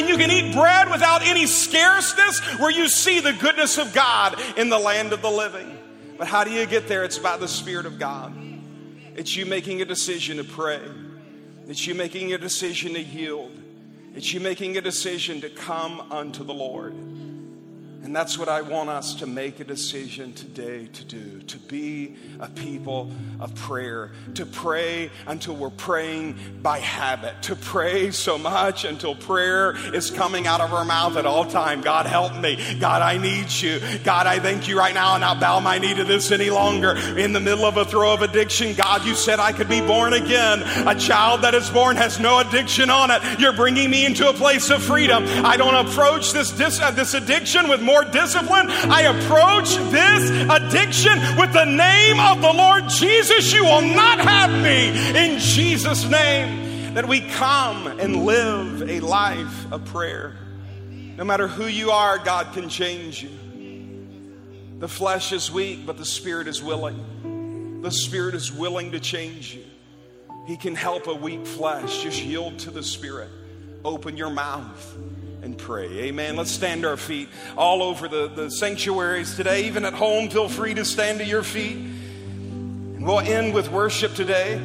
and 0.00 0.08
you 0.08 0.16
can 0.16 0.30
eat 0.30 0.54
bread 0.54 0.90
without 0.90 1.22
any 1.22 1.46
scarceness 1.46 2.40
where 2.58 2.70
you 2.70 2.88
see 2.88 3.20
the 3.20 3.32
goodness 3.32 3.78
of 3.78 3.92
God 3.92 4.40
in 4.56 4.68
the 4.68 4.78
land 4.78 5.12
of 5.12 5.22
the 5.22 5.30
living. 5.30 5.79
But 6.20 6.28
how 6.28 6.44
do 6.44 6.50
you 6.50 6.66
get 6.66 6.86
there? 6.86 7.02
It's 7.02 7.16
about 7.16 7.40
the 7.40 7.48
Spirit 7.48 7.86
of 7.86 7.98
God. 7.98 8.34
It's 9.16 9.36
you 9.36 9.46
making 9.46 9.80
a 9.80 9.86
decision 9.86 10.36
to 10.36 10.44
pray. 10.44 10.82
It's 11.66 11.86
you 11.86 11.94
making 11.94 12.34
a 12.34 12.38
decision 12.38 12.92
to 12.92 13.00
yield. 13.00 13.52
It's 14.14 14.34
you 14.34 14.38
making 14.38 14.76
a 14.76 14.82
decision 14.82 15.40
to 15.40 15.48
come 15.48 15.98
unto 16.12 16.44
the 16.44 16.52
Lord. 16.52 16.94
And 18.02 18.16
that's 18.16 18.38
what 18.38 18.48
I 18.48 18.62
want 18.62 18.88
us 18.88 19.14
to 19.16 19.26
make 19.26 19.60
a 19.60 19.64
decision 19.64 20.32
today 20.32 20.86
to 20.86 21.04
do 21.04 21.40
to 21.42 21.58
be 21.58 22.16
a 22.38 22.48
people 22.48 23.10
of 23.40 23.54
prayer, 23.54 24.12
to 24.34 24.46
pray 24.46 25.10
until 25.26 25.54
we're 25.54 25.70
praying 25.70 26.38
by 26.62 26.78
habit, 26.78 27.42
to 27.42 27.56
pray 27.56 28.10
so 28.10 28.38
much 28.38 28.84
until 28.84 29.14
prayer 29.14 29.76
is 29.94 30.10
coming 30.10 30.46
out 30.46 30.60
of 30.60 30.72
our 30.72 30.84
mouth 30.84 31.16
at 31.16 31.26
all 31.26 31.44
time. 31.44 31.82
God, 31.82 32.06
help 32.06 32.34
me. 32.36 32.78
God, 32.78 33.02
I 33.02 33.18
need 33.18 33.50
you. 33.50 33.80
God, 34.04 34.26
I 34.26 34.38
thank 34.38 34.68
you 34.68 34.78
right 34.78 34.94
now, 34.94 35.14
and 35.14 35.24
I'll 35.24 35.38
bow 35.38 35.60
my 35.60 35.78
knee 35.78 35.94
to 35.94 36.04
this 36.04 36.30
any 36.30 36.50
longer. 36.50 36.96
In 36.96 37.32
the 37.32 37.40
middle 37.40 37.64
of 37.64 37.76
a 37.76 37.84
throw 37.84 38.14
of 38.14 38.22
addiction, 38.22 38.74
God, 38.74 39.04
you 39.04 39.14
said 39.14 39.40
I 39.40 39.52
could 39.52 39.68
be 39.68 39.80
born 39.80 40.14
again. 40.14 40.62
A 40.86 40.94
child 40.94 41.42
that 41.42 41.54
is 41.54 41.68
born 41.68 41.96
has 41.96 42.18
no 42.18 42.38
addiction 42.38 42.88
on 42.90 43.10
it. 43.10 43.22
You're 43.38 43.52
bringing 43.52 43.90
me 43.90 44.06
into 44.06 44.28
a 44.28 44.32
place 44.32 44.70
of 44.70 44.82
freedom. 44.82 45.24
I 45.44 45.56
don't 45.56 45.86
approach 45.86 46.32
this, 46.32 46.50
this, 46.52 46.80
uh, 46.80 46.92
this 46.92 47.14
addiction 47.14 47.68
with 47.68 47.80
more 47.90 48.04
discipline. 48.04 48.70
I 48.70 49.02
approach 49.02 49.74
this 49.90 50.30
addiction 50.48 51.18
with 51.36 51.52
the 51.52 51.64
name 51.64 52.20
of 52.20 52.40
the 52.40 52.52
Lord 52.52 52.88
Jesus. 52.88 53.52
You 53.52 53.64
will 53.64 53.82
not 53.82 54.20
have 54.20 54.50
me 54.50 54.90
in 55.18 55.40
Jesus' 55.40 56.08
name. 56.08 56.94
That 56.94 57.08
we 57.08 57.20
come 57.20 57.86
and 57.86 58.24
live 58.24 58.88
a 58.88 59.00
life 59.00 59.72
of 59.72 59.84
prayer. 59.86 60.36
No 61.16 61.24
matter 61.24 61.48
who 61.48 61.66
you 61.66 61.90
are, 61.90 62.18
God 62.18 62.52
can 62.52 62.68
change 62.68 63.22
you. 63.22 63.30
The 64.78 64.88
flesh 64.88 65.32
is 65.32 65.50
weak, 65.50 65.84
but 65.84 65.98
the 65.98 66.04
spirit 66.04 66.46
is 66.46 66.62
willing. 66.62 67.82
The 67.82 67.90
spirit 67.90 68.34
is 68.34 68.52
willing 68.52 68.92
to 68.92 69.00
change 69.00 69.54
you. 69.54 69.64
He 70.46 70.56
can 70.56 70.74
help 70.76 71.08
a 71.08 71.14
weak 71.14 71.44
flesh. 71.44 72.02
Just 72.02 72.22
yield 72.22 72.60
to 72.60 72.70
the 72.70 72.82
spirit. 72.82 73.30
Open 73.84 74.16
your 74.16 74.30
mouth 74.30 74.96
pray. 75.60 75.86
Amen. 76.00 76.36
Let's 76.36 76.50
stand 76.50 76.82
to 76.82 76.88
our 76.88 76.96
feet 76.96 77.28
all 77.56 77.82
over 77.82 78.08
the, 78.08 78.28
the 78.28 78.50
sanctuaries 78.50 79.36
today. 79.36 79.64
Even 79.64 79.84
at 79.84 79.94
home, 79.94 80.28
feel 80.30 80.48
free 80.48 80.74
to 80.74 80.84
stand 80.84 81.18
to 81.18 81.24
your 81.24 81.42
feet. 81.42 81.76
And 81.76 83.06
we'll 83.06 83.20
end 83.20 83.54
with 83.54 83.70
worship 83.70 84.14
today. 84.14 84.60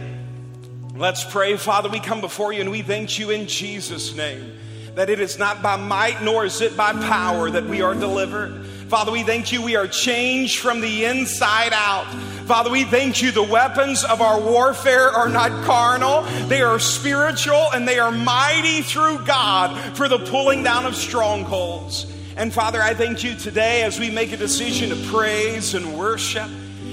Let's 0.95 1.23
pray. 1.23 1.57
Father, 1.57 1.89
we 1.89 1.99
come 1.99 2.21
before 2.21 2.53
you 2.53 2.61
and 2.61 2.71
we 2.71 2.81
thank 2.81 3.19
you 3.19 3.29
in 3.29 3.47
Jesus' 3.47 4.15
name 4.15 4.57
that 4.95 5.09
it 5.09 5.19
is 5.19 5.37
not 5.37 5.61
by 5.61 5.75
might 5.75 6.21
nor 6.23 6.45
is 6.45 6.61
it 6.61 6.75
by 6.77 6.93
power 6.93 7.49
that 7.49 7.65
we 7.65 7.81
are 7.81 7.93
delivered. 7.93 8.65
Father, 8.87 9.11
we 9.11 9.23
thank 9.23 9.51
you 9.51 9.61
we 9.61 9.75
are 9.75 9.87
changed 9.87 10.59
from 10.59 10.79
the 10.79 11.05
inside 11.05 11.73
out. 11.73 12.07
Father, 12.45 12.69
we 12.69 12.83
thank 12.83 13.23
you. 13.23 13.31
The 13.31 13.41
weapons 13.41 14.03
of 14.03 14.21
our 14.21 14.39
warfare 14.39 15.09
are 15.09 15.29
not 15.29 15.65
carnal, 15.65 16.21
they 16.47 16.61
are 16.61 16.77
spiritual 16.77 17.71
and 17.73 17.87
they 17.87 17.97
are 17.97 18.11
mighty 18.11 18.83
through 18.83 19.25
God 19.25 19.97
for 19.97 20.07
the 20.07 20.19
pulling 20.19 20.61
down 20.61 20.85
of 20.85 20.95
strongholds. 20.95 22.05
And 22.37 22.53
Father, 22.53 22.81
I 22.83 22.93
thank 22.93 23.23
you 23.23 23.33
today 23.33 23.81
as 23.81 23.99
we 23.99 24.11
make 24.11 24.31
a 24.31 24.37
decision 24.37 24.89
to 24.89 25.09
praise 25.09 25.73
and 25.73 25.97
worship, 25.97 26.47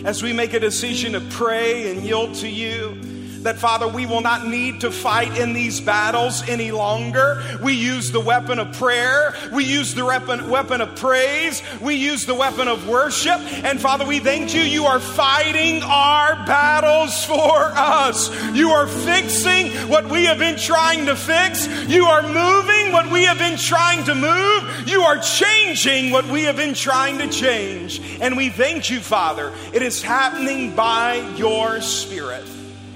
as 0.05 0.23
we 0.23 0.33
make 0.33 0.55
a 0.55 0.61
decision 0.61 1.13
to 1.13 1.21
pray 1.21 1.91
and 1.91 2.03
yield 2.03 2.35
to 2.37 2.49
you 2.49 3.12
that, 3.43 3.59
Father, 3.59 3.89
we 3.89 4.07
will 4.07 4.21
not 4.21 4.47
need 4.47 4.81
to 4.81 4.91
fight 4.91 5.39
in 5.39 5.53
these 5.53 5.81
battles 5.81 6.49
any 6.49 6.71
longer. 6.71 7.43
We 7.63 7.75
use 7.75 8.11
the 8.11 8.21
weapon 8.21 8.59
of 8.59 8.73
prayer, 8.73 9.35
we 9.53 9.65
use 9.65 9.95
the 9.95 10.05
weapon, 10.05 10.49
weapon 10.49 10.81
of 10.81 10.97
praise, 10.97 11.63
we 11.81 11.97
use 11.97 12.27
the 12.27 12.35
weapon 12.35 12.69
of 12.69 12.89
worship. 12.89 13.41
And, 13.65 13.81
Father, 13.81 14.07
we 14.07 14.21
thank 14.21 14.55
you. 14.55 14.63
You 14.63 14.87
are 14.87 15.01
fighting 15.01 15.83
our 15.83 16.35
battles 16.47 17.25
for 17.25 17.73
us. 17.75 18.31
You 18.55 18.71
are 18.71 18.87
fixing 18.87 19.71
what 19.89 20.09
we 20.09 20.25
have 20.25 20.39
been 20.39 20.57
trying 20.57 21.07
to 21.07 21.17
fix. 21.17 21.67
You 21.89 22.05
are 22.07 22.23
moving 22.23 22.93
what 22.93 23.11
we 23.11 23.25
have 23.25 23.39
been 23.39 23.59
trying 23.59 24.05
to 24.05 24.15
move. 24.15 24.89
You 24.89 25.03
are 25.03 25.19
changing 25.19 26.13
what 26.13 26.27
we 26.27 26.43
have 26.45 26.57
been 26.57 26.75
trying 26.75 27.19
to 27.19 27.29
change. 27.29 28.01
And 28.21 28.37
we 28.37 28.51
thank 28.51 28.91
you, 28.91 29.01
Father. 29.01 29.53
It 29.73 29.83
is 29.83 30.03
happening 30.03 30.75
by 30.75 31.17
your 31.37 31.81
Spirit. 31.81 32.45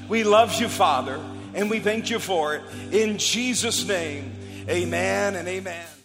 We 0.08 0.24
love 0.24 0.60
you, 0.60 0.68
Father, 0.68 1.20
and 1.54 1.68
we 1.68 1.80
thank 1.80 2.10
you 2.10 2.18
for 2.18 2.54
it. 2.54 2.62
In 2.92 3.18
Jesus' 3.18 3.86
name, 3.86 4.32
amen 4.68 5.34
and 5.34 5.48
amen. 5.48 5.95